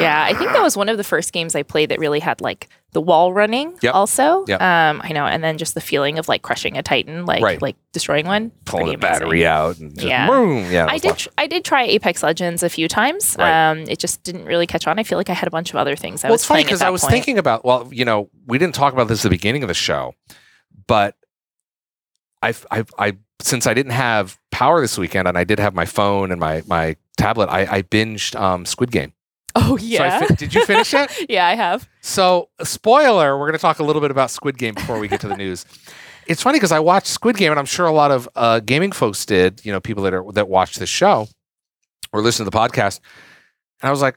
Yeah, 0.00 0.24
I 0.28 0.34
think 0.34 0.52
that 0.52 0.62
was 0.62 0.76
one 0.76 0.88
of 0.88 0.96
the 0.96 1.04
first 1.04 1.32
games 1.32 1.54
I 1.54 1.62
played 1.62 1.90
that 1.90 1.98
really 1.98 2.20
had 2.20 2.40
like 2.40 2.68
the 2.92 3.00
wall 3.00 3.32
running. 3.32 3.74
Yep. 3.82 3.94
Also, 3.94 4.44
Yep. 4.48 4.60
um, 4.60 5.00
I 5.02 5.12
know, 5.12 5.26
and 5.26 5.42
then 5.42 5.56
just 5.58 5.74
the 5.74 5.80
feeling 5.80 6.18
of 6.18 6.28
like 6.28 6.42
crushing 6.42 6.76
a 6.76 6.82
titan, 6.82 7.24
like 7.26 7.42
Right. 7.42 7.60
like 7.62 7.76
destroying 7.92 8.26
one. 8.26 8.52
pulling 8.64 8.88
the 8.88 8.98
battery 8.98 9.46
out 9.46 9.78
and 9.78 9.94
just 9.94 10.06
Yeah. 10.06 10.26
boom. 10.26 10.70
Yeah, 10.70 10.86
I 10.88 10.98
did. 10.98 11.16
tr- 11.16 11.28
I 11.38 11.46
did 11.46 11.64
try 11.64 11.84
Apex 11.84 12.22
Legends 12.22 12.62
a 12.62 12.68
few 12.68 12.88
times. 12.88 13.34
Right. 13.38 13.70
Um, 13.70 13.78
it 13.88 13.98
just 13.98 14.22
didn't 14.24 14.44
really 14.44 14.66
catch 14.66 14.86
on. 14.86 14.98
I 14.98 15.02
feel 15.04 15.18
like 15.18 15.30
I 15.30 15.34
had 15.34 15.46
a 15.46 15.50
bunch 15.50 15.70
of 15.70 15.76
other 15.76 15.96
things 15.96 16.24
I 16.24 16.28
well, 16.28 16.34
was 16.34 16.42
it's 16.42 16.48
funny 16.48 16.64
because 16.64 16.82
I 16.82 16.90
was 16.90 17.00
point. 17.02 17.12
thinking 17.12 17.38
about. 17.38 17.64
Well, 17.64 17.88
you 17.92 18.04
know, 18.04 18.28
we 18.46 18.58
didn't 18.58 18.74
talk 18.74 18.92
about 18.92 19.08
this 19.08 19.20
at 19.20 19.22
the 19.24 19.30
beginning 19.30 19.62
of 19.62 19.68
the 19.68 19.74
show, 19.74 20.14
but 20.86 21.16
I've, 22.42 22.66
I've, 22.70 22.90
I 22.98 23.16
since 23.40 23.66
I 23.66 23.74
didn't 23.74 23.92
have 23.92 24.38
power 24.50 24.80
this 24.80 24.98
weekend 24.98 25.26
and 25.28 25.36
I 25.38 25.44
did 25.44 25.58
have 25.58 25.74
my 25.74 25.84
phone 25.86 26.30
and 26.30 26.40
my 26.40 26.62
my 26.66 26.96
tablet, 27.16 27.48
I, 27.48 27.66
I 27.78 27.82
binged 27.82 28.38
um, 28.40 28.66
Squid 28.66 28.90
Game. 28.90 29.12
Oh 29.54 29.76
So 29.76 29.84
I 29.84 29.86
yeah, 29.86 30.18
fi- 30.20 30.34
did 30.34 30.54
you 30.54 30.64
finish 30.64 30.94
it? 30.94 31.10
yeah, 31.28 31.46
I 31.46 31.54
have. 31.54 31.88
So, 32.00 32.48
spoiler, 32.62 33.38
we're 33.38 33.46
going 33.46 33.58
to 33.58 33.62
talk 33.62 33.78
a 33.78 33.84
little 33.84 34.00
bit 34.00 34.10
about 34.10 34.30
Squid 34.30 34.56
Game 34.58 34.74
before 34.74 34.98
we 34.98 35.08
get 35.08 35.20
to 35.20 35.28
the 35.28 35.36
news. 35.36 35.64
It's 36.28 36.40
funny 36.40 36.56
because 36.58 36.70
I 36.70 36.78
watched 36.78 37.08
Squid 37.08 37.36
Game, 37.36 37.50
and 37.50 37.58
I'm 37.58 37.66
sure 37.66 37.84
a 37.84 37.90
lot 37.92 38.12
of 38.12 38.28
uh, 38.36 38.60
gaming 38.60 38.92
folks 38.92 39.26
did. 39.26 39.60
You 39.66 39.72
know, 39.72 39.80
people 39.80 40.04
that 40.04 40.14
are 40.14 40.24
that 40.34 40.48
watch 40.48 40.76
this 40.76 40.88
show 40.88 41.26
or 42.12 42.20
listen 42.22 42.44
to 42.46 42.50
the 42.50 42.56
podcast, 42.56 43.00
and 43.80 43.88
I 43.88 43.90
was 43.90 44.00
like, 44.00 44.16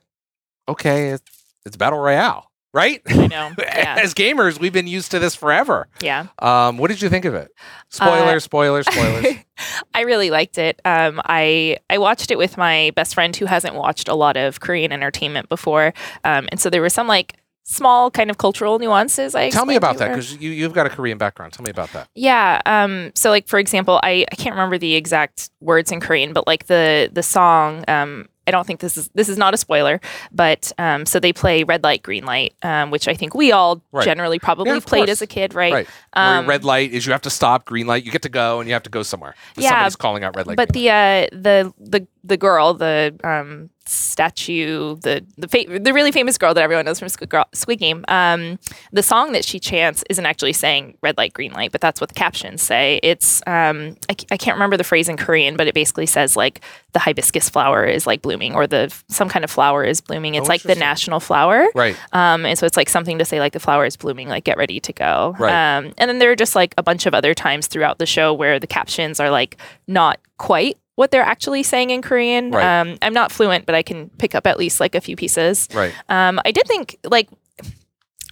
okay, 0.70 1.10
it's, 1.10 1.24
it's 1.66 1.76
battle 1.78 1.98
royale, 1.98 2.52
right? 2.76 3.02
I 3.08 3.28
know. 3.28 3.52
Yeah, 3.58 4.00
As 4.02 4.14
gamers, 4.14 4.60
we've 4.60 4.74
been 4.74 4.88
used 4.88 5.12
to 5.12 5.20
this 5.20 5.34
forever. 5.36 5.88
yeah. 6.02 6.28
Um, 6.40 6.78
what 6.78 6.90
did 6.90 7.02
you 7.02 7.10
think 7.10 7.26
of 7.26 7.34
it? 7.34 7.50
Spoilers, 7.90 8.44
spoiler, 8.44 8.84
spoilers. 8.84 9.36
I 9.94 10.02
really 10.02 10.30
liked 10.30 10.58
it. 10.58 10.82
Um, 10.86 11.22
I 11.26 11.78
I 11.90 11.98
watched 11.98 12.32
it 12.32 12.38
with 12.38 12.58
my 12.58 12.92
best 12.96 13.14
friend 13.16 13.36
who 13.36 13.46
hasn't 13.46 13.76
watched 13.76 14.08
a 14.10 14.14
lot 14.16 14.38
of 14.38 14.60
Korean 14.60 14.92
entertainment 14.92 15.50
before, 15.50 15.94
um, 16.24 16.48
and 16.52 16.60
so 16.60 16.70
there 16.70 16.82
were 16.82 16.90
some 16.90 17.08
like 17.08 17.38
small 17.68 18.12
kind 18.12 18.30
of 18.30 18.38
cultural 18.38 18.78
nuances. 18.80 19.34
I 19.36 19.50
Tell 19.50 19.66
me 19.66 19.76
about 19.76 19.98
that 19.98 20.10
because 20.10 20.36
you 20.38 20.52
you've 20.52 20.74
got 20.74 20.86
a 20.86 20.90
Korean 20.90 21.18
background. 21.18 21.54
Tell 21.54 21.64
me 21.64 21.72
about 21.72 21.92
that. 21.94 22.10
Yeah. 22.16 22.62
Um, 22.66 23.12
so 23.16 23.30
like 23.30 23.48
for 23.48 23.60
example, 23.60 24.00
I, 24.04 24.26
I 24.32 24.36
can't 24.36 24.54
remember 24.56 24.78
the 24.78 24.96
exact 24.96 25.50
words 25.62 25.92
in 25.92 26.00
Korean, 26.00 26.34
but 26.34 26.46
like 26.48 26.68
the 26.68 27.10
the 27.12 27.24
song, 27.24 27.84
um, 27.88 28.28
I 28.48 28.52
don't 28.52 28.66
think 28.68 28.80
this 28.80 28.96
is 28.98 29.10
this 29.16 29.28
is 29.30 29.38
not 29.38 29.54
a 29.54 29.58
spoiler, 29.58 30.00
but 30.32 30.72
um, 30.78 31.06
so 31.06 31.20
they 31.20 31.34
play 31.34 31.64
red 31.64 31.84
light, 31.84 32.04
green 32.04 32.26
light, 32.26 32.54
um, 32.64 32.92
which 32.92 33.08
I 33.08 33.14
think 33.14 33.34
we 33.34 33.52
all 33.52 33.82
Right. 33.92 34.06
generally 34.06 34.40
probably 34.40 34.72
Yeah, 34.74 34.80
played 34.86 35.00
course. 35.02 35.10
as 35.12 35.22
a 35.22 35.28
kid, 35.28 35.54
right? 35.54 35.74
Right. 35.74 35.88
Um, 36.14 36.48
red 36.48 36.64
light 36.64 36.92
is 36.92 37.06
you 37.06 37.12
have 37.12 37.22
to 37.24 37.30
stop, 37.30 37.66
green 37.66 37.88
light 37.88 38.04
you 38.06 38.12
get 38.12 38.22
to 38.24 38.30
go, 38.30 38.60
and 38.60 38.68
you 38.70 38.74
have 38.74 38.84
to 38.84 38.90
go 38.90 39.04
somewhere. 39.04 39.36
Yeah, 39.58 39.70
Somebody's 39.70 39.96
calling 39.96 40.24
out 40.24 40.36
red 40.36 40.48
light. 40.48 40.58
but 40.58 40.72
green 40.72 40.86
light. 40.86 41.30
the 41.32 41.38
uh, 41.38 41.42
the 41.42 41.74
the 41.80 42.08
the 42.26 42.38
girl, 42.38 42.74
the 42.74 43.16
um, 43.24 43.70
statue, 43.86 44.96
the 45.02 45.24
the 45.38 45.48
fa- 45.48 45.80
the 45.80 45.94
really 45.94 46.12
famous 46.12 46.38
girl 46.38 46.54
that 46.54 46.64
everyone 46.64 46.86
knows 46.86 46.98
from 47.00 47.10
Squid, 47.10 47.30
Girl, 47.30 47.46
Squid 47.54 47.80
Game, 47.80 48.04
um, 48.08 48.58
the 48.92 49.04
song 49.04 49.32
that 49.34 49.46
she 49.46 49.60
chants 49.60 50.04
isn't 50.10 50.26
actually 50.26 50.54
saying 50.54 50.98
red 51.02 51.18
light, 51.18 51.34
green 51.34 51.52
light, 51.54 51.72
but 51.72 51.82
that's 51.82 52.02
what 52.02 52.10
the 52.10 52.16
captions 52.16 52.62
say. 52.62 53.00
It's 53.04 53.42
um, 53.46 53.96
I, 54.10 54.14
c- 54.20 54.28
I 54.32 54.38
can't 54.38 54.56
remember 54.56 54.78
the 54.78 54.84
phrase 54.84 55.08
in 55.10 55.18
Korean, 55.18 55.56
but 55.58 55.68
it 55.68 55.74
basically 55.76 56.06
says 56.08 56.36
like 56.36 56.62
the 56.94 57.00
hibiscus 57.00 57.50
flower 57.50 57.86
is 57.86 58.08
like 58.08 58.22
blooming, 58.22 58.56
or 58.56 58.66
the 58.66 58.94
some 59.08 59.30
kind 59.30 59.44
of 59.46 59.52
flower 59.52 59.84
is 59.84 60.02
blooming. 60.02 60.36
It's 60.36 60.46
Oh, 60.48 60.50
like 60.54 60.64
the 60.64 60.76
national 60.76 61.20
flower. 61.20 61.68
right. 61.76 61.96
Um, 62.14 62.46
and 62.46 62.58
so 62.58 62.66
it's 62.66 62.78
like 62.78 62.90
something 62.90 63.20
to 63.20 63.26
say 63.26 63.40
like 63.40 63.54
the 63.54 63.60
flower 63.60 63.86
is 63.86 63.96
blooming, 63.98 64.30
like 64.30 64.44
get 64.46 64.58
ready 64.58 64.80
to 64.80 64.94
go. 64.94 65.36
Right. 65.38 65.78
Um, 65.78 65.94
and 65.98 66.10
then 66.10 66.20
there 66.20 66.32
are 66.32 66.36
just 66.36 66.56
like 66.56 66.74
a 66.78 66.84
bunch 66.84 67.06
of 67.06 67.14
other 67.14 67.34
times 67.34 67.68
throughout 67.68 68.00
the 68.00 68.06
show 68.06 68.34
where 68.34 68.60
the 68.60 68.68
captions 68.68 69.20
are 69.20 69.30
like 69.30 69.58
not 69.88 70.20
quite 70.38 70.78
what 70.96 71.12
they're 71.12 71.22
actually 71.22 71.62
saying 71.64 71.90
in 71.90 72.02
Korean. 72.02 72.52
Right. 72.52 72.82
Um, 72.82 72.98
I'm 73.02 73.14
not 73.14 73.32
fluent, 73.32 73.66
but 73.66 73.76
I 73.76 73.84
can 73.84 74.10
pick 74.18 74.34
up 74.36 74.48
at 74.48 74.58
least 74.58 74.80
like 74.80 74.96
a 74.96 75.02
few 75.02 75.16
pieces. 75.16 75.68
Right. 75.74 75.94
Um, 76.10 76.40
I 76.46 76.52
did 76.52 76.66
think 76.68 76.98
like 77.04 77.30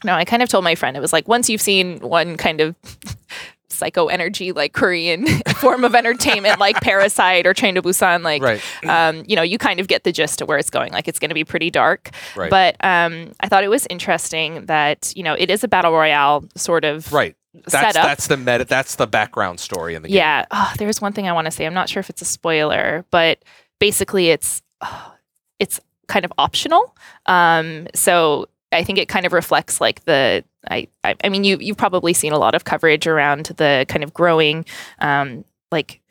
no, 0.05 0.13
I 0.13 0.25
kind 0.25 0.43
of 0.43 0.49
told 0.49 0.63
my 0.65 0.75
friend 0.75 0.97
it 0.97 0.99
was 0.99 1.13
like 1.13 1.27
once 1.27 1.49
you've 1.49 1.61
seen 1.61 1.99
one 1.99 2.35
kind 2.35 2.59
of 2.59 2.75
psycho 3.69 4.07
energy 4.07 4.51
like 4.51 4.73
Korean 4.73 5.25
form 5.57 5.83
of 5.83 5.95
entertainment 5.95 6.59
like 6.59 6.75
Parasite 6.81 7.47
or 7.47 7.53
Train 7.53 7.75
to 7.75 7.81
Busan, 7.81 8.21
like 8.21 8.41
Right. 8.43 8.61
um, 8.85 9.23
you 9.27 9.35
know, 9.35 9.41
you 9.41 9.57
kind 9.57 9.79
of 9.79 9.87
get 9.87 10.03
the 10.03 10.11
gist 10.11 10.41
of 10.41 10.47
where 10.47 10.57
it's 10.57 10.69
going. 10.69 10.91
Like 10.91 11.07
it's 11.07 11.19
going 11.19 11.29
to 11.29 11.35
be 11.35 11.43
pretty 11.45 11.71
dark. 11.71 12.11
Right. 12.35 12.49
But 12.51 12.75
um, 12.85 13.31
I 13.39 13.47
thought 13.47 13.63
it 13.63 13.69
was 13.69 13.87
interesting 13.89 14.65
that 14.65 15.11
you 15.15 15.23
know 15.23 15.33
it 15.33 15.49
is 15.49 15.63
a 15.63 15.67
battle 15.67 15.91
royale 15.91 16.43
sort 16.55 16.85
of 16.85 17.11
Right. 17.11 17.35
That's 17.53 17.71
setup. 17.71 18.03
that's 18.03 18.27
the 18.27 18.37
meta. 18.37 18.65
That's 18.65 18.95
the 18.95 19.07
background 19.07 19.59
story 19.59 19.95
in 19.95 20.01
the 20.01 20.09
game. 20.09 20.17
yeah. 20.17 20.45
Oh, 20.51 20.73
there's 20.77 21.01
one 21.01 21.13
thing 21.13 21.27
I 21.27 21.33
want 21.33 21.45
to 21.45 21.51
say. 21.51 21.65
I'm 21.65 21.73
not 21.73 21.89
sure 21.89 21.99
if 21.99 22.09
it's 22.09 22.21
a 22.21 22.25
spoiler, 22.25 23.05
but 23.11 23.43
basically 23.79 24.29
it's 24.29 24.61
oh, 24.81 25.13
it's 25.59 25.79
kind 26.07 26.25
of 26.25 26.33
optional. 26.37 26.95
Um, 27.27 27.87
so 27.93 28.47
I 28.71 28.83
think 28.83 28.97
it 28.97 29.07
kind 29.07 29.25
of 29.25 29.33
reflects 29.33 29.79
like 29.79 30.03
the 30.05 30.43
I 30.69 30.87
I, 31.03 31.15
I 31.23 31.29
mean 31.29 31.43
you 31.43 31.57
you've 31.59 31.77
probably 31.77 32.13
seen 32.13 32.33
a 32.33 32.37
lot 32.39 32.55
of 32.55 32.63
coverage 32.63 33.07
around 33.07 33.45
the 33.57 33.85
kind 33.87 34.03
of 34.03 34.13
growing 34.13 34.65
um, 34.99 35.45
like 35.71 36.01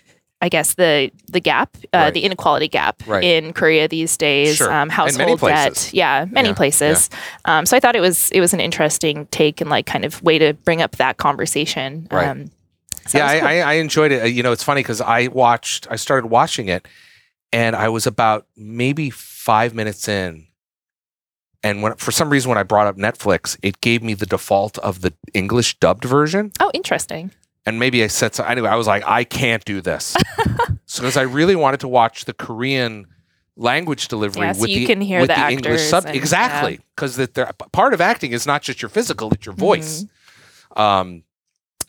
I 0.42 0.48
guess 0.48 0.74
the 0.74 1.10
the 1.30 1.38
gap, 1.40 1.76
uh, 1.94 1.98
Right. 1.98 2.14
the 2.14 2.24
inequality 2.24 2.66
gap 2.68 3.02
Right. 3.06 3.22
in 3.22 3.52
Korea 3.52 3.86
these 3.88 4.16
days, 4.16 4.56
Sure. 4.56 4.72
um, 4.72 4.88
household 4.90 5.40
debt, 5.40 5.90
yeah, 5.92 6.26
many 6.30 6.48
Yeah, 6.48 6.54
places. 6.54 7.08
Um, 7.44 7.64
so 7.64 7.76
I 7.76 7.80
thought 7.80 7.94
it 7.96 8.00
was 8.00 8.30
it 8.32 8.40
was 8.40 8.52
an 8.52 8.60
interesting 8.60 9.26
take 9.30 9.60
and 9.60 9.70
like 9.70 9.86
kind 9.86 10.04
of 10.04 10.20
way 10.22 10.38
to 10.38 10.52
bring 10.52 10.82
up 10.82 10.96
that 10.96 11.16
conversation. 11.16 12.08
Right. 12.10 12.26
Um, 12.28 12.50
so 13.06 13.18
yeah, 13.18 13.26
I, 13.26 13.38
cool. 13.38 13.48
I, 13.48 13.52
I 13.60 13.72
enjoyed 13.74 14.12
it. 14.12 14.22
Uh, 14.22 14.26
You 14.26 14.42
know, 14.42 14.52
it's 14.52 14.64
funny 14.64 14.80
because 14.80 15.00
I 15.00 15.28
watched, 15.28 15.86
I 15.90 15.96
started 15.96 16.26
watching 16.28 16.68
it, 16.68 16.86
and 17.52 17.74
I 17.76 17.88
was 17.88 18.06
about 18.06 18.46
maybe 18.56 19.10
five 19.10 19.74
minutes 19.74 20.08
in, 20.08 20.46
and 21.64 21.82
when 21.82 21.94
for 21.96 22.10
some 22.12 22.30
reason 22.30 22.48
when 22.48 22.58
I 22.58 22.64
brought 22.64 22.86
up 22.88 22.96
Netflix, 22.96 23.56
it 23.62 23.80
gave 23.80 24.02
me 24.02 24.14
the 24.14 24.26
default 24.26 24.78
of 24.78 25.00
the 25.02 25.12
English 25.34 25.78
dubbed 25.78 26.04
version, 26.04 26.50
oh, 26.60 26.70
interesting. 26.74 27.30
And 27.66 27.78
maybe 27.78 28.02
I 28.02 28.08
said 28.08 28.34
so. 28.34 28.44
Anyway, 28.44 28.68
I 28.68 28.76
was 28.76 28.86
like, 28.86 29.04
I 29.06 29.24
can't 29.24 29.64
do 29.64 29.80
this, 29.80 30.16
so 30.86 31.02
because 31.02 31.16
I 31.16 31.22
really 31.22 31.56
wanted 31.56 31.80
to 31.80 31.88
watch 31.88 32.24
the 32.24 32.32
Korean 32.34 33.06
language 33.56 34.08
delivery 34.08 34.46
Yeah, 34.46 34.52
so 34.52 34.62
with 34.62 34.70
you 34.70 34.80
the 34.80 34.86
can 34.86 35.00
hear 35.02 35.20
with 35.20 35.28
the 35.28 35.34
the, 35.36 35.50
English 35.50 35.82
sub 35.82 36.06
and- 36.06 36.16
exactly 36.16 36.80
because 36.96 37.16
that 37.16 37.58
part 37.72 37.92
of 37.94 38.00
acting 38.00 38.32
is 38.32 38.46
not 38.46 38.62
just 38.62 38.80
your 38.80 38.88
physical, 38.88 39.30
it's 39.32 39.44
your 39.46 39.54
voice. 39.54 40.04
Um, 40.76 41.24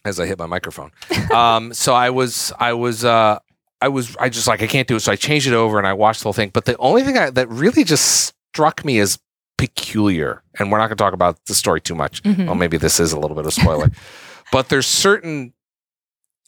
as 0.05 0.19
I 0.19 0.25
hit 0.25 0.37
my 0.37 0.45
microphone. 0.45 0.91
um, 1.33 1.73
so 1.73 1.93
I 1.93 2.09
was, 2.09 2.51
I 2.59 2.73
was, 2.73 3.05
uh, 3.05 3.39
I 3.79 3.87
was, 3.87 4.17
I 4.17 4.27
just 4.27 4.47
like, 4.47 4.61
I 4.61 4.67
can't 4.67 4.85
do 4.87 4.97
it. 4.97 4.99
So 4.99 5.13
I 5.13 5.15
changed 5.15 5.47
it 5.47 5.53
over 5.53 5.77
and 5.77 5.87
I 5.87 5.93
watched 5.93 6.19
the 6.19 6.25
whole 6.25 6.33
thing. 6.33 6.49
But 6.53 6.65
the 6.65 6.75
only 6.77 7.03
thing 7.03 7.17
I, 7.17 7.29
that 7.29 7.47
really 7.49 7.85
just 7.85 8.33
struck 8.51 8.83
me 8.83 8.99
as 8.99 9.17
peculiar, 9.57 10.43
and 10.59 10.69
we're 10.71 10.77
not 10.79 10.87
going 10.87 10.97
to 10.97 11.01
talk 11.03 11.13
about 11.13 11.45
the 11.45 11.55
story 11.55 11.79
too 11.79 11.95
much. 11.95 12.21
Mhm. 12.23 12.47
Well, 12.47 12.55
maybe 12.55 12.75
this 12.77 12.99
is 12.99 13.13
a 13.13 13.19
little 13.19 13.35
bit 13.35 13.45
of 13.45 13.53
spoiler, 13.53 13.89
but 14.51 14.67
there's 14.67 14.87
certain 14.87 15.53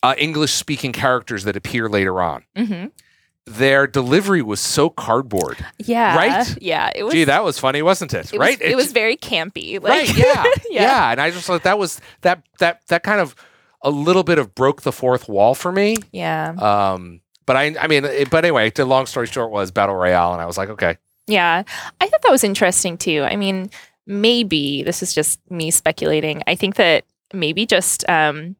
uh, 0.05 0.15
English 0.17 0.51
speaking 0.53 0.91
characters 0.91 1.43
that 1.45 1.55
appear 1.55 1.89
later 1.89 2.21
on. 2.21 2.43
Mhm. 2.55 2.91
Their 3.47 3.85
delivery 3.85 4.41
was 4.41 4.59
so 4.59 4.89
cardboard. 4.89 5.63
Yeah. 5.77 6.15
Right? 6.17 6.57
Yeah. 6.61 6.89
It 6.95 7.03
was. 7.03 7.13
Gee, 7.13 7.25
that 7.25 7.43
was 7.43 7.59
funny, 7.59 7.81
wasn't 7.83 8.13
it? 8.13 8.33
it 8.33 8.39
right? 8.39 8.59
Was, 8.59 8.71
it 8.71 8.75
was 8.75 8.91
very 8.91 9.17
campy. 9.17 9.81
Like, 9.81 10.07
right. 10.09 10.17
Yeah, 10.17 10.43
Yeah. 10.69 10.81
yeah. 10.81 11.11
And 11.11 11.21
I 11.21 11.29
just 11.29 11.45
thought 11.45 11.61
that 11.63 11.77
was 11.77 12.01
that 12.21 12.41
that 12.59 12.81
that 12.87 13.03
kind 13.03 13.19
of 13.19 13.35
a 13.83 13.91
little 13.91 14.23
bit 14.23 14.39
of 14.39 14.55
broke 14.55 14.81
the 14.81 14.91
fourth 14.91 15.29
wall 15.29 15.53
for 15.53 15.71
me. 15.71 15.95
Yeah. 16.11 16.53
Um, 16.57 17.21
but 17.45 17.55
I, 17.55 17.75
I 17.79 17.85
mean, 17.85 18.03
it, 18.05 18.31
but 18.31 18.43
anyway, 18.43 18.71
the 18.71 18.83
long 18.85 19.05
story 19.05 19.27
short 19.27 19.51
was 19.51 19.69
battle 19.69 19.93
royale, 19.95 20.33
and 20.33 20.41
I 20.41 20.47
was 20.47 20.57
like, 20.57 20.69
okay, 20.69 20.97
Yeah. 21.27 21.61
I 22.01 22.07
thought 22.07 22.21
that 22.23 22.31
was 22.31 22.43
interesting 22.43 22.97
too. 22.97 23.21
I 23.29 23.35
mean, 23.35 23.69
maybe 24.07 24.81
this 24.81 25.03
is 25.03 25.13
just 25.13 25.39
me 25.51 25.69
speculating. 25.69 26.41
I 26.47 26.55
think 26.55 26.75
that 26.77 27.03
maybe 27.31 27.67
just 27.67 28.07
um 28.09 28.55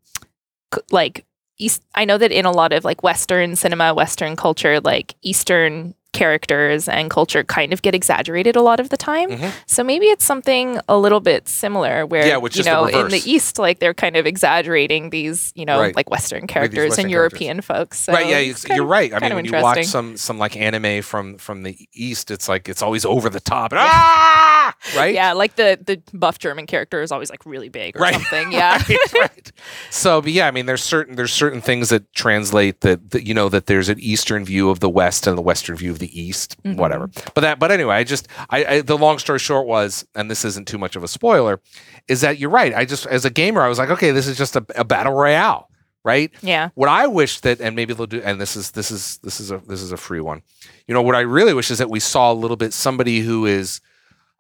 like 0.92 1.26
East 1.58 1.82
I 1.96 2.06
know 2.06 2.18
that 2.18 2.32
in 2.32 2.46
a 2.46 2.52
lot 2.52 2.74
of 2.74 2.84
like 2.84 3.04
Western 3.04 3.56
cinema, 3.56 3.94
Western 3.94 4.36
culture, 4.36 4.80
like 4.80 5.16
Eastern 5.22 5.96
characters 6.16 6.88
and 6.88 7.10
culture 7.10 7.44
kind 7.44 7.74
of 7.74 7.82
get 7.82 7.94
exaggerated 7.94 8.56
a 8.56 8.62
lot 8.62 8.80
of 8.80 8.90
the 8.90 8.98
time. 8.98 9.30
Mhm. 9.30 9.52
So 9.68 9.84
maybe 9.84 10.06
it's 10.08 10.26
something 10.26 10.80
a 10.90 10.98
little 10.98 11.20
bit 11.20 11.48
similar 11.48 12.06
where 12.06 12.26
Yeah, 12.26 12.38
you 12.38 12.46
is 12.48 12.54
the 12.54 12.64
know 12.64 12.86
in 12.86 13.10
the. 13.10 13.22
East 13.26 13.60
like 13.60 13.80
they're 13.80 13.94
kind 13.94 14.16
of 14.18 14.26
exaggerating 14.26 15.10
these, 15.10 15.52
you 15.56 15.66
know, 15.66 15.80
Right. 15.80 15.96
like 15.96 16.10
Western 16.10 16.48
characters 16.48 16.90
Western 16.90 17.06
and 17.06 17.12
characters. 17.14 17.40
European 17.42 17.62
folks. 17.62 18.00
So 18.00 18.14
right? 18.14 18.28
Yeah, 18.28 18.40
you, 18.40 18.56
you're 18.70 18.84
of- 18.84 18.90
right. 18.90 19.14
I 19.14 19.20
mean, 19.20 19.36
when 19.36 19.46
you 19.46 19.52
watch 19.52 19.86
some 19.86 20.16
some 20.18 20.38
like 20.40 20.56
anime 20.56 21.02
from 21.02 21.38
from 21.38 21.64
the 21.64 21.76
East, 21.94 22.32
it's 22.32 22.48
like 22.48 22.70
it's 22.70 22.82
always 22.82 23.04
over 23.06 23.30
the 23.30 23.40
top. 23.40 23.74
Ah, 23.76 24.74
right? 24.96 25.14
Yeah, 25.14 25.34
like 25.34 25.56
the 25.56 25.80
the 25.84 26.02
buff 26.18 26.40
German 26.40 26.66
character 26.68 27.02
is 27.02 27.12
always 27.12 27.30
like 27.30 27.46
really 27.46 27.70
big 27.70 27.96
or 27.98 28.02
Right. 28.02 28.14
something. 28.14 28.52
Yeah. 28.56 28.78
right, 28.88 29.14
right. 29.14 29.52
So, 29.90 30.22
but 30.22 30.32
yeah, 30.32 30.48
I 30.48 30.52
mean, 30.52 30.66
there's 30.66 30.84
certain 30.84 31.16
there's 31.16 31.34
certain 31.34 31.62
things 31.62 31.90
that 31.90 32.14
translate 32.14 32.82
that, 32.82 33.12
that 33.12 33.24
you 33.28 33.34
know 33.34 33.50
that 33.50 33.66
there's 33.66 33.90
an 33.90 34.00
Eastern 34.00 34.46
view 34.46 34.70
of 34.70 34.80
the 34.80 34.90
West 34.90 35.26
and 35.28 35.38
the 35.38 35.42
Western 35.42 35.76
view 35.76 35.92
of 35.92 36.00
the 36.00 36.05
East, 36.12 36.62
Mhm. 36.64 36.78
whatever. 36.78 37.10
But 37.34 37.42
that, 37.42 37.60
but 37.60 37.72
anyway, 37.72 37.96
I 37.96 38.04
just, 38.04 38.28
I, 38.50 38.66
I 38.66 38.82
the 38.82 38.98
long 38.98 39.20
story 39.20 39.40
short 39.40 39.68
was, 39.68 40.06
and 40.16 40.30
this 40.30 40.44
isn't 40.46 40.68
too 40.68 40.78
much 40.78 40.96
of 40.96 41.04
a 41.04 41.08
spoiler, 41.08 41.62
is 42.08 42.22
that 42.22 42.38
you're 42.40 42.50
right. 42.50 42.74
I 42.74 42.86
just, 42.86 43.06
as 43.08 43.26
a 43.26 43.30
gamer, 43.30 43.62
I 43.62 43.68
was 43.68 43.78
like, 43.80 43.90
okay, 43.90 44.12
this 44.12 44.28
is 44.28 44.38
just 44.38 44.56
a, 44.56 44.66
a 44.76 44.84
battle 44.84 45.14
royale, 45.14 45.70
right? 46.04 46.32
Yeah. 46.42 46.70
What 46.76 46.90
I 46.90 47.08
wish 47.08 47.40
that, 47.42 47.60
and 47.62 47.76
maybe 47.76 47.94
they'll 47.94 48.06
do, 48.08 48.22
and 48.24 48.40
this 48.40 48.56
is 48.56 48.72
this 48.72 48.92
is 48.92 49.18
this 49.24 49.40
is 49.40 49.52
a 49.52 49.62
this 49.68 49.82
is 49.82 49.92
a 49.92 49.98
free 49.98 50.22
one. 50.22 50.42
You 50.88 50.94
know, 50.94 51.02
what 51.02 51.16
I 51.16 51.22
really 51.22 51.54
wish 51.54 51.72
is 51.72 51.78
that 51.80 51.90
we 51.90 52.00
saw 52.00 52.32
a 52.32 52.36
little 52.36 52.58
bit 52.58 52.74
somebody 52.74 53.20
who 53.22 53.46
is 53.46 53.82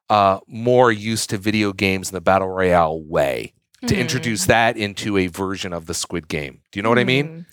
uh, 0.10 0.39
more 0.47 0.91
used 0.91 1.30
to 1.32 1.38
video 1.38 1.73
games 1.73 2.10
in 2.10 2.13
the 2.13 2.21
battle 2.21 2.47
royale 2.49 3.01
way 3.01 3.54
to 3.88 3.95
Hmm. 3.95 4.01
introduce 4.01 4.45
that 4.45 4.78
into 4.78 5.17
a 5.17 5.28
version 5.28 5.73
of 5.73 5.86
the 5.88 5.93
Squid 5.93 6.28
Game. 6.28 6.62
Do 6.71 6.78
you 6.80 6.84
know 6.84 6.89
what 6.89 6.99
I 6.99 7.04
mean? 7.04 7.28
Mm. 7.28 7.45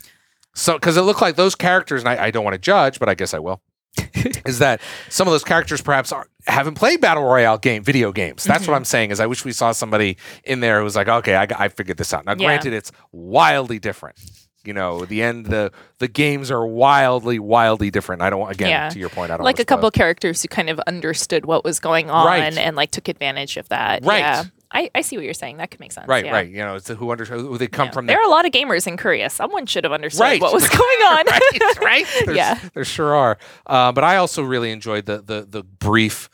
So, 0.55 0.75
because 0.75 0.98
it 0.98 1.03
looked 1.03 1.22
like 1.22 1.37
those 1.37 1.55
characters, 1.55 2.03
and 2.03 2.09
I, 2.11 2.25
I 2.27 2.31
don't 2.31 2.44
want 2.44 2.53
to 2.55 2.59
judge, 2.59 2.98
but 2.98 3.09
I 3.09 3.14
guess 3.14 3.33
I 3.33 3.38
will. 3.38 3.62
is 4.46 4.59
that 4.61 4.81
some 5.09 5.26
of 5.28 5.33
those 5.33 5.44
characters 5.44 5.81
perhaps 5.83 6.12
are, 6.12 6.26
haven't 6.46 6.74
played 6.74 7.00
battle 7.00 7.24
royale 7.24 7.59
game 7.59 7.83
video 7.83 8.12
games? 8.12 8.44
That's 8.44 8.62
Mm-hmm. 8.62 8.70
what 8.72 8.76
I'm 8.76 8.85
saying. 8.85 9.11
Is 9.11 9.20
I 9.20 9.26
wish 9.26 9.44
we 9.44 9.52
saw 9.52 9.72
somebody 9.72 10.16
in 10.44 10.61
there 10.61 10.78
who 10.78 10.85
was 10.85 10.96
like, 10.96 11.09
okay, 11.09 11.37
I, 11.37 11.46
I 11.59 11.68
figured 11.68 11.96
this 11.98 12.12
out. 12.14 12.24
Now, 12.24 12.33
Yeah. 12.33 12.46
granted, 12.46 12.72
it's 12.72 12.92
wildly 13.12 13.78
different. 13.78 14.18
You 14.64 14.72
know, 14.72 15.05
the 15.05 15.22
end 15.22 15.46
the 15.46 15.72
the 15.98 16.07
games 16.07 16.48
are 16.50 16.64
wildly, 16.64 17.40
wildly 17.40 17.90
different. 17.90 18.22
I 18.22 18.31
don't 18.31 18.38
want 18.38 18.52
again 18.55 18.68
Yeah. 18.70 18.88
to 18.90 18.98
your 18.98 19.09
point. 19.09 19.33
I 19.33 19.37
don't 19.37 19.44
Like 19.44 19.59
a 19.59 19.64
couple 19.64 19.88
of 19.88 19.92
characters 19.92 20.40
who 20.40 20.46
kind 20.48 20.70
of 20.70 20.78
understood 20.87 21.46
what 21.46 21.64
was 21.64 21.81
going 21.81 22.11
on 22.11 22.26
Right. 22.26 22.57
and 22.57 22.76
like 22.76 22.92
took 22.92 23.09
advantage 23.09 23.57
of 23.57 23.68
that. 23.70 24.05
Right. 24.05 24.20
Yeah. 24.20 24.44
I, 24.72 24.90
I 24.94 25.02
see 25.02 25.16
what 25.16 25.24
you're 25.24 25.35
saying. 25.35 25.58
That 25.58 25.70
could 25.70 25.80
make 25.80 25.92
sense. 25.92 26.08
right, 26.08 26.24
yeah. 26.24 26.32
right. 26.32 26.48
You 26.48 26.56
know, 26.58 26.76
it's 26.76 26.88
who 26.88 27.11
under 27.11 27.24
who 27.24 27.58
they 27.58 27.66
come 27.68 27.87
Yeah. 27.88 27.92
from. 27.92 28.06
There 28.06 28.18
are 28.18 28.24
a 28.26 28.30
lot 28.30 28.46
of 28.46 28.52
gamers 28.52 28.87
in 28.87 28.96
Korea. 28.96 29.28
Someone 29.30 29.66
should 29.66 29.85
have 29.85 29.92
understood 29.92 30.22
Right. 30.22 30.40
what 30.40 30.52
was 30.52 30.68
going 30.82 31.00
on. 31.02 31.26
right, 31.26 31.78
right. 31.82 32.06
There's- 32.26 32.37
Yeah. 32.37 32.58
there 32.74 32.85
sure 32.85 33.14
are. 33.14 33.38
Uh, 33.66 33.92
but 33.92 34.02
I 34.04 34.16
also 34.16 34.42
really 34.42 34.70
enjoyed 34.72 35.06
the 35.06 35.18
the 35.22 35.46
the 35.48 35.62
brief 35.62 36.28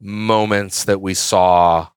moments 0.00 0.84
that 0.84 1.00
we 1.00 1.14
saw 1.14 1.88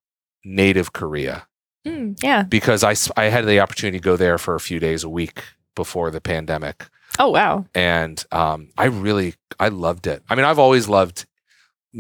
native 0.44 0.94
Korea 0.94 1.48
Mm, 1.86 2.18
yeah. 2.24 2.44
because 2.44 2.82
I 2.84 2.96
I 3.22 3.26
had 3.26 3.46
the 3.46 3.60
opportunity 3.60 4.00
to 4.00 4.04
go 4.04 4.16
there 4.16 4.38
for 4.38 4.56
a 4.56 4.60
few 4.60 4.80
days 4.80 5.04
a 5.04 5.10
week 5.10 5.44
before 5.76 6.12
the 6.12 6.22
pandemic, 6.22 6.88
Oh 7.20 7.30
wow. 7.32 7.66
and 7.76 8.24
um, 8.32 8.70
I 8.78 8.86
really 8.86 9.36
I 9.60 9.68
loved 9.68 10.08
it. 10.08 10.24
I 10.30 10.36
mean, 10.36 10.46
I've 10.46 10.60
always 10.60 10.88
loved 10.88 11.26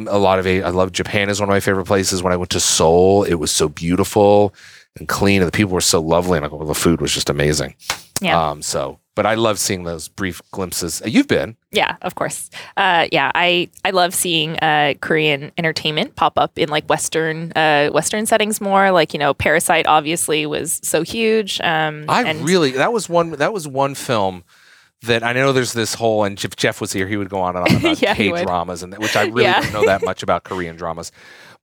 a 0.07 0.17
lot 0.17 0.39
of 0.39 0.47
I 0.47 0.59
love 0.69 0.91
Japan 0.91 1.29
is 1.29 1.39
one 1.39 1.49
of 1.49 1.53
my 1.53 1.59
favorite 1.59 1.85
places. 1.85 2.23
When 2.23 2.33
I 2.33 2.37
went 2.37 2.51
to 2.51 2.59
Seoul, 2.59 3.23
it 3.23 3.35
was 3.35 3.51
so 3.51 3.69
beautiful 3.69 4.53
and 4.97 5.07
clean, 5.07 5.41
and 5.41 5.47
the 5.47 5.55
people 5.55 5.73
were 5.73 5.81
so 5.81 6.01
lovely, 6.01 6.37
and 6.39 6.67
the 6.67 6.73
food 6.75 7.01
was 7.01 7.13
just 7.13 7.29
amazing. 7.29 7.75
Yeah. 8.21 8.49
Um. 8.51 8.61
So, 8.61 8.99
but 9.15 9.25
I 9.25 9.33
love 9.35 9.59
seeing 9.59 9.83
those 9.83 10.07
brief 10.07 10.41
glimpses. 10.51 11.01
Uh, 11.01 11.07
You've 11.07 11.27
been. 11.27 11.57
Yeah, 11.71 11.97
of 12.01 12.15
course. 12.15 12.49
Uh, 12.77 13.07
yeah, 13.11 13.31
I 13.35 13.69
I 13.83 13.91
love 13.91 14.13
seeing 14.13 14.57
uh, 14.59 14.93
Korean 15.01 15.51
entertainment 15.57 16.15
pop 16.15 16.37
up 16.39 16.57
in 16.57 16.69
like 16.69 16.87
Western 16.89 17.51
uh, 17.55 17.89
Western 17.89 18.25
settings 18.25 18.61
more. 18.61 18.91
Like 18.91 19.13
you 19.13 19.19
know, 19.19 19.33
Parasite 19.33 19.87
obviously 19.87 20.45
was 20.45 20.79
so 20.83 21.01
huge. 21.03 21.59
Um, 21.61 22.05
I 22.07 22.23
and- 22.23 22.41
really 22.47 22.71
that 22.71 22.93
was 22.93 23.09
one 23.09 23.31
that 23.31 23.53
was 23.53 23.67
one 23.67 23.95
film 23.95 24.43
that 25.03 25.23
I 25.23 25.33
know 25.33 25.51
there's 25.53 25.73
this 25.73 25.93
whole 25.93 26.23
and 26.23 26.43
if 26.43 26.55
Jeff 26.55 26.81
was 26.81 26.91
here 26.93 27.07
he 27.07 27.17
would 27.17 27.29
go 27.29 27.39
on 27.41 27.55
and 27.55 27.67
on 27.67 27.75
about 27.79 28.01
Yeah, 28.01 28.13
K 28.15 28.29
dramas 28.43 28.83
and 28.83 28.97
which 28.97 29.15
I 29.15 29.23
really 29.23 29.43
Yeah. 29.43 29.61
don't 29.61 29.73
know 29.73 29.85
that 29.85 30.03
much 30.03 30.23
about 30.23 30.43
Korean 30.43 30.75
dramas. 30.75 31.11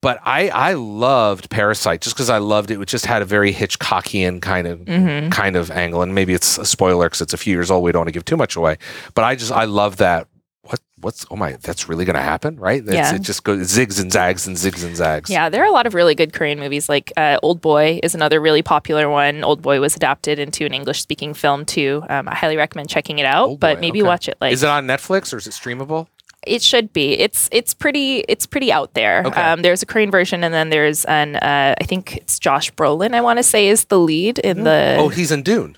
But 0.03 0.19
I 0.25 0.49
I 0.49 0.73
loved 0.73 1.51
Parasite 1.51 2.01
just 2.01 2.17
because 2.17 2.31
I 2.31 2.39
loved 2.39 2.71
it. 2.71 2.81
It 2.81 2.89
just 2.89 3.05
had 3.05 3.21
a 3.21 3.27
very 3.27 3.53
Hitchcockian 3.53 4.41
kind 4.41 4.67
of 4.67 4.79
Mhm. 4.81 5.31
kind 5.31 5.57
of 5.57 5.71
angle, 5.71 6.01
and 6.01 6.15
maybe 6.15 6.33
it's 6.33 6.57
a 6.57 6.65
spoiler 6.65 7.07
because 7.07 7.21
it's 7.21 7.35
a 7.35 7.37
few 7.37 7.55
years 7.55 7.71
old. 7.71 7.85
We 7.85 7.93
don't 7.93 8.01
want 8.01 8.09
to 8.09 8.13
give 8.13 8.25
too 8.25 8.39
much 8.39 8.57
away. 8.57 8.79
But 9.15 9.25
I 9.25 9.35
just 9.35 9.53
I 9.53 9.65
love 9.67 9.99
that. 9.99 10.27
What 10.71 10.81
what's 11.01 11.27
oh 11.31 11.37
my 11.37 11.57
that's 11.61 11.89
really 11.89 12.05
going 12.05 12.15
to 12.15 12.23
happen, 12.23 12.57
right? 12.57 12.83
Yeah. 12.85 13.15
It 13.15 13.23
just 13.23 13.43
goes 13.43 13.73
zigs 13.73 14.01
and 14.01 14.13
zags 14.13 14.47
and 14.47 14.57
zigs 14.57 14.85
and 14.85 14.97
zags. 14.97 15.29
Yeah, 15.29 15.49
there 15.49 15.63
are 15.63 15.67
a 15.67 15.73
lot 15.73 15.87
of 15.87 15.95
really 15.95 16.15
good 16.15 16.33
Korean 16.33 16.61
movies. 16.61 16.89
Like 16.89 17.13
uh, 17.17 17.39
Old 17.43 17.61
Boy 17.61 17.99
is 18.05 18.15
another 18.15 18.41
really 18.41 18.63
popular 18.63 19.09
one. 19.11 19.43
Old 19.43 19.63
Boy 19.63 19.81
was 19.81 19.97
adapted 19.97 20.39
into 20.39 20.65
an 20.65 20.73
English 20.73 21.03
speaking 21.03 21.35
film 21.35 21.65
too. 21.65 22.05
Um, 22.09 22.29
I 22.29 22.37
highly 22.37 22.57
recommend 22.57 22.89
checking 22.89 23.19
it 23.19 23.27
out. 23.27 23.49
Old 23.49 23.61
but 23.61 23.77
Boy, 23.77 23.81
maybe 23.81 24.01
okay. 24.03 24.09
watch 24.09 24.29
it 24.29 24.39
like 24.41 24.53
Is 24.53 24.63
it 24.63 24.69
on 24.69 24.87
Netflix 24.87 25.35
or 25.35 25.39
is 25.39 25.47
it 25.49 25.53
streamable? 25.53 26.07
It 26.47 26.63
should 26.63 26.93
be. 26.93 27.19
It's 27.19 27.49
it's 27.53 27.75
pretty 27.75 28.21
it's 28.21 28.47
pretty 28.47 28.73
out 28.73 28.95
there. 28.95 29.25
Okay. 29.27 29.41
Um, 29.41 29.63
there's 29.63 29.83
a 29.83 29.87
Korean 29.87 30.11
version, 30.11 30.43
and 30.43 30.55
then 30.55 30.71
there's 30.71 31.05
an 31.05 31.37
uh, 31.37 31.75
I 31.79 31.85
think 31.85 32.17
it's 32.17 32.39
Josh 32.39 32.73
Brolin. 32.73 33.15
I 33.15 33.21
want 33.21 33.39
to 33.39 33.43
say 33.43 33.69
is 33.69 33.87
the 33.87 33.99
lead 33.99 34.39
in 34.39 34.65
the. 34.65 34.97
oh, 34.99 35.09
he's 35.09 35.33
in 35.33 35.43
Dune, 35.43 35.77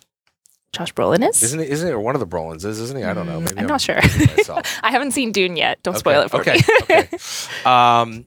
Josh 0.72 0.92
Brolin 0.94 1.28
is. 1.28 1.42
isn't 1.42 1.60
he? 1.60 1.68
Isn't 1.68 1.88
it? 1.88 1.92
Or 1.92 2.00
one 2.00 2.14
of 2.14 2.20
the 2.20 2.26
Brolins 2.26 2.64
is, 2.64 2.80
isn't 2.80 2.96
he? 2.96 3.04
I 3.04 3.12
don't 3.12 3.26
know. 3.26 3.40
Mm, 3.40 3.44
Maybe 3.50 3.60
I'm 3.60 3.66
not 3.66 3.80
sure. 3.80 3.98
I 4.82 4.90
haven't 4.90 5.10
seen 5.10 5.30
Dune 5.30 5.56
yet. 5.56 5.82
Don't 5.82 5.98
spoil 5.98 6.22
it 6.22 6.30
for 6.30 6.40
okay, 6.40 6.54
me. 6.54 6.62
okay. 6.82 7.08
Um, 7.68 8.26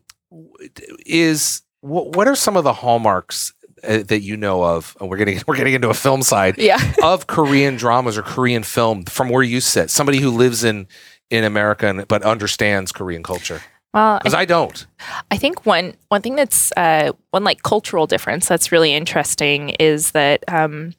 is 1.05 1.63
what, 1.81 2.15
what 2.15 2.27
are 2.27 2.36
some 2.36 2.55
of 2.58 2.63
the 2.63 2.73
hallmarks 2.73 3.53
uh, 3.84 4.03
that 4.03 4.21
you 4.21 4.38
know 4.38 4.63
of? 4.63 4.95
And 4.99 5.10
we're 5.10 5.17
getting 5.17 5.41
we're 5.47 5.55
getting 5.58 5.73
into 5.73 5.89
a 5.89 5.93
film 5.93 6.21
side 6.21 6.58
yeah. 6.58 6.79
of 7.03 7.27
Korean 7.27 7.75
dramas 7.77 8.17
or 8.17 8.21
Korean 8.21 8.63
film 8.63 9.05
from 9.05 9.29
where 9.29 9.43
you 9.43 9.60
sit. 9.60 9.89
Somebody 9.89 10.19
who 10.19 10.29
lives 10.29 10.63
in 10.63 10.88
in 11.31 11.43
America 11.43 11.88
and, 11.88 12.08
but 12.08 12.21
understands 12.21 12.91
Korean 12.91 13.23
culture 13.23 13.62
Well, 13.95 14.15
I 14.15 14.17
because 14.19 14.34
I 14.36 14.45
don't. 14.45 14.86
I 15.31 15.38
think 15.38 15.65
one 15.65 15.95
one 16.10 16.21
thing 16.21 16.36
that's 16.36 16.71
uh, 16.77 17.12
one 17.31 17.43
like 17.43 17.63
cultural 17.63 18.05
difference 18.05 18.47
that's 18.47 18.71
really 18.71 18.93
interesting 18.93 19.69
is 19.79 20.12
that 20.12 20.43
um, 20.47 20.93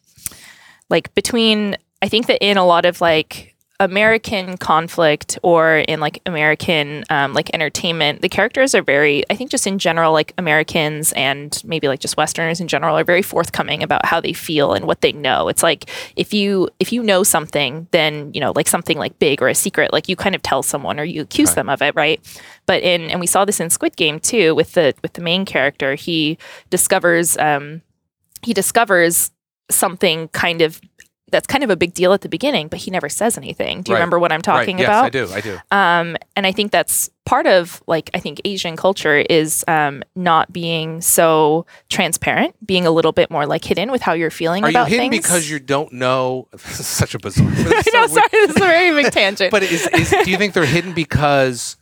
like 0.90 1.14
between 1.14 1.76
I 2.02 2.08
think 2.08 2.26
that 2.26 2.44
in 2.44 2.56
a 2.56 2.64
lot 2.66 2.84
of 2.84 3.00
like 3.00 3.54
American 3.78 4.56
conflict 4.56 5.38
or 5.42 5.78
in 5.86 6.00
like 6.00 6.22
American 6.24 7.04
um, 7.10 7.34
like 7.34 7.50
entertainment, 7.52 8.22
the 8.22 8.28
characters 8.28 8.74
are 8.74 8.80
very 8.82 9.22
I 9.28 9.34
think 9.36 9.50
just 9.50 9.66
in 9.66 9.78
general 9.78 10.12
like 10.14 10.32
Americans 10.38 11.12
and 11.12 11.60
maybe 11.64 11.86
like 11.86 12.00
just 12.00 12.16
Westerners 12.16 12.58
in 12.58 12.68
general 12.68 12.96
are 12.96 13.04
very 13.04 13.20
forthcoming 13.20 13.82
about 13.82 14.06
how 14.06 14.18
they 14.18 14.32
feel 14.32 14.72
and 14.72 14.86
what 14.86 15.02
they 15.02 15.12
know. 15.12 15.48
It's 15.48 15.62
like 15.62 15.90
if 16.16 16.32
you 16.32 16.70
if 16.80 16.90
you 16.90 17.02
know 17.02 17.22
something, 17.22 17.86
then 17.90 18.30
you 18.32 18.40
know 18.40 18.52
like 18.56 18.68
something 18.68 18.96
like 18.96 19.18
big 19.18 19.42
or 19.42 19.48
a 19.48 19.54
secret, 19.54 19.92
like 19.92 20.08
you 20.08 20.16
kind 20.16 20.34
of 20.34 20.40
tell 20.42 20.62
someone 20.62 20.98
or 20.98 21.04
you 21.04 21.20
accuse 21.22 21.50
Right. 21.50 21.56
them 21.56 21.68
of 21.68 21.82
it, 21.82 21.94
right? 21.94 22.18
But 22.64 22.82
in 22.82 23.10
and 23.10 23.20
we 23.20 23.26
saw 23.26 23.44
this 23.44 23.60
in 23.60 23.68
Squid 23.68 23.96
Game 23.96 24.20
too 24.20 24.54
with 24.54 24.72
the 24.72 24.94
with 25.02 25.12
the 25.14 25.22
main 25.22 25.44
character. 25.44 25.96
He 25.96 26.38
discovers 26.70 27.36
um, 27.36 27.82
he 28.42 28.54
discovers 28.54 29.32
something 29.70 30.28
kind 30.28 30.62
of 30.62 30.80
that's 31.32 31.48
kind 31.48 31.64
of 31.64 31.70
a 31.70 31.76
big 31.76 31.92
deal 31.92 32.12
at 32.12 32.20
the 32.20 32.28
beginning, 32.28 32.68
but 32.68 32.78
he 32.78 32.88
never 32.92 33.08
says 33.08 33.36
anything. 33.36 33.82
Do 33.82 33.90
you 33.90 33.94
Right. 33.94 33.98
remember 33.98 34.20
what 34.20 34.30
I'm 34.30 34.42
talking 34.42 34.76
right. 34.76 34.84
about? 34.84 35.12
Yes, 35.12 35.32
I 35.32 35.40
do. 35.40 35.50
I 35.50 35.56
do. 35.56 35.58
Um, 35.72 36.16
and 36.36 36.46
I 36.46 36.52
think 36.52 36.70
that's 36.70 37.10
part 37.24 37.48
of 37.48 37.82
like 37.88 38.10
I 38.14 38.20
think 38.20 38.40
Asian 38.44 38.76
culture 38.76 39.16
is 39.16 39.64
um, 39.66 40.04
not 40.14 40.52
being 40.52 41.00
so 41.00 41.66
transparent, 41.88 42.54
being 42.64 42.86
a 42.86 42.92
little 42.92 43.10
bit 43.10 43.28
more 43.28 43.44
like 43.44 43.64
hidden 43.64 43.90
with 43.90 44.02
how 44.02 44.12
you're 44.12 44.30
feeling 44.30 44.62
Are 44.62 44.68
you 44.68 44.76
about 44.76 44.88
hidden 44.88 45.10
things. 45.10 45.24
because 45.24 45.50
you 45.50 45.58
don't 45.58 45.92
know? 45.92 46.46
This 46.52 46.78
is 46.78 46.86
such 46.86 47.16
a 47.16 47.18
bizarre. 47.18 47.48
I 47.50 47.82
so 47.82 47.90
know, 47.92 48.06
sorry, 48.06 48.28
this 48.30 48.50
is 48.50 48.56
a 48.56 48.60
very 48.60 49.02
big 49.02 49.12
tangent. 49.12 49.50
But 49.50 49.64
is, 49.64 49.84
is 49.88 50.14
do 50.24 50.30
you 50.30 50.36
think 50.36 50.54
they're 50.54 50.64
hidden 50.64 50.92
because 50.92 51.76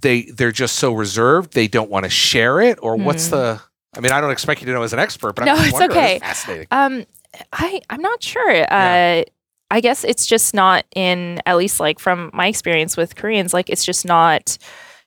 they 0.00 0.22
they're 0.22 0.52
just 0.52 0.76
so 0.76 0.94
reserved 0.94 1.52
they 1.52 1.68
don't 1.68 1.90
want 1.90 2.04
to 2.04 2.10
share 2.10 2.62
it, 2.62 2.78
or 2.80 2.96
what's 2.96 3.26
Hmm. 3.28 3.34
the? 3.34 3.60
I 3.96 4.00
mean, 4.00 4.12
I 4.12 4.20
don't 4.20 4.30
expect 4.30 4.60
you 4.60 4.66
to 4.66 4.72
know 4.72 4.82
as 4.82 4.92
an 4.92 4.98
expert, 4.98 5.34
but 5.34 5.44
No, 5.44 5.52
I'm 5.52 5.70
just 5.70 5.80
it's 5.80 5.90
okay. 5.90 6.18
Fascinating. 6.18 6.66
Um, 6.70 7.04
I 7.52 7.80
I'm 7.90 8.00
not 8.02 8.22
sure. 8.22 8.50
Uh, 8.50 8.64
Yeah. 8.64 9.24
I 9.70 9.80
guess 9.80 10.02
it's 10.02 10.24
just 10.24 10.54
not 10.54 10.86
in 10.94 11.42
at 11.44 11.56
least 11.58 11.78
like 11.78 11.98
from 11.98 12.30
my 12.32 12.46
experience 12.46 12.96
with 12.96 13.16
Koreans, 13.16 13.52
like 13.52 13.68
it's 13.68 13.84
just 13.84 14.06
not 14.06 14.56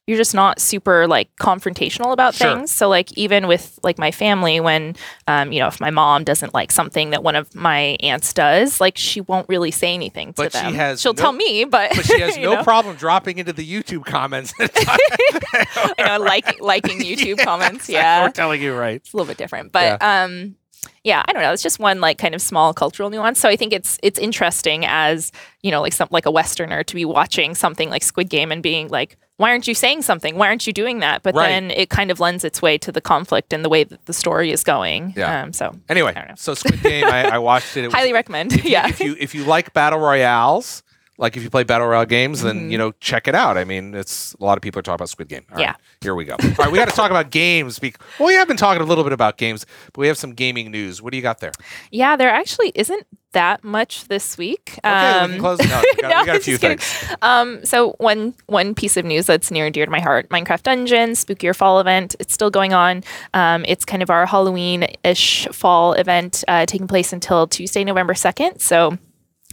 you're 0.08 0.18
just 0.18 0.34
not 0.34 0.60
super 0.60 1.08
like 1.08 1.30
confrontational 1.40 2.12
about 2.12 2.34
Sure. 2.34 2.56
things. 2.56 2.72
So 2.72 2.90
like 2.90 3.12
even 3.18 3.48
with 3.48 3.80
like 3.84 3.98
my 4.00 4.12
family, 4.12 4.60
when 4.60 4.96
um, 5.28 5.52
you 5.52 5.60
know 5.60 5.68
if 5.68 5.80
my 5.80 5.92
mom 5.92 6.24
doesn't 6.24 6.54
like 6.54 6.72
something 6.72 7.12
that 7.12 7.24
one 7.24 7.36
of 7.36 7.54
my 7.56 7.96
aunts 8.02 8.34
does, 8.34 8.82
like 8.82 8.98
she 8.98 9.22
won't 9.22 9.48
really 9.48 9.72
say 9.72 9.94
anything 9.94 10.34
to 10.34 10.44
But 10.44 10.54
she 10.54 10.60
them. 10.60 10.74
has 10.74 11.00
She'll 11.02 11.14
no- 11.14 11.22
tell 11.22 11.32
me, 11.34 11.66
but 11.66 11.92
But 11.96 12.06
she 12.06 12.20
has 12.20 12.36
no 12.40 12.56
know? 12.56 12.64
problem 12.64 12.96
dropping 12.96 13.38
into 13.38 13.54
the 13.54 13.66
YouTube 13.66 14.06
comments. 14.06 14.54
you 14.60 16.06
know, 16.06 16.18
like 16.20 16.60
liking 16.62 17.00
YouTube 17.00 17.38
comments. 17.40 17.90
Yeah, 17.90 18.24
We're 18.24 18.32
telling 18.32 18.62
you 18.62 18.74
right. 18.76 18.96
it's 18.96 19.14
a 19.14 19.18
little 19.18 19.28
bit 19.30 19.38
different 19.38 19.72
but 19.72 20.02
um 20.02 20.56
yeah 21.04 21.24
i 21.28 21.34
don't 21.34 21.42
know 21.42 21.52
it's 21.52 21.62
just 21.64 21.80
one 21.80 22.00
like 22.02 22.18
kind 22.18 22.34
of 22.36 22.42
small 22.42 22.74
cultural 22.74 23.10
nuance 23.10 23.40
so 23.40 23.48
i 23.50 23.56
think 23.56 23.72
it's 23.74 23.98
it's 24.04 24.18
interesting 24.20 24.84
as 24.86 25.32
you 25.62 25.70
know 25.72 25.82
like 25.82 25.94
some 25.94 26.08
like 26.12 26.26
a 26.26 26.32
westerner 26.32 26.84
to 26.84 26.96
be 26.96 27.06
watching 27.06 27.54
something 27.56 27.90
like 27.90 28.04
squid 28.04 28.30
game 28.30 28.52
and 28.52 28.62
being 28.64 28.88
like 28.90 29.18
why 29.42 29.50
aren't 29.52 29.68
you 29.68 29.74
saying 29.76 30.02
something 30.04 30.36
why 30.40 30.48
aren't 30.48 30.66
you 30.68 30.74
doing 30.74 31.00
that 31.00 31.24
but 31.24 31.34
Right. 31.36 31.50
then 31.50 31.72
it 31.72 31.90
kind 31.90 32.10
of 32.12 32.20
lends 32.20 32.44
its 32.44 32.62
way 32.62 32.78
to 32.86 32.92
the 32.92 33.02
conflict 33.02 33.54
and 33.54 33.66
the 33.66 33.70
way 33.70 33.84
that 33.84 34.06
the 34.06 34.14
story 34.14 34.52
is 34.52 34.64
going 34.64 35.14
Yeah. 35.18 35.42
um 35.44 35.54
so 35.54 35.66
Anyway, 35.90 36.12
I 36.16 36.20
don't 36.20 36.30
know. 36.30 36.36
so 36.38 36.54
Squid 36.54 36.82
Game, 36.84 37.06
I, 37.06 37.20
I 37.36 37.38
watched 37.40 37.76
it. 37.78 37.84
it 37.84 37.88
was- 37.90 37.94
highly 37.96 38.14
recommend 38.14 38.54
if 38.54 38.64
you- 38.66 38.72
yeah 38.72 38.88
If 38.88 39.00
you 39.00 39.16
if 39.20 39.36
you 39.36 39.44
like 39.56 39.74
battle 39.74 40.00
royales, 40.00 40.84
like 41.22 41.38
if 41.38 41.44
you 41.44 41.50
play 41.50 41.64
battle 41.64 41.88
royale 41.88 42.06
games, 42.06 42.42
then 42.42 42.68
Mhm. 42.68 42.72
you 42.72 42.78
know 42.78 42.92
check 43.00 43.28
it 43.30 43.36
out. 43.36 43.58
I 43.58 43.64
mean, 43.64 43.94
it's 43.96 44.34
a 44.40 44.44
lot 44.44 44.58
of 44.58 44.62
people 44.62 44.80
are 44.80 44.82
talking 44.82 44.96
about 44.96 45.10
Squid 45.10 45.30
Game. 45.30 45.44
All 45.52 45.58
right, 45.58 45.64
Yeah. 45.68 45.76
here 46.02 46.16
we 46.16 46.26
go. 46.26 46.34
All 46.34 46.50
right, 46.60 46.72
we 46.72 46.78
got 46.78 46.90
to 46.90 46.96
talk 46.96 47.12
about 47.12 47.30
games. 47.30 47.80
Well, 48.20 48.28
we 48.28 48.34
have 48.34 48.48
been 48.48 48.58
talking 48.58 48.82
a 48.82 48.86
little 48.86 49.04
bit 49.06 49.14
about 49.14 49.38
games, 49.38 49.66
but 49.94 49.98
we 50.02 50.08
have 50.08 50.18
some 50.18 50.34
gaming 50.34 50.72
news. 50.72 51.02
What 51.02 51.12
do 51.12 51.18
you 51.18 51.24
got 51.24 51.40
there? 51.40 51.52
yeah 51.92 52.16
there 52.18 52.30
actually 52.30 52.72
isn't 52.76 53.06
that 53.34 53.64
much 53.64 54.10
this 54.10 54.38
week 54.38 54.78
Okay, 54.84 54.90
we 55.14 55.20
um 55.20 55.32
can 55.32 55.40
close. 55.40 55.60
No, 55.60 55.82
we 55.96 56.02
got, 56.02 56.10
no, 56.12 56.20
we 56.20 56.26
got 56.26 56.36
a 56.36 56.40
few 56.42 56.58
things. 56.58 56.84
Um, 57.22 57.64
so 57.64 57.92
one 58.00 58.34
one 58.48 58.76
piece 58.76 58.98
of 58.98 59.06
news 59.06 59.26
that's 59.28 59.52
near 59.52 59.66
and 59.66 59.74
dear 59.74 59.86
to 59.86 59.92
my 59.92 60.02
heart: 60.02 60.28
Minecraft 60.30 60.64
Dungeons 60.64 61.24
Spookier 61.24 61.56
Fall 61.56 61.80
event. 61.80 62.16
It's 62.20 62.34
still 62.34 62.50
going 62.50 62.74
on. 62.74 63.04
Um, 63.34 63.64
it's 63.70 63.86
kind 63.86 64.04
of 64.04 64.10
our 64.10 64.26
Halloween-ish 64.26 65.48
fall 65.52 65.94
event, 65.94 66.44
uh, 66.48 66.66
taking 66.66 66.88
place 66.88 67.14
until 67.14 67.48
Tuesday, 67.48 67.84
November 67.84 68.14
second. 68.16 68.60
So. 68.60 68.98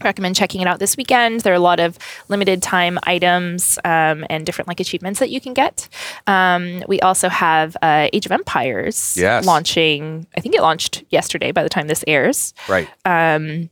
Recommend 0.05 0.37
checking 0.37 0.61
it 0.61 0.67
out 0.67 0.79
this 0.79 0.97
weekend. 0.97 1.41
There 1.41 1.53
are 1.53 1.57
a 1.57 1.61
lot 1.61 1.81
of 1.81 1.99
limited 2.29 2.63
time 2.63 2.99
items 3.03 3.79
um, 3.85 4.25
and 4.31 4.47
different 4.47 4.69
like 4.69 4.81
achievements 4.81 5.21
that 5.21 5.31
you 5.31 5.41
can 5.41 5.55
get. 5.55 5.89
Um, 6.27 6.83
we 6.89 7.01
also 7.01 7.29
have 7.29 7.77
uh, 7.83 8.09
Age 8.13 8.27
of 8.27 8.33
Empires 8.33 9.17
Yes. 9.17 9.45
launching. 9.45 10.27
I 10.37 10.41
think 10.41 10.55
it 10.55 10.63
launched 10.63 11.05
yesterday 11.11 11.53
by 11.53 11.63
the 11.63 11.69
time 11.69 11.89
this 11.89 12.05
airs 12.07 12.55
Right. 12.69 12.89
um, 13.05 13.71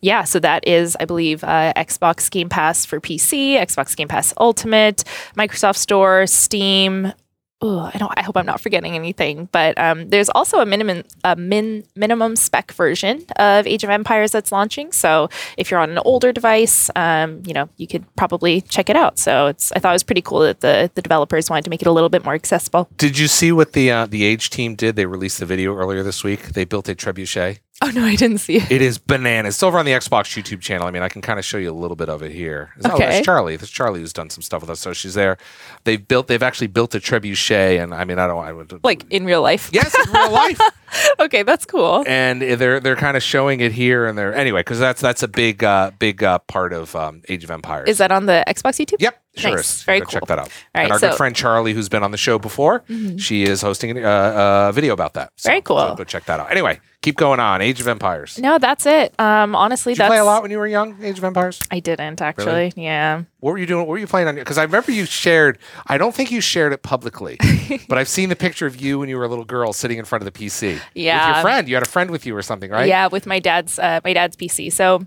yeah, 0.00 0.22
so 0.22 0.38
that 0.38 0.66
is, 0.68 0.96
I 1.00 1.06
believe, 1.06 1.42
uh, 1.42 1.72
Xbox 1.76 2.30
Game 2.30 2.48
Pass 2.48 2.84
for 2.84 3.00
PC, 3.00 3.54
Xbox 3.56 3.96
Game 3.96 4.06
Pass 4.06 4.32
Ultimate, 4.38 5.02
Microsoft 5.36 5.76
Store, 5.76 6.24
Steam. 6.28 7.12
Ugh, 7.60 7.90
I 7.92 7.98
don't. 7.98 8.12
I 8.16 8.22
hope 8.22 8.36
I'm 8.36 8.46
not 8.46 8.60
forgetting 8.60 8.94
anything. 8.94 9.48
But 9.50 9.76
um, 9.78 10.10
there's 10.10 10.28
also 10.28 10.60
a 10.60 10.66
minimum 10.66 11.02
a 11.24 11.34
min 11.34 11.82
minimum 11.96 12.36
spec 12.36 12.70
version 12.70 13.24
of 13.34 13.66
Age 13.66 13.82
of 13.82 13.90
Empires 13.90 14.30
that's 14.30 14.52
launching. 14.52 14.92
So 14.92 15.28
if 15.56 15.68
you're 15.68 15.80
on 15.80 15.90
an 15.90 15.98
older 15.98 16.32
device, 16.32 16.88
um, 16.94 17.42
you 17.44 17.52
know 17.52 17.68
you 17.76 17.88
could 17.88 18.04
probably 18.14 18.60
check 18.60 18.88
it 18.88 18.94
out. 18.96 19.18
So 19.18 19.48
it's. 19.48 19.72
I 19.72 19.80
thought 19.80 19.90
it 19.90 19.94
was 19.94 20.04
pretty 20.04 20.22
cool 20.22 20.40
that 20.40 20.60
the 20.60 20.88
the 20.94 21.02
developers 21.02 21.50
wanted 21.50 21.64
to 21.64 21.70
make 21.70 21.82
it 21.82 21.88
a 21.88 21.92
little 21.92 22.08
bit 22.08 22.24
more 22.24 22.34
accessible. 22.34 22.88
Did 22.96 23.18
you 23.18 23.26
see 23.26 23.50
what 23.50 23.72
the 23.72 23.90
uh, 23.90 24.06
the 24.06 24.24
Age 24.24 24.50
team 24.50 24.76
did? 24.76 24.94
They 24.94 25.06
released 25.06 25.40
the 25.40 25.46
video 25.46 25.74
earlier 25.74 26.04
this 26.04 26.22
week. 26.22 26.52
They 26.52 26.64
built 26.64 26.88
a 26.88 26.94
trebuchet. 26.94 27.58
Oh 27.84 27.90
no, 27.90 28.04
I 28.04 28.16
didn't 28.16 28.38
see 28.38 28.56
it. 28.56 28.70
It 28.72 28.82
is 28.82 28.98
bananas. 28.98 29.54
It's 29.54 29.62
over 29.62 29.78
on 29.78 29.84
the 29.84 29.92
Xbox 29.92 30.36
YouTube 30.36 30.60
channel. 30.60 30.88
I 30.88 30.90
mean, 30.90 31.02
I 31.02 31.08
can 31.08 31.22
kind 31.22 31.38
of 31.38 31.44
show 31.44 31.58
you 31.58 31.70
a 31.70 31.72
little 31.72 31.94
bit 31.96 32.08
of 32.08 32.22
it 32.22 32.32
here. 32.32 32.70
Oh, 32.84 32.94
Okay. 32.94 33.06
that's 33.06 33.24
Charlie. 33.24 33.54
That's 33.56 33.70
Charlie 33.70 34.00
who's 34.00 34.12
done 34.12 34.30
some 34.30 34.42
stuff 34.42 34.62
with 34.62 34.70
us. 34.70 34.80
So 34.80 34.92
she's 34.92 35.14
there. 35.14 35.38
They've 35.84 36.06
built. 36.06 36.26
They've 36.26 36.42
actually 36.42 36.66
built 36.66 36.94
a 36.96 36.98
trebuchet, 36.98 37.80
and 37.80 37.94
I 37.94 38.04
mean, 38.04 38.18
I 38.18 38.26
don't. 38.26 38.44
I 38.44 38.52
would 38.52 38.82
Like 38.82 39.04
in 39.10 39.24
real 39.24 39.42
life. 39.42 39.70
yes, 39.72 39.94
in 40.06 40.12
real 40.12 40.32
life. 40.32 40.60
okay, 41.20 41.42
that's 41.42 41.64
cool. 41.64 42.04
and 42.06 42.40
they're 42.42 42.80
they're 42.80 42.96
kind 42.96 43.16
of 43.16 43.22
showing 43.22 43.60
it 43.60 43.72
here 43.72 44.06
and 44.06 44.16
there. 44.18 44.34
Anyway, 44.34 44.60
because 44.60 44.78
that's 44.78 45.00
that's 45.00 45.22
a 45.22 45.28
big 45.28 45.62
uh, 45.64 45.90
big 45.98 46.22
uh, 46.22 46.38
part 46.40 46.72
of 46.72 46.94
um, 46.96 47.22
Age 47.28 47.44
of 47.44 47.50
Empires. 47.50 47.88
Is 47.88 47.98
that 47.98 48.12
on 48.12 48.26
the 48.26 48.44
Xbox 48.46 48.84
YouTube? 48.84 49.00
Yep, 49.00 49.22
sure 49.36 49.50
Nice. 49.56 49.60
is. 49.78 49.82
Very 49.84 50.00
cool. 50.00 50.06
Go 50.06 50.10
Check 50.20 50.26
that 50.28 50.38
out. 50.38 50.46
All 50.46 50.52
and 50.74 50.90
right, 50.90 50.92
our 50.92 50.98
good 51.10 51.16
friend 51.16 51.34
Charlie, 51.36 51.72
who's 51.74 51.88
been 51.88 52.02
on 52.02 52.10
the 52.10 52.16
show 52.18 52.38
before, 52.38 52.80
Mhm. 52.88 53.20
she 53.20 53.42
is 53.44 53.62
hosting 53.62 53.98
a, 53.98 54.02
uh, 54.02 54.66
a 54.68 54.72
video 54.72 54.92
about 54.92 55.14
that. 55.14 55.30
So- 55.36 55.48
Very 55.50 55.60
cool. 55.62 55.94
Go 55.96 56.04
check 56.04 56.24
that 56.26 56.40
out. 56.40 56.50
Anyway, 56.50 56.80
keep 57.02 57.16
going 57.16 57.40
on. 57.40 57.60
Age 57.62 57.80
of 57.80 57.88
Empires. 57.88 58.38
No, 58.38 58.58
that's 58.58 58.86
it. 58.86 59.14
Um, 59.18 59.54
honestly, 59.54 59.92
Did 59.92 59.98
you 59.98 60.02
that's 60.04 60.10
play 60.10 60.18
a 60.18 60.24
lot 60.24 60.42
when 60.42 60.50
you 60.50 60.58
were 60.58 60.66
young? 60.66 60.96
Age 61.02 61.18
of 61.18 61.24
Empires. 61.24 61.60
I 61.70 61.80
didn't 61.80 62.20
actually. 62.22 62.72
Yeah. 62.76 63.22
What 63.40 63.52
were 63.52 63.58
you 63.58 63.66
doing? 63.66 63.80
What 63.80 63.88
were 63.88 63.98
you 63.98 64.06
playing 64.08 64.26
on? 64.28 64.34
Because 64.34 64.58
I 64.58 64.64
remember 64.64 64.90
you 64.90 65.04
shared. 65.04 65.58
I 65.86 65.96
don't 65.98 66.14
think 66.14 66.32
you 66.32 66.40
shared 66.40 66.72
it 66.72 66.82
publicly, 66.82 67.38
but 67.88 67.96
I've 67.98 68.08
seen 68.08 68.28
the 68.30 68.36
picture 68.36 68.66
of 68.66 68.80
you 68.80 68.98
when 68.98 69.08
you 69.08 69.16
were 69.16 69.24
a 69.24 69.28
little 69.28 69.44
girl 69.44 69.72
sitting 69.72 69.98
in 69.98 70.04
front 70.04 70.26
of 70.26 70.32
the 70.32 70.36
PC. 70.46 70.77
With 70.78 71.04
Yeah. 71.04 71.34
your 71.34 71.42
friend. 71.42 71.68
You 71.68 71.74
had 71.76 71.82
a 71.86 71.88
friend 71.90 72.10
with 72.10 72.26
you 72.26 72.36
or 72.36 72.42
something, 72.42 72.70
right? 72.70 72.88
Yeah, 72.88 73.06
with 73.08 73.26
my 73.26 73.38
dad's 73.38 73.78
uh, 73.78 74.00
my 74.04 74.12
dad's 74.12 74.36
PC. 74.36 74.72
So 74.72 75.06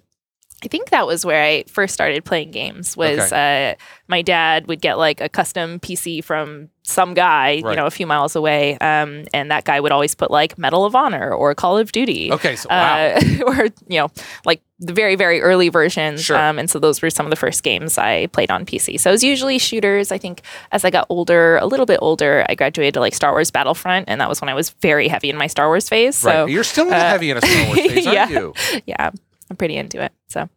I 0.63 0.67
think 0.67 0.89
that 0.91 1.07
was 1.07 1.25
where 1.25 1.43
I 1.43 1.63
first 1.67 1.93
started 1.93 2.23
playing 2.23 2.51
games. 2.51 2.95
Was 2.95 3.31
uh, 3.31 3.73
my 4.07 4.21
dad 4.21 4.67
would 4.67 4.79
get 4.81 4.97
like 4.97 5.19
a 5.19 5.27
custom 5.27 5.79
PC 5.79 6.23
from 6.23 6.69
some 6.83 7.13
guy, 7.13 7.61
Right. 7.63 7.71
you 7.71 7.75
know, 7.75 7.85
a 7.85 7.91
few 7.91 8.05
miles 8.05 8.35
away, 8.35 8.77
um, 8.77 9.23
and 9.33 9.49
that 9.51 9.63
guy 9.65 9.79
would 9.79 9.91
always 9.91 10.13
put 10.13 10.29
like 10.29 10.57
Medal 10.57 10.85
of 10.85 10.95
Honor 10.95 11.33
or 11.33 11.55
Call 11.55 11.77
of 11.77 11.91
Duty. 11.91 12.31
Okay. 12.31 12.55
So 12.55 12.67
wow. 12.69 13.15
Uh, 13.15 13.21
or 13.47 13.65
you 13.87 13.99
know, 13.99 14.09
like 14.45 14.61
the 14.79 14.93
very 14.93 15.15
very 15.15 15.41
early 15.41 15.69
versions. 15.69 16.23
Sure. 16.23 16.37
Um, 16.37 16.59
and 16.59 16.69
so 16.69 16.77
those 16.79 17.01
were 17.01 17.09
some 17.09 17.25
of 17.25 17.29
the 17.31 17.35
first 17.35 17.63
games 17.63 17.97
I 17.97 18.27
played 18.27 18.51
on 18.51 18.65
PC. 18.65 18.99
So 18.99 19.09
it 19.09 19.13
was 19.13 19.23
usually 19.23 19.57
shooters. 19.57 20.11
I 20.11 20.17
think 20.19 20.41
as 20.71 20.85
I 20.85 20.91
got 20.91 21.07
older, 21.09 21.57
a 21.57 21.65
little 21.65 21.85
bit 21.87 21.99
older, 22.03 22.45
I 22.49 22.53
graduated 22.55 22.93
to 22.95 22.99
like 22.99 23.15
Star 23.15 23.31
Wars 23.31 23.49
Battlefront, 23.49 24.09
and 24.09 24.21
that 24.21 24.29
was 24.29 24.41
when 24.41 24.49
I 24.49 24.53
was 24.53 24.69
very 24.81 25.07
heavy 25.07 25.29
in 25.31 25.37
my 25.37 25.47
Star 25.47 25.67
Wars 25.67 25.89
phase. 25.89 26.17
So 26.17 26.29
right. 26.43 26.49
You're 26.51 26.63
still 26.63 26.89
uh, 26.91 26.99
heavy 26.99 27.31
in 27.31 27.37
a 27.37 27.41
Star 27.41 27.65
Wars 27.67 27.79
phase, 27.93 28.07
aren't 28.07 28.31
you? 28.31 28.53
yeah, 28.85 29.09
I'm 29.51 29.57
pretty 29.57 29.75
into 29.75 30.01
it. 30.01 30.13
So 30.29 30.47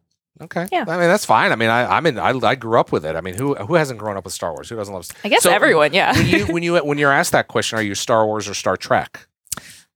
Okay. 0.41 0.67
Yeah. 0.71 0.85
I 0.87 0.97
mean, 0.97 1.07
that's 1.07 1.25
fine. 1.25 1.51
I 1.51 1.55
mean, 1.55 1.69
I, 1.69 1.85
I'm 1.97 2.05
in. 2.05 2.17
I, 2.19 2.31
I 2.31 2.55
grew 2.55 2.79
up 2.79 2.91
with 2.91 3.05
it. 3.05 3.15
I 3.15 3.21
mean, 3.21 3.35
who 3.35 3.55
who 3.55 3.75
hasn't 3.75 3.99
grown 3.99 4.17
up 4.17 4.23
with 4.25 4.33
Star 4.33 4.51
Wars? 4.53 4.69
Who 4.69 4.75
doesn't 4.75 4.93
love? 4.93 5.07
I 5.23 5.29
guess 5.29 5.43
So, 5.43 5.51
everyone, 5.51 5.93
yeah. 5.93 6.13
when 6.13 6.27
you 6.27 6.45
when 6.47 6.63
you 6.63 6.75
when 6.77 6.97
you're 6.97 7.11
asked 7.11 7.31
that 7.33 7.47
question, 7.47 7.77
are 7.77 7.81
you 7.81 7.95
Star 7.95 8.25
Wars 8.25 8.47
or 8.47 8.53
Star 8.53 8.77
Trek? 8.77 9.27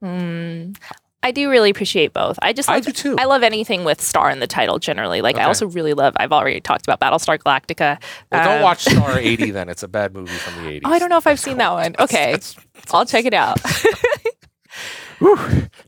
Mm, 0.02 0.78
I 1.22 1.32
do 1.32 1.50
really 1.50 1.70
appreciate 1.70 2.14
both. 2.14 2.40
I 2.42 2.54
just 2.54 2.70
I 2.70 2.76
love, 2.76 2.86
do 2.86 2.92
too. 2.94 3.16
I 3.20 3.26
love 3.26 3.44
anything 3.44 3.84
with 3.84 4.00
star 4.00 4.30
in 4.30 4.40
the 4.40 4.48
title 4.48 4.80
generally. 4.80 5.22
Like 5.22 5.36
Okay. 5.36 5.44
I 5.44 5.48
also 5.48 5.68
really 5.68 5.94
love. 5.94 6.14
I've 6.16 6.32
already 6.32 6.62
talked 6.62 6.88
about 6.88 7.02
Battlestar 7.02 7.38
Galactica. 7.38 8.02
Well, 8.32 8.44
don't 8.46 8.58
Um, 8.60 8.62
watch 8.64 8.86
Star 8.86 9.20
80 9.20 9.52
then. 9.52 9.68
It's 9.68 9.84
a 9.84 9.90
bad 9.90 10.14
movie 10.14 10.32
from 10.32 10.64
the 10.64 10.70
80s. 10.80 10.82
Oh, 10.86 10.94
I 10.94 11.00
don't 11.00 11.10
know 11.10 11.18
if 11.18 11.28
I've 11.28 11.38
seen 11.42 11.58
that 11.58 11.74
one. 11.74 11.96
Okay, 12.00 12.32
That's- 12.32 12.56
I'll 12.94 13.06
check 13.06 13.26
it 13.26 13.34
out. 13.34 13.60
whew. 15.20 15.36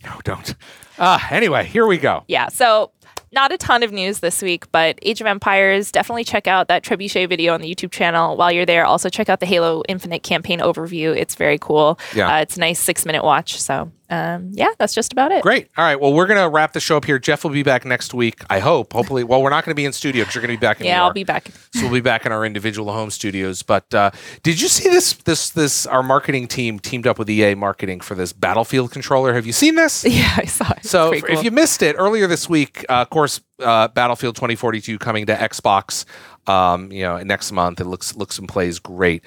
no, 0.03 0.19
don't. 0.25 0.55
Uh, 0.97 1.19
anyway, 1.29 1.63
here 1.65 1.87
we 1.87 1.97
go. 1.97 2.23
yeah. 2.27 2.49
So 2.49 2.91
not 3.33 3.51
a 3.51 3.57
ton 3.57 3.83
of 3.83 3.91
news 3.91 4.19
this 4.19 4.41
week, 4.41 4.69
but 4.71 4.99
Age 5.01 5.21
of 5.21 5.27
Empires, 5.27 5.91
definitely 5.91 6.23
check 6.23 6.47
out 6.47 6.67
that 6.67 6.83
Trebuchet 6.83 7.29
video 7.29 7.53
on 7.53 7.61
the 7.61 7.73
YouTube 7.73 7.91
channel. 7.91 8.35
While 8.35 8.51
you're 8.51 8.65
there, 8.65 8.85
also 8.85 9.09
check 9.09 9.29
out 9.29 9.39
the 9.39 9.45
Halo 9.45 9.83
Infinite 9.87 10.23
campaign 10.23 10.59
overview. 10.59 11.15
It's 11.15 11.35
very 11.35 11.57
cool. 11.57 11.97
Yeah. 12.13 12.33
Uh, 12.33 12.41
it's 12.41 12.57
a 12.57 12.59
nice 12.59 12.79
six 12.79 13.05
minute 13.05 13.23
watch. 13.23 13.59
So 13.59 13.91
um, 14.11 14.51
yeah, 14.53 14.67
that's 14.77 14.93
just 14.93 15.11
about 15.11 15.31
it. 15.31 15.41
Great. 15.41 15.69
All 15.77 15.83
right. 15.85 15.99
Well, 15.99 16.13
we're 16.13 16.27
going 16.27 16.39
to 16.39 16.49
wrap 16.49 16.73
the 16.73 16.79
show 16.79 16.97
up 16.97 17.05
here. 17.05 17.17
Jeff 17.17 17.43
will 17.43 17.51
be 17.51 17.63
back 17.63 17.85
next 17.85 18.13
week. 18.13 18.43
I 18.49 18.59
hope. 18.59 18.93
Hopefully. 18.93 19.23
Well, 19.23 19.41
we're 19.41 19.49
not 19.49 19.63
going 19.65 19.71
to 19.71 19.75
be 19.75 19.85
in 19.85 19.93
studio 19.93 20.23
because 20.23 20.35
you're 20.35 20.41
going 20.43 20.53
to 20.55 20.59
be 20.59 20.63
back 20.63 20.79
in 20.79 20.83
New 20.83 20.89
Yeah, 20.89 20.99
I'll 20.99 21.05
York. 21.07 21.15
be 21.15 21.23
back. 21.23 21.47
so 21.73 21.81
we'll 21.83 21.91
be 21.93 22.01
back 22.01 22.25
in 22.25 22.31
our 22.31 22.45
individual 22.45 22.91
home 22.93 23.09
studios. 23.09 23.63
But 23.63 23.91
uh, 23.93 24.11
did 24.43 24.61
you 24.61 24.67
see 24.67 24.89
this? 24.89 25.13
This 25.13 25.49
this 25.51 25.85
our 25.87 26.03
marketing 26.03 26.47
team 26.47 26.77
teamed 26.79 27.07
up 27.07 27.17
with 27.17 27.29
EA 27.29 27.55
Marketing 27.55 28.01
for 28.01 28.13
this 28.15 28.33
Battlefield 28.33 28.91
controller. 28.91 29.33
Have 29.33 29.45
you 29.47 29.53
seen 29.53 29.75
this? 29.75 30.03
Yeah, 30.11 30.33
I 30.37 30.45
saw 30.45 30.69
it. 30.71 30.79
It's 30.79 30.89
So 30.89 31.09
pretty 31.11 31.27
if 31.31 31.35
cool. 31.37 31.43
you 31.45 31.51
missed 31.51 31.81
it 31.81 31.95
earlier 31.97 32.27
this 32.27 32.49
week, 32.49 32.85
uh, 32.89 33.01
of 33.03 33.09
course, 33.09 33.39
uh, 33.61 33.87
Battlefield 33.89 34.35
2042 34.35 34.97
coming 34.99 35.25
to 35.25 35.35
Xbox. 35.35 36.05
Um, 36.47 36.91
you 36.91 37.03
know, 37.03 37.17
next 37.19 37.51
month 37.51 37.79
it 37.79 37.85
looks 37.85 38.15
looks 38.15 38.39
and 38.39 38.49
plays 38.49 38.79
great. 38.79 39.23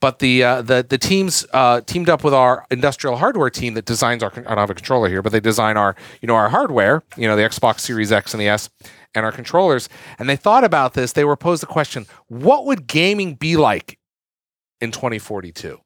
But 0.00 0.18
the 0.18 0.42
uh, 0.42 0.62
the 0.62 0.84
the 0.88 0.98
teams 0.98 1.46
uh, 1.52 1.80
teamed 1.82 2.08
up 2.08 2.22
with 2.22 2.34
our 2.34 2.66
industrial 2.70 3.16
hardware 3.16 3.50
team 3.50 3.74
that 3.74 3.86
designs 3.86 4.22
our. 4.22 4.30
I 4.34 4.40
don't 4.40 4.58
have 4.58 4.70
a 4.70 4.74
controller 4.74 5.08
here, 5.08 5.22
but 5.22 5.32
they 5.32 5.40
design 5.40 5.76
our 5.76 5.96
you 6.20 6.26
know 6.26 6.34
our 6.34 6.50
hardware. 6.50 7.02
You 7.16 7.26
know, 7.26 7.36
the 7.36 7.42
Xbox 7.42 7.80
Series 7.80 8.12
X 8.12 8.34
and 8.34 8.40
the 8.40 8.48
S. 8.48 8.70
And 9.14 9.24
our 9.24 9.32
controllers, 9.32 9.88
and 10.18 10.28
they 10.28 10.36
thought 10.36 10.64
about 10.64 10.92
this. 10.92 11.14
They 11.14 11.24
were 11.24 11.34
posed 11.34 11.62
the 11.62 11.66
question: 11.66 12.06
What 12.28 12.66
would 12.66 12.86
gaming 12.86 13.34
be 13.34 13.56
like 13.56 13.98
in 14.82 14.92
2042? 14.92 15.80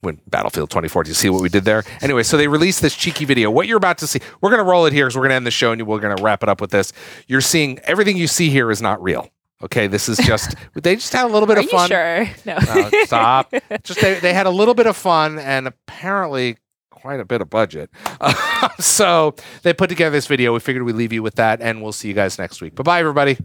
When 0.00 0.20
Battlefield 0.28 0.70
2042. 0.70 1.14
See 1.14 1.30
what 1.30 1.42
we 1.42 1.48
did 1.48 1.64
there? 1.64 1.84
Anyway, 2.00 2.22
so 2.22 2.36
they 2.36 2.48
released 2.48 2.82
this 2.82 2.94
cheeky 2.94 3.24
video. 3.24 3.50
What 3.50 3.66
you're 3.66 3.76
about 3.76 3.98
to 3.98 4.06
see, 4.06 4.20
we're 4.40 4.50
going 4.50 4.64
to 4.64 4.70
roll 4.70 4.86
it 4.86 4.92
here 4.92 5.06
because 5.06 5.16
we're 5.16 5.22
going 5.22 5.30
to 5.30 5.36
end 5.36 5.46
the 5.46 5.50
show 5.50 5.72
and 5.72 5.86
we're 5.86 6.00
going 6.00 6.16
to 6.16 6.22
wrap 6.22 6.42
it 6.42 6.48
up 6.48 6.60
with 6.60 6.70
this. 6.70 6.92
You're 7.26 7.40
seeing 7.40 7.78
everything 7.80 8.16
you 8.16 8.26
see 8.26 8.50
here 8.50 8.70
is 8.70 8.82
not 8.82 9.02
real. 9.02 9.30
Okay, 9.62 9.86
this 9.86 10.08
is 10.08 10.18
just 10.18 10.54
they 10.74 10.96
just 10.96 11.12
had 11.12 11.24
a 11.24 11.28
little 11.28 11.46
bit 11.46 11.56
Are 11.56 11.60
of 11.60 11.64
you 11.64 11.70
fun. 11.70 11.88
sure? 11.88 12.28
No. 12.44 12.58
No, 12.58 12.90
stop. 13.04 13.52
just 13.84 14.00
they, 14.00 14.20
they 14.20 14.34
had 14.34 14.46
a 14.46 14.50
little 14.50 14.74
bit 14.74 14.86
of 14.86 14.96
fun 14.96 15.38
and 15.38 15.66
apparently 15.66 16.58
quite 16.90 17.20
a 17.20 17.24
bit 17.24 17.40
of 17.40 17.48
budget. 17.48 17.90
so 18.78 19.34
they 19.62 19.72
put 19.72 19.88
together 19.88 20.10
this 20.10 20.26
video. 20.26 20.52
We 20.52 20.60
figured 20.60 20.84
we'd 20.84 20.96
leave 20.96 21.12
you 21.12 21.22
with 21.22 21.36
that, 21.36 21.60
and 21.62 21.82
we'll 21.82 21.92
see 21.92 22.08
you 22.08 22.14
guys 22.14 22.38
next 22.38 22.60
week. 22.60 22.74
Bye 22.74 22.82
bye, 22.82 23.00
everybody. 23.00 23.38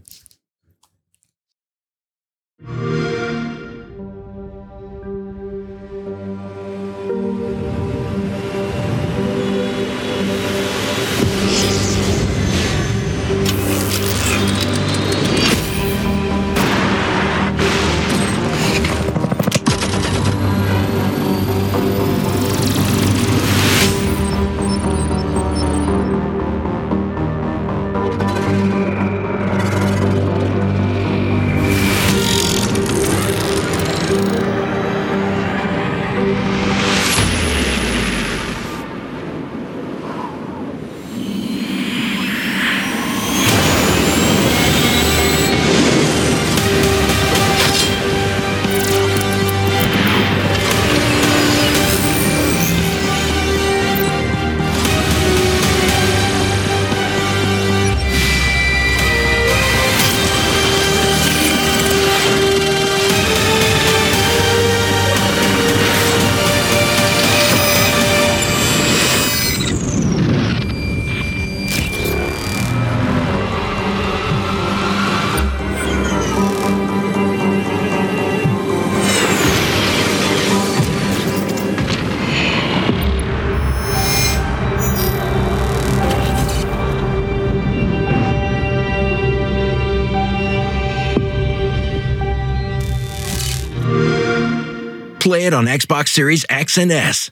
On 95.62 95.68
Xbox 95.68 96.08
Series 96.08 96.44
X 96.48 96.76
and 96.76 96.90
S. 96.90 97.30